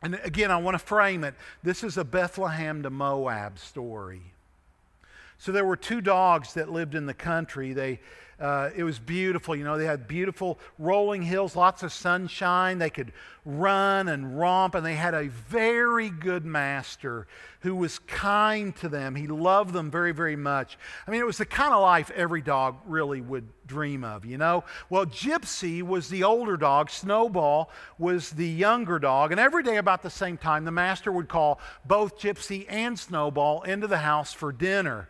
And 0.02 0.20
again, 0.24 0.52
I 0.52 0.58
want 0.58 0.76
to 0.76 0.86
frame 0.86 1.24
it. 1.24 1.34
This 1.64 1.84
is 1.84 1.98
a 1.98 2.04
Bethlehem 2.04 2.84
to 2.84 2.90
Moab 2.90 3.58
story. 3.58 4.35
So 5.38 5.52
there 5.52 5.66
were 5.66 5.76
two 5.76 6.02
dogs 6.02 6.54
that 6.54 6.72
lived 6.72 6.96
in 6.96 7.06
the 7.06 7.14
country. 7.14 7.74
They, 7.74 8.00
uh, 8.40 8.70
it 8.76 8.84
was 8.84 9.00
beautiful. 9.00 9.56
You 9.56 9.64
know, 9.64 9.78
they 9.78 9.86
had 9.86 10.08
beautiful 10.08 10.60
rolling 10.78 11.22
hills, 11.22 11.56
lots 11.56 11.84
of 11.84 11.94
sunshine. 11.94 12.80
They 12.80 12.90
could 12.90 13.14
run 13.46 14.10
and 14.10 14.38
romp, 14.38 14.76
and 14.76 14.86
they 14.86 14.96
had 14.96 15.14
a 15.14 15.28
very 15.28 16.10
good 16.10 16.44
master 16.44 17.28
who 17.62 17.76
was 17.76 18.00
kind 18.00 18.76
to 18.78 18.90
them. 18.90 19.16
He 19.16 19.28
loved 19.28 19.74
them 19.74 19.90
very, 19.90 20.12
very 20.12 20.36
much. 20.36 20.78
I 21.08 21.12
mean, 21.12 21.22
it 21.22 21.26
was 21.26 21.38
the 21.38 21.46
kind 21.46 21.74
of 21.74 21.82
life 21.82 22.12
every 22.12 22.42
dog 22.42 22.78
really 22.86 23.22
would 23.22 23.48
dream 23.66 24.04
of, 24.04 24.26
you 24.26 24.38
know? 24.38 24.64
Well, 24.90 25.06
Gypsy 25.06 25.82
was 25.82 26.10
the 26.10 26.24
older 26.24 26.58
dog, 26.58 26.90
Snowball 26.90 27.70
was 27.98 28.32
the 28.32 28.48
younger 28.48 29.00
dog, 29.00 29.32
and 29.32 29.40
every 29.40 29.64
day 29.64 29.78
about 29.78 30.04
the 30.04 30.10
same 30.10 30.38
time, 30.38 30.66
the 30.66 30.72
master 30.72 31.12
would 31.12 31.30
call 31.30 31.60
both 31.86 32.20
Gypsy 32.20 32.66
and 32.68 33.00
Snowball 33.00 33.64
into 33.64 33.88
the 33.88 34.00
house 34.00 34.34
for 34.34 34.52
dinner. 34.52 35.08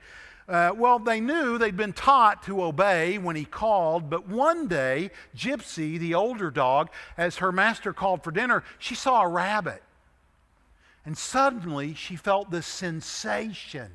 Uh, 0.47 0.71
well, 0.75 0.99
they 0.99 1.19
knew 1.19 1.57
they'd 1.57 1.75
been 1.75 1.93
taught 1.93 2.43
to 2.43 2.63
obey 2.63 3.17
when 3.17 3.35
he 3.35 3.45
called, 3.45 4.09
but 4.09 4.27
one 4.27 4.67
day, 4.67 5.09
Gypsy, 5.35 5.97
the 5.97 6.13
older 6.13 6.51
dog, 6.51 6.89
as 7.17 7.37
her 7.37 7.51
master 7.51 7.93
called 7.93 8.23
for 8.23 8.31
dinner, 8.31 8.63
she 8.77 8.93
saw 8.93 9.23
a 9.23 9.27
rabbit. 9.27 9.81
And 11.03 11.17
suddenly 11.17 11.95
she 11.95 12.15
felt 12.15 12.51
this 12.51 12.67
sensation 12.67 13.91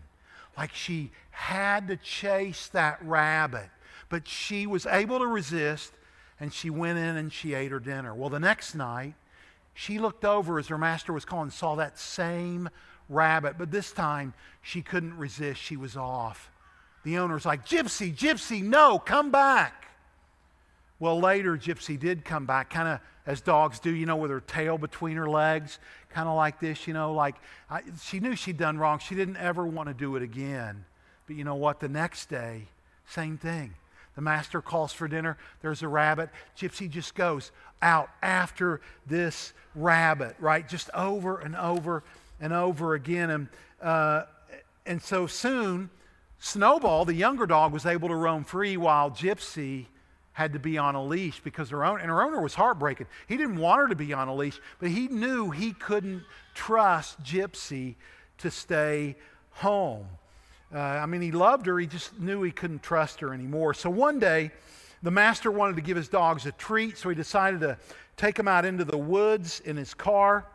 like 0.57 0.75
she 0.75 1.11
had 1.31 1.89
to 1.89 1.97
chase 1.97 2.69
that 2.69 2.99
rabbit. 3.03 3.71
But 4.09 4.27
she 4.27 4.67
was 4.67 4.87
able 4.87 5.21
to 5.21 5.27
resist, 5.27 5.93
and 6.41 6.53
she 6.53 6.69
went 6.69 6.99
in 6.99 7.17
and 7.17 7.33
she 7.33 7.55
ate 7.55 7.71
her 7.71 7.79
dinner. 7.79 8.13
Well, 8.13 8.29
the 8.29 8.41
next 8.41 8.75
night, 8.75 9.15
she 9.73 9.99
looked 9.99 10.25
over 10.25 10.59
as 10.59 10.67
her 10.69 10.79
master 10.79 11.13
was 11.13 11.25
calling 11.25 11.45
and 11.45 11.53
saw 11.53 11.77
that 11.77 11.97
same 11.97 12.69
rabbit, 13.11 13.57
but 13.59 13.71
this 13.71 13.93
time 13.93 14.33
she 14.63 14.81
couldn't 14.81 15.19
resist. 15.19 15.61
She 15.61 15.77
was 15.77 15.97
off. 15.97 16.51
The 17.05 17.19
owner's 17.19 17.45
like, 17.45 17.67
Gypsy, 17.67 18.15
Gypsy, 18.15 18.63
no, 18.63 18.99
come 18.99 19.31
back. 19.31 19.89
Well, 20.99 21.19
later, 21.19 21.57
Gypsy 21.57 21.99
did 21.99 22.25
come 22.25 22.47
back, 22.47 22.71
kind 22.71 22.89
of 22.89 23.01
as 23.27 23.41
dogs 23.41 23.81
do, 23.81 23.91
you 23.91 24.07
know, 24.07 24.17
with 24.17 24.31
her 24.31 24.41
tail 24.41 24.79
between 24.79 25.17
her 25.17 25.29
legs, 25.29 25.79
kind 26.11 26.29
of 26.29 26.37
like 26.37 26.61
this, 26.61 26.87
you 26.87 26.95
know, 26.95 27.13
like 27.13 27.37
I, 27.69 27.83
she 28.03 28.21
knew 28.21 28.37
she'd 28.37 28.57
done 28.57 28.79
wrong. 28.79 28.99
She 28.99 29.15
didn't 29.15 29.37
ever 29.37 29.67
want 29.67 29.89
to 29.89 29.95
do 29.95 30.17
it 30.17 30.23
again. 30.23 30.85
But 31.27 31.37
you 31.37 31.45
know 31.45 31.55
what? 31.55 31.81
The 31.81 31.89
next 31.89 32.29
day, 32.29 32.67
same 33.07 33.39
thing. 33.39 33.75
The 34.17 34.21
master 34.21 34.61
calls 34.61 34.93
for 34.93 35.09
dinner. 35.09 35.39
There's 35.63 35.83
a 35.83 35.89
rabbit. 35.89 36.31
Gypsy 36.59 36.91
just 36.91 37.15
goes 37.15 37.53
out 37.81 38.11
after 38.23 38.81
this 39.07 39.53
rabbit, 39.75 40.35
right? 40.41 40.69
Just 40.69 40.91
over 40.93 41.39
and 41.39 41.57
over 41.57 42.03
and 42.41 42.53
over 42.53 42.95
again. 42.95 43.31
And, 43.31 43.49
uh, 43.83 44.23
and 44.87 45.01
so 45.01 45.27
soon, 45.27 45.91
Snowball, 46.39 47.05
the 47.05 47.15
younger 47.15 47.47
dog, 47.47 47.73
was 47.73 47.87
able 47.87 48.09
to 48.09 48.15
roam 48.15 48.45
free 48.45 48.77
while 48.77 49.11
Gypsy 49.11 49.87
had 50.33 50.53
to 50.55 50.59
be 50.59 50.79
on 50.79 50.95
a 50.95 51.05
leash 51.05 51.41
because 51.41 51.69
her 51.71 51.85
owner, 51.85 51.99
and 51.99 52.09
her 52.09 52.23
owner 52.23 52.41
was 52.41 52.55
heartbreaking. 52.55 53.07
He 53.29 53.37
didn't 53.37 53.57
want 53.57 53.83
her 53.83 53.89
to 53.89 53.95
be 53.95 54.13
on 54.13 54.29
a 54.29 54.35
leash, 54.35 54.59
but 54.79 54.91
he 54.91 55.09
knew 55.09 55.51
he 55.51 55.73
couldn't 55.75 56.23
trust 56.55 57.23
Gypsy 57.23 57.97
to 58.39 58.51
stay 58.51 59.17
home. 59.51 60.07
Uh, 60.75 60.79
I 60.79 61.07
mean, 61.07 61.21
he 61.21 61.33
loved 61.33 61.67
her, 61.67 61.79
he 61.79 61.87
just 61.87 62.19
knew 62.19 62.43
he 62.43 62.53
couldn't 62.53 62.83
trust 62.83 63.21
her 63.21 63.35
anymore. 63.35 63.75
So 63.75 63.91
one 63.91 64.19
day, 64.19 64.51
the 65.03 65.11
master 65.11 65.51
wanted 65.51 65.77
to 65.77 65.83
give 65.83 65.97
his 65.97 66.09
dogs 66.09 66.47
a 66.47 66.53
treat, 66.53 66.97
so 66.97 67.09
he 67.09 67.15
decided 67.15 67.61
to 67.61 67.77
take 68.17 68.35
them 68.35 68.49
out 68.49 68.65
into 68.65 68.85
the 68.85 68.97
woods 68.97 69.61
in 69.61 69.77
his 69.77 69.95
car. 69.95 70.47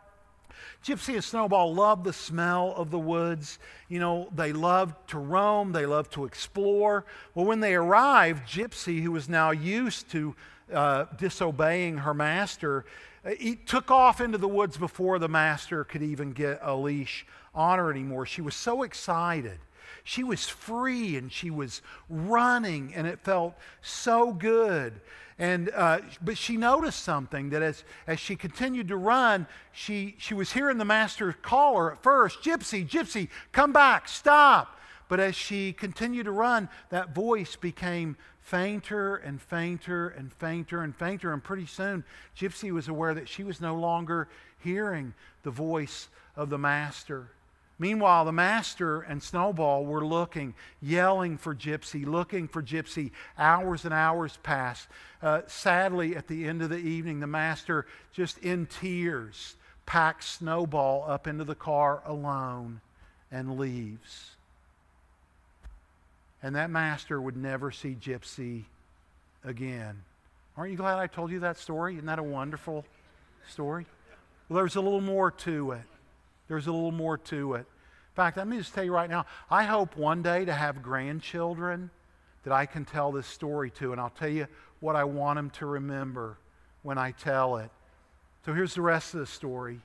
Gypsy 0.84 1.14
and 1.14 1.24
Snowball 1.24 1.74
loved 1.74 2.04
the 2.04 2.12
smell 2.12 2.72
of 2.76 2.90
the 2.90 2.98
woods. 2.98 3.58
You 3.88 3.98
know, 3.98 4.28
they 4.34 4.52
loved 4.52 4.94
to 5.10 5.18
roam, 5.18 5.72
they 5.72 5.86
loved 5.86 6.12
to 6.12 6.24
explore. 6.24 7.04
Well, 7.34 7.46
when 7.46 7.60
they 7.60 7.74
arrived, 7.74 8.48
Gypsy, 8.48 9.02
who 9.02 9.12
was 9.12 9.28
now 9.28 9.50
used 9.50 10.10
to 10.12 10.36
uh, 10.72 11.06
disobeying 11.18 11.98
her 11.98 12.14
master, 12.14 12.84
uh, 13.24 13.30
he 13.30 13.56
took 13.56 13.90
off 13.90 14.20
into 14.20 14.38
the 14.38 14.48
woods 14.48 14.76
before 14.76 15.18
the 15.18 15.28
master 15.28 15.84
could 15.84 16.02
even 16.02 16.32
get 16.32 16.60
a 16.62 16.74
leash 16.74 17.26
on 17.54 17.78
her 17.78 17.90
anymore. 17.90 18.26
She 18.26 18.42
was 18.42 18.54
so 18.54 18.82
excited. 18.82 19.58
She 20.04 20.22
was 20.22 20.48
free 20.48 21.16
and 21.16 21.32
she 21.32 21.50
was 21.50 21.82
running, 22.08 22.94
and 22.94 23.06
it 23.06 23.18
felt 23.20 23.54
so 23.82 24.32
good. 24.32 25.00
And, 25.38 25.70
uh, 25.74 26.00
but 26.22 26.38
she 26.38 26.56
noticed 26.56 27.02
something 27.02 27.50
that 27.50 27.62
as, 27.62 27.84
as 28.06 28.18
she 28.18 28.36
continued 28.36 28.88
to 28.88 28.96
run, 28.96 29.46
she, 29.70 30.14
she 30.18 30.32
was 30.32 30.52
hearing 30.52 30.78
the 30.78 30.84
master 30.84 31.32
call 31.32 31.76
her 31.76 31.92
at 31.92 32.02
first 32.02 32.42
Gypsy, 32.42 32.88
Gypsy, 32.88 33.28
come 33.52 33.72
back, 33.72 34.08
stop. 34.08 34.78
But 35.08 35.20
as 35.20 35.36
she 35.36 35.72
continued 35.72 36.24
to 36.24 36.32
run, 36.32 36.68
that 36.88 37.14
voice 37.14 37.54
became 37.54 38.16
fainter 38.40 39.16
and 39.16 39.40
fainter 39.40 40.08
and 40.08 40.32
fainter 40.32 40.82
and 40.82 40.96
fainter. 40.96 41.32
And 41.32 41.44
pretty 41.44 41.66
soon, 41.66 42.04
Gypsy 42.36 42.72
was 42.72 42.88
aware 42.88 43.14
that 43.14 43.28
she 43.28 43.44
was 43.44 43.60
no 43.60 43.76
longer 43.76 44.28
hearing 44.58 45.14
the 45.42 45.50
voice 45.50 46.08
of 46.34 46.48
the 46.48 46.58
master. 46.58 47.30
Meanwhile, 47.78 48.24
the 48.24 48.32
master 48.32 49.02
and 49.02 49.22
Snowball 49.22 49.84
were 49.84 50.04
looking, 50.04 50.54
yelling 50.80 51.36
for 51.36 51.54
Gypsy, 51.54 52.06
looking 52.06 52.48
for 52.48 52.62
Gypsy. 52.62 53.10
Hours 53.38 53.84
and 53.84 53.92
hours 53.92 54.38
passed. 54.42 54.88
Uh, 55.22 55.42
sadly, 55.46 56.16
at 56.16 56.26
the 56.26 56.46
end 56.46 56.62
of 56.62 56.70
the 56.70 56.78
evening, 56.78 57.20
the 57.20 57.26
master, 57.26 57.86
just 58.12 58.38
in 58.38 58.66
tears, 58.66 59.56
packs 59.84 60.26
Snowball 60.26 61.04
up 61.06 61.26
into 61.26 61.44
the 61.44 61.54
car 61.54 62.02
alone 62.06 62.80
and 63.30 63.58
leaves. 63.58 64.36
And 66.42 66.56
that 66.56 66.70
master 66.70 67.20
would 67.20 67.36
never 67.36 67.70
see 67.70 67.94
Gypsy 68.00 68.64
again. 69.44 70.02
Aren't 70.56 70.70
you 70.70 70.78
glad 70.78 70.98
I 70.98 71.06
told 71.06 71.30
you 71.30 71.40
that 71.40 71.58
story? 71.58 71.94
Isn't 71.94 72.06
that 72.06 72.18
a 72.18 72.22
wonderful 72.22 72.86
story? 73.48 73.84
Well, 74.48 74.56
there's 74.56 74.76
a 74.76 74.80
little 74.80 75.02
more 75.02 75.30
to 75.30 75.72
it. 75.72 75.82
There's 76.48 76.66
a 76.66 76.72
little 76.72 76.92
more 76.92 77.18
to 77.18 77.54
it. 77.54 77.60
In 77.60 78.14
fact, 78.14 78.36
let 78.36 78.48
me 78.48 78.58
just 78.58 78.74
tell 78.74 78.84
you 78.84 78.94
right 78.94 79.10
now, 79.10 79.26
I 79.50 79.64
hope 79.64 79.96
one 79.96 80.22
day 80.22 80.44
to 80.44 80.52
have 80.52 80.82
grandchildren 80.82 81.90
that 82.44 82.52
I 82.52 82.64
can 82.64 82.84
tell 82.84 83.12
this 83.12 83.26
story 83.26 83.70
to, 83.72 83.92
and 83.92 84.00
I'll 84.00 84.10
tell 84.10 84.28
you 84.28 84.46
what 84.80 84.96
I 84.96 85.04
want 85.04 85.36
them 85.36 85.50
to 85.50 85.66
remember 85.66 86.38
when 86.82 86.96
I 86.96 87.10
tell 87.10 87.56
it. 87.56 87.70
So 88.44 88.54
here's 88.54 88.74
the 88.74 88.82
rest 88.82 89.14
of 89.14 89.20
the 89.20 89.26
story. 89.26 89.80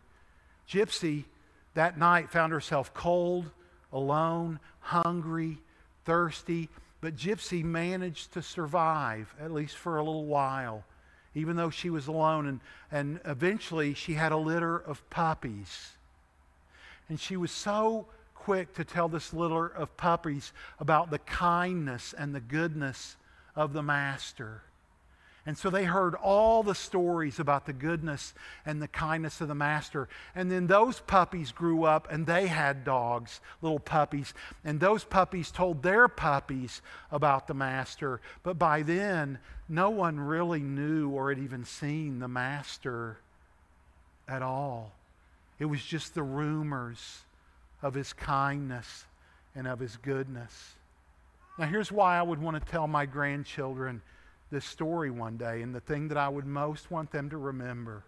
Gypsy 0.69 1.25
that 1.73 1.97
night 1.97 2.29
found 2.29 2.53
herself 2.53 2.93
cold, 2.93 3.49
alone, 3.91 4.59
hungry, 4.79 5.57
thirsty, 6.05 6.69
but 7.01 7.15
Gypsy 7.15 7.63
managed 7.63 8.33
to 8.33 8.41
survive, 8.41 9.33
at 9.41 9.51
least 9.51 9.75
for 9.75 9.97
a 9.97 10.03
little 10.03 10.25
while, 10.25 10.83
even 11.33 11.55
though 11.55 11.71
she 11.71 11.89
was 11.89 12.07
alone. 12.07 12.45
And, 12.45 12.59
and 12.91 13.19
eventually 13.25 13.95
she 13.95 14.13
had 14.13 14.31
a 14.31 14.37
litter 14.37 14.77
of 14.77 15.09
puppies. 15.09 15.93
And 17.11 17.19
she 17.19 17.35
was 17.35 17.51
so 17.51 18.05
quick 18.35 18.73
to 18.75 18.85
tell 18.85 19.09
this 19.09 19.33
litter 19.33 19.65
of 19.65 19.97
puppies 19.97 20.53
about 20.79 21.11
the 21.11 21.19
kindness 21.19 22.15
and 22.17 22.33
the 22.33 22.39
goodness 22.39 23.17
of 23.53 23.73
the 23.73 23.83
Master. 23.83 24.61
And 25.45 25.57
so 25.57 25.69
they 25.69 25.83
heard 25.83 26.15
all 26.15 26.63
the 26.63 26.73
stories 26.73 27.37
about 27.37 27.65
the 27.65 27.73
goodness 27.73 28.33
and 28.65 28.81
the 28.81 28.87
kindness 28.87 29.41
of 29.41 29.49
the 29.49 29.55
master. 29.55 30.07
And 30.35 30.49
then 30.49 30.67
those 30.67 31.01
puppies 31.01 31.51
grew 31.51 31.83
up 31.83 32.07
and 32.09 32.25
they 32.25 32.47
had 32.47 32.85
dogs, 32.85 33.41
little 33.61 33.79
puppies. 33.79 34.33
And 34.63 34.79
those 34.79 35.03
puppies 35.03 35.51
told 35.51 35.83
their 35.83 36.07
puppies 36.07 36.81
about 37.11 37.47
the 37.47 37.53
master. 37.53 38.21
But 38.41 38.57
by 38.57 38.83
then, 38.83 39.39
no 39.67 39.89
one 39.89 40.17
really 40.17 40.61
knew 40.61 41.09
or 41.09 41.29
had 41.29 41.43
even 41.43 41.65
seen 41.65 42.19
the 42.19 42.29
master 42.29 43.17
at 44.29 44.41
all. 44.41 44.93
It 45.61 45.69
was 45.69 45.85
just 45.85 46.15
the 46.15 46.23
rumors 46.23 47.19
of 47.83 47.93
his 47.93 48.13
kindness 48.13 49.05
and 49.53 49.67
of 49.67 49.79
his 49.79 49.95
goodness. 49.95 50.73
Now, 51.59 51.67
here's 51.67 51.91
why 51.91 52.17
I 52.17 52.23
would 52.23 52.41
want 52.41 52.59
to 52.59 52.71
tell 52.71 52.87
my 52.87 53.05
grandchildren 53.05 54.01
this 54.51 54.65
story 54.65 55.11
one 55.11 55.37
day, 55.37 55.61
and 55.61 55.75
the 55.75 55.79
thing 55.79 56.07
that 56.07 56.17
I 56.17 56.29
would 56.29 56.47
most 56.47 56.89
want 56.89 57.11
them 57.11 57.29
to 57.29 57.37
remember. 57.37 58.03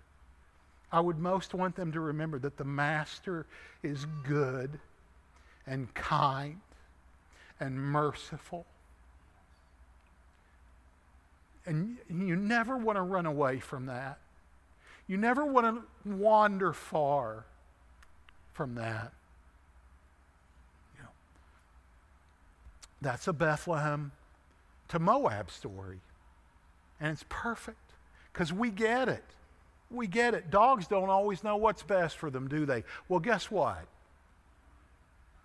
I 0.91 0.99
would 0.99 1.19
most 1.19 1.53
want 1.53 1.75
them 1.75 1.91
to 1.91 1.99
remember 1.99 2.39
that 2.39 2.57
the 2.57 2.63
Master 2.63 3.45
is 3.83 4.07
good 4.27 4.79
and 5.67 5.93
kind 5.93 6.59
and 7.59 7.79
merciful. 7.79 8.65
And 11.67 11.97
you 12.09 12.35
never 12.35 12.77
want 12.77 12.95
to 12.95 13.03
run 13.03 13.27
away 13.27 13.59
from 13.59 13.85
that. 13.85 14.17
You 15.13 15.19
never 15.19 15.45
want 15.45 15.67
to 15.67 16.09
wander 16.09 16.73
far 16.73 17.45
from 18.51 18.73
that. 18.73 19.11
You 20.95 21.03
know, 21.03 21.09
that's 22.99 23.27
a 23.27 23.33
Bethlehem 23.33 24.11
to 24.87 24.97
Moab 24.97 25.51
story. 25.51 25.99
And 26.99 27.11
it's 27.11 27.25
perfect 27.29 27.91
because 28.31 28.51
we 28.51 28.71
get 28.71 29.07
it. 29.07 29.23
We 29.91 30.07
get 30.07 30.33
it. 30.33 30.49
Dogs 30.49 30.87
don't 30.87 31.11
always 31.11 31.43
know 31.43 31.57
what's 31.57 31.83
best 31.83 32.17
for 32.17 32.31
them, 32.31 32.47
do 32.47 32.65
they? 32.65 32.83
Well, 33.07 33.19
guess 33.19 33.51
what? 33.51 33.85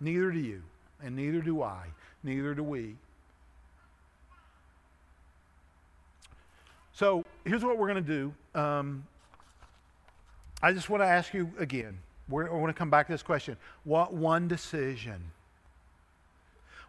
Neither 0.01 0.31
do 0.31 0.39
you, 0.39 0.63
and 1.03 1.15
neither 1.15 1.41
do 1.41 1.61
I, 1.61 1.89
neither 2.23 2.55
do 2.55 2.63
we. 2.63 2.95
So 6.91 7.23
here's 7.45 7.63
what 7.63 7.77
we're 7.77 7.93
going 7.93 8.03
to 8.03 8.33
do. 8.55 8.59
Um, 8.59 9.03
I 10.61 10.73
just 10.73 10.89
want 10.89 11.01
to 11.03 11.07
ask 11.07 11.33
you 11.33 11.51
again. 11.57 11.99
We're, 12.27 12.51
want 12.55 12.69
to 12.69 12.77
come 12.77 12.89
back 12.89 13.07
to 13.07 13.13
this 13.13 13.23
question. 13.23 13.57
What 13.83 14.13
one 14.13 14.47
decision, 14.47 15.31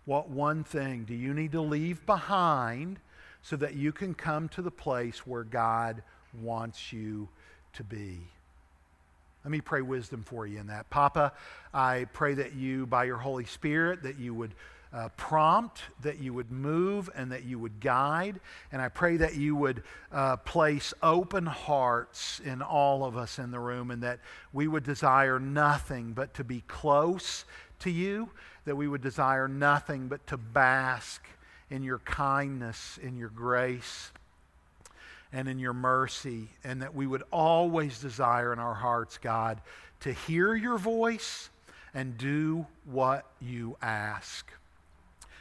what 0.05 0.29
one 0.29 0.65
thing 0.65 1.05
do 1.05 1.15
you 1.15 1.33
need 1.33 1.53
to 1.53 1.61
leave 1.61 2.05
behind 2.05 2.99
so 3.43 3.57
that 3.57 3.75
you 3.75 3.93
can 3.93 4.15
come 4.15 4.49
to 4.51 4.63
the 4.63 4.71
place 4.71 5.27
where 5.27 5.45
God 5.45 6.03
wants 6.43 6.93
you 6.93 7.29
to 7.75 7.85
be. 7.85 8.19
Let 9.45 9.51
me 9.51 9.61
pray 9.61 9.81
wisdom 9.81 10.23
for 10.23 10.47
you 10.47 10.59
in 10.59 10.67
that. 10.67 10.91
Papa, 10.91 11.33
I 11.73 12.07
pray 12.13 12.35
that 12.35 12.55
you, 12.55 12.87
by 12.87 13.05
your 13.05 13.17
Holy 13.17 13.47
Spirit, 13.47 14.03
that 14.03 14.19
you 14.19 14.35
would 14.35 14.53
uh, 14.93 15.09
prompt, 15.17 15.83
that 16.03 16.19
you 16.19 16.35
would 16.35 16.51
move, 16.51 17.09
and 17.15 17.31
that 17.33 17.45
you 17.45 17.59
would 17.59 17.81
guide. 17.81 18.41
And 18.73 18.83
I 18.83 18.89
pray 18.89 19.17
that 19.19 19.37
you 19.37 19.55
would 19.55 19.83
uh, 20.11 20.37
place 20.37 20.93
open 21.03 21.47
hearts 21.47 22.41
in 22.45 22.61
all 22.63 23.05
of 23.05 23.17
us 23.17 23.39
in 23.39 23.51
the 23.51 23.61
room, 23.61 23.91
and 23.91 24.03
that 24.03 24.19
we 24.53 24.67
would 24.67 24.85
desire 24.85 25.39
nothing 25.39 26.13
but 26.13 26.35
to 26.35 26.45
be 26.45 26.63
close 26.67 27.45
to 27.81 27.91
you, 27.91 28.31
that 28.65 28.77
we 28.77 28.89
would 28.89 29.03
desire 29.03 29.49
nothing 29.49 30.09
but 30.09 30.27
to 30.27 30.37
bask 30.37 31.23
in 31.71 31.83
your 31.83 31.99
kindness, 32.01 32.99
in 33.03 33.17
your 33.17 33.29
grace, 33.29 34.11
and 35.33 35.49
in 35.49 35.59
your 35.59 35.73
mercy, 35.73 36.49
and 36.65 36.83
that 36.83 36.95
we 36.95 37.07
would 37.07 37.23
always 37.31 38.01
desire 38.01 38.53
in 38.53 38.59
our 38.59 38.75
hearts, 38.75 39.19
God, 39.19 39.61
to 40.01 40.13
hear 40.13 40.55
your 40.55 40.79
voice 40.79 41.49
and 41.95 42.19
do 42.19 42.67
what 42.85 43.25
you 43.41 43.77
ask. 43.81 44.51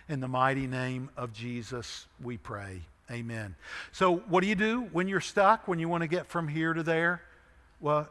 In 0.09 0.21
the 0.21 0.27
mighty 0.27 0.65
name 0.65 1.11
of 1.15 1.33
Jesus, 1.33 2.07
we 2.19 2.37
pray. 2.37 2.81
Amen. 3.11 3.55
So, 3.91 4.17
what 4.27 4.41
do 4.41 4.47
you 4.47 4.55
do 4.55 4.89
when 4.91 5.07
you're 5.07 5.21
stuck, 5.21 5.67
when 5.67 5.77
you 5.77 5.87
want 5.87 6.01
to 6.01 6.07
get 6.07 6.25
from 6.25 6.47
here 6.47 6.73
to 6.73 6.81
there? 6.81 7.21
Well, 7.79 8.09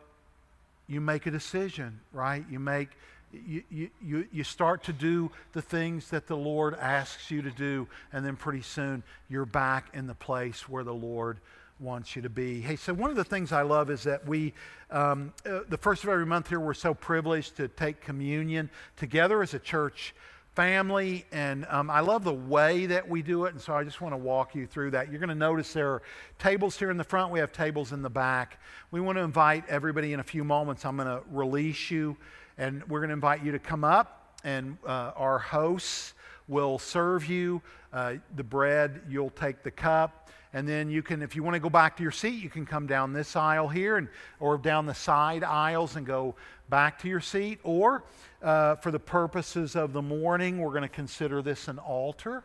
you 0.87 1.01
make 1.01 1.27
a 1.27 1.33
decision, 1.33 1.99
right? 2.13 2.45
You 2.49 2.61
make 2.61 2.91
you, 3.33 3.91
you, 4.01 4.29
you 4.33 4.45
start 4.45 4.85
to 4.85 4.93
do 4.93 5.33
the 5.53 5.61
things 5.61 6.09
that 6.11 6.29
the 6.29 6.37
Lord 6.37 6.75
asks 6.77 7.33
you 7.33 7.43
to 7.43 7.51
do, 7.51 7.89
and 8.13 8.25
then 8.25 8.37
pretty 8.37 8.63
soon 8.63 9.03
you're 9.29 9.45
back 9.45 9.89
in 9.93 10.07
the 10.07 10.15
place 10.15 10.69
where 10.69 10.85
the 10.85 10.95
Lord 10.95 11.39
wants 11.81 12.15
you 12.15 12.23
to 12.23 12.31
be. 12.31 12.61
Hey, 12.61 12.77
so 12.77 12.95
one 12.95 13.11
of 13.11 13.17
the 13.17 13.25
things 13.25 13.51
I 13.51 13.63
love 13.63 13.91
is 13.91 14.05
that 14.05 14.25
we, 14.25 14.55
um, 14.93 15.33
uh, 15.45 15.61
the 15.69 15.77
first 15.77 16.05
of 16.05 16.11
every 16.11 16.27
month 16.27 16.49
here, 16.49 16.61
we're 16.61 16.75
so 16.75 16.95
privileged 16.95 17.57
to 17.57 17.67
take 17.67 18.01
communion 18.01 18.71
together 18.97 19.43
as 19.43 19.53
a 19.53 19.59
church 19.59 20.15
family, 20.59 21.25
and 21.31 21.65
um, 21.71 21.89
I 21.89 22.01
love 22.01 22.25
the 22.25 22.35
way 22.35 22.87
that 22.87 23.09
we 23.09 23.23
do 23.23 23.45
it, 23.45 23.53
and 23.53 23.63
so 23.63 23.75
I 23.75 23.85
just 23.85 24.01
want 24.01 24.13
to 24.13 24.17
walk 24.17 24.57
you 24.57 24.67
through 24.67 24.91
that. 24.91 25.09
You're 25.09 25.21
going 25.21 25.29
to 25.29 25.35
notice 25.37 25.73
there 25.73 25.89
are 25.93 26.03
tables 26.41 26.77
here 26.77 26.91
in 26.91 26.97
the 26.97 27.05
front, 27.05 27.31
we 27.31 27.39
have 27.39 27.53
tables 27.53 27.93
in 27.93 28.03
the 28.03 28.11
back. 28.11 28.59
We 28.91 29.01
want 29.01 29.19
to 29.19 29.23
invite 29.23 29.69
everybody 29.69 30.15
in 30.15 30.19
a 30.19 30.25
few 30.25 30.43
moments. 30.43 30.85
I'm 30.85 30.97
going 30.97 31.07
to 31.07 31.23
release 31.31 31.93
you 31.93 32.17
and 32.57 32.83
we're 32.89 32.99
going 32.99 33.11
to 33.11 33.15
invite 33.15 33.45
you 33.45 33.53
to 33.53 33.61
come 33.61 33.85
up, 33.85 34.37
and 34.43 34.77
uh, 34.85 35.13
our 35.15 35.39
hosts 35.39 36.15
will 36.49 36.81
serve 36.81 37.27
you 37.27 37.63
uh, 37.93 38.15
the 38.35 38.43
bread. 38.43 39.03
You'll 39.09 39.31
take 39.31 39.63
the 39.63 39.71
cup. 39.71 40.29
And 40.55 40.67
then 40.67 40.91
you 40.91 41.03
can, 41.03 41.23
if 41.23 41.37
you 41.37 41.43
want 41.43 41.55
to 41.55 41.61
go 41.61 41.69
back 41.69 41.97
to 41.99 42.03
your 42.03 42.11
seat, 42.11 42.43
you 42.43 42.49
can 42.49 42.65
come 42.65 42.87
down 42.87 43.13
this 43.13 43.37
aisle 43.37 43.69
here 43.69 43.99
and, 43.99 44.09
or 44.41 44.57
down 44.57 44.87
the 44.87 44.95
side 44.95 45.45
aisles 45.45 45.95
and 45.95 46.07
go 46.07 46.35
back 46.69 46.99
to 47.01 47.09
your 47.09 47.21
seat. 47.21 47.61
Or 47.62 48.05
uh, 48.43 48.77
for 48.77 48.91
the 48.91 48.99
purposes 48.99 49.77
of 49.77 49.93
the 49.93 50.03
morning, 50.03 50.59
we're 50.59 50.71
going 50.71 50.83
to 50.83 50.89
consider 50.89 51.43
this 51.43 51.69
an 51.69 51.79
altar. 51.79 52.45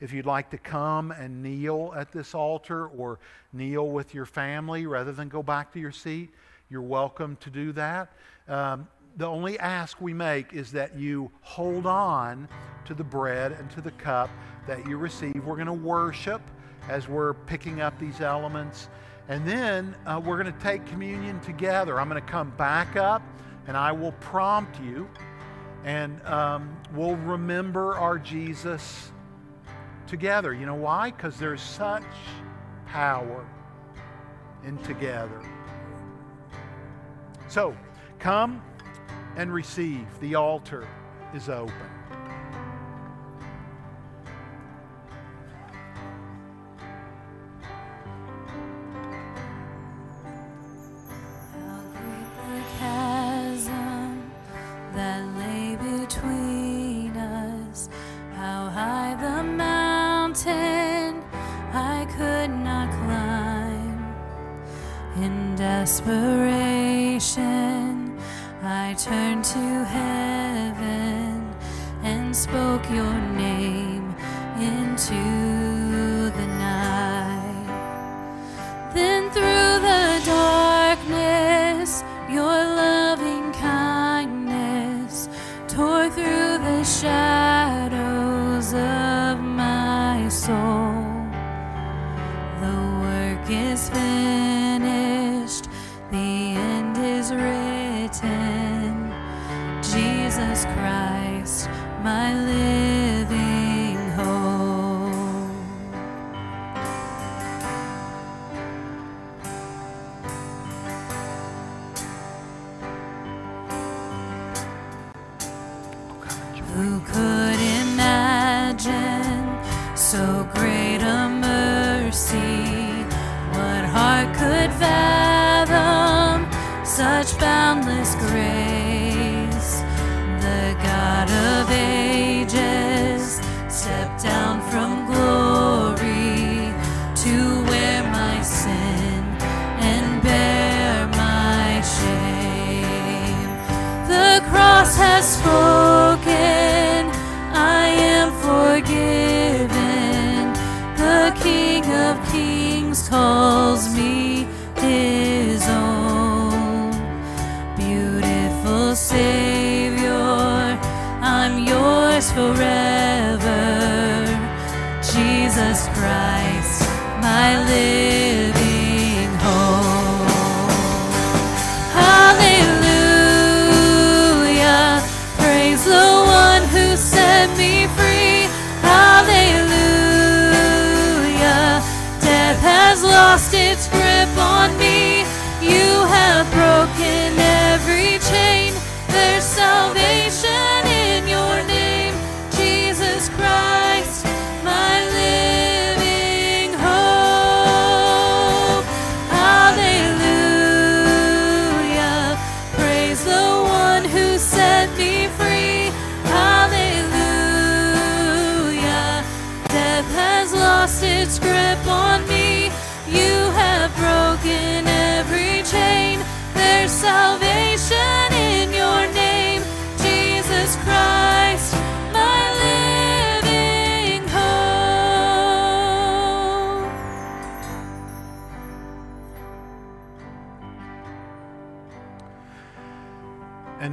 If 0.00 0.12
you'd 0.12 0.26
like 0.26 0.50
to 0.50 0.58
come 0.58 1.10
and 1.10 1.42
kneel 1.42 1.94
at 1.96 2.12
this 2.12 2.34
altar 2.34 2.88
or 2.88 3.18
kneel 3.52 3.88
with 3.88 4.14
your 4.14 4.26
family 4.26 4.86
rather 4.86 5.12
than 5.12 5.28
go 5.28 5.42
back 5.42 5.72
to 5.72 5.80
your 5.80 5.92
seat, 5.92 6.30
you're 6.68 6.82
welcome 6.82 7.36
to 7.40 7.50
do 7.50 7.72
that. 7.72 8.12
Um, 8.48 8.88
the 9.16 9.26
only 9.26 9.58
ask 9.58 9.98
we 10.00 10.12
make 10.12 10.52
is 10.52 10.70
that 10.72 10.94
you 10.96 11.30
hold 11.40 11.86
on 11.86 12.46
to 12.84 12.92
the 12.92 13.04
bread 13.04 13.52
and 13.52 13.70
to 13.70 13.80
the 13.80 13.90
cup 13.92 14.28
that 14.66 14.86
you 14.86 14.98
receive. 14.98 15.42
We're 15.44 15.54
going 15.54 15.66
to 15.66 15.72
worship 15.72 16.42
as 16.88 17.08
we're 17.08 17.32
picking 17.32 17.80
up 17.80 17.98
these 17.98 18.20
elements. 18.20 18.88
And 19.28 19.48
then 19.48 19.96
uh, 20.04 20.20
we're 20.22 20.40
going 20.40 20.52
to 20.52 20.60
take 20.60 20.84
communion 20.86 21.40
together. 21.40 21.98
I'm 21.98 22.08
going 22.08 22.22
to 22.22 22.30
come 22.30 22.50
back 22.58 22.96
up 22.96 23.22
and 23.66 23.76
I 23.76 23.92
will 23.92 24.12
prompt 24.12 24.80
you. 24.80 25.08
And 25.84 26.20
um, 26.24 26.76
we'll 26.94 27.16
remember 27.16 27.96
our 27.96 28.18
Jesus 28.18 29.12
together. 30.06 30.52
You 30.52 30.66
know 30.66 30.74
why? 30.74 31.10
Because 31.10 31.38
there's 31.38 31.62
such 31.62 32.02
power 32.86 33.46
in 34.64 34.78
together. 34.78 35.40
So, 37.48 37.76
come 38.18 38.62
and 39.36 39.52
receive. 39.52 40.06
The 40.20 40.34
altar 40.34 40.86
is 41.34 41.48
open. 41.48 41.95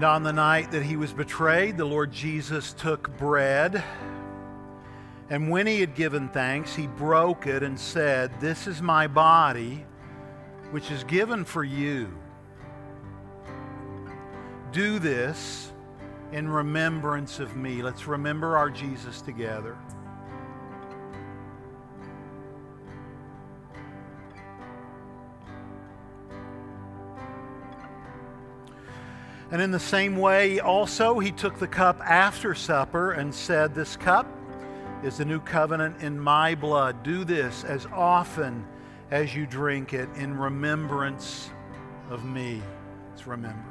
And 0.04 0.10
on 0.10 0.24
the 0.24 0.34
night 0.34 0.72
that 0.72 0.84
he 0.84 0.97
was 0.97 1.14
betrayed, 1.14 1.78
the 1.78 1.86
Lord 1.86 2.12
Jesus 2.12 2.74
took 2.74 3.18
bread. 3.18 3.82
And 5.30 5.49
when 5.49 5.66
he 5.66 5.80
had 5.80 5.95
given 5.95 6.28
thanks, 6.28 6.76
he 6.76 6.88
broke 6.88 7.47
it 7.47 7.64
and 7.64 7.80
said, 7.80 8.30
This 8.41 8.68
is 8.68 8.82
my 8.82 9.08
body, 9.08 9.86
which 10.72 10.91
is 10.91 11.06
given 11.06 11.45
for 11.45 11.64
you. 11.64 12.14
Do 14.74 14.99
this 14.99 15.72
in 16.34 16.49
remembrance 16.49 17.39
of 17.39 17.56
me. 17.56 17.82
Let's 17.82 18.06
remember 18.06 18.58
our 18.58 18.70
Jesus 18.70 19.22
together. 19.22 19.78
And 29.54 29.62
in 29.62 29.70
the 29.70 29.80
same 29.80 30.18
way, 30.18 30.60
also, 30.60 31.20
he 31.20 31.32
took 31.32 31.60
the 31.60 31.68
cup 31.68 32.01
after 32.01 32.56
supper 32.56 33.12
and 33.12 33.32
said, 33.32 33.76
This 33.76 33.95
cup 33.95 34.26
is 35.04 35.18
the 35.18 35.26
new 35.26 35.39
covenant 35.39 36.01
in 36.01 36.20
my 36.20 36.56
blood. 36.56 37.04
Do 37.04 37.24
this 37.24 37.64
as 37.64 37.86
often 37.93 38.66
as 39.12 39.36
you 39.36 39.45
drink 39.45 39.93
it 39.93 40.10
in 40.16 40.36
remembrance 40.36 41.51
of 42.10 42.26
me. 42.26 42.64
Let's 43.12 43.28
remember. 43.28 43.64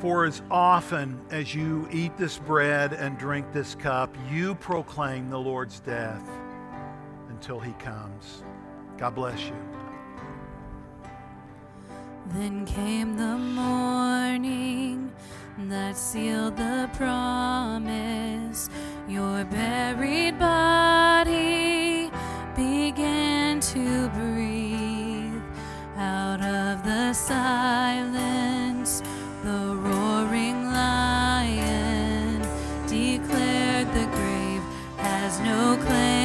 For 0.00 0.26
as 0.26 0.42
often 0.50 1.18
as 1.30 1.54
you 1.54 1.88
eat 1.90 2.18
this 2.18 2.36
bread 2.36 2.92
and 2.92 3.16
drink 3.16 3.50
this 3.50 3.74
cup, 3.74 4.14
you 4.30 4.56
proclaim 4.56 5.30
the 5.30 5.38
Lord's 5.38 5.80
death 5.80 6.39
until 7.40 7.58
he 7.58 7.72
comes. 7.78 8.42
God 8.98 9.14
bless 9.14 9.40
you. 9.46 9.56
Then 12.34 12.66
came 12.66 13.16
the 13.16 13.38
morning 13.38 15.10
that 15.70 15.96
sealed 15.96 16.58
the 16.58 16.90
promise. 16.92 18.68
Your 19.08 19.44
buried 19.44 20.38
body 20.38 22.10
began 22.54 23.60
to 23.60 24.10
breathe 24.10 25.42
out 25.96 26.42
of 26.42 26.84
the 26.84 27.14
silence. 27.14 29.02
The 29.42 29.76
roaring 29.76 30.64
lion 30.64 32.42
declared 32.86 33.88
the 33.94 34.06
grave 34.12 34.62
has 34.98 35.40
no 35.40 35.78
claim 35.86 36.19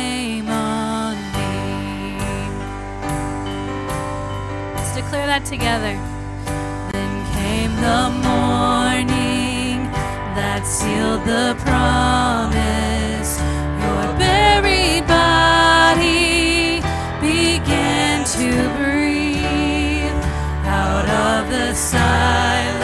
declare 5.05 5.27
that 5.27 5.45
together. 5.45 5.93
Then 6.91 7.13
came 7.37 7.75
the 7.75 8.09
morning 8.25 9.85
that 10.33 10.65
sealed 10.65 11.23
the 11.25 11.53
promise. 11.61 13.37
Your 13.85 14.05
buried 14.17 15.05
body 15.05 16.81
began 17.21 18.25
to 18.37 18.49
breathe 18.81 20.23
out 20.65 21.07
of 21.07 21.51
the 21.51 21.75
silence. 21.75 22.74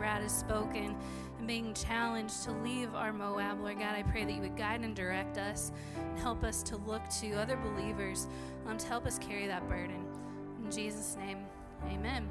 Brad 0.00 0.22
has 0.22 0.32
spoken 0.32 0.96
and 1.36 1.46
being 1.46 1.74
challenged 1.74 2.44
to 2.44 2.52
leave 2.52 2.94
our 2.94 3.12
Moab, 3.12 3.60
Lord 3.60 3.78
God, 3.78 3.94
I 3.94 4.02
pray 4.02 4.24
that 4.24 4.32
you 4.32 4.40
would 4.40 4.56
guide 4.56 4.80
and 4.80 4.96
direct 4.96 5.36
us 5.36 5.72
and 5.94 6.18
help 6.18 6.42
us 6.42 6.62
to 6.62 6.78
look 6.78 7.06
to 7.20 7.32
other 7.34 7.58
believers 7.58 8.26
um, 8.66 8.78
to 8.78 8.86
help 8.86 9.04
us 9.04 9.18
carry 9.18 9.46
that 9.46 9.68
burden. 9.68 10.02
In 10.64 10.70
Jesus' 10.70 11.18
name, 11.18 11.40
amen. 11.92 12.26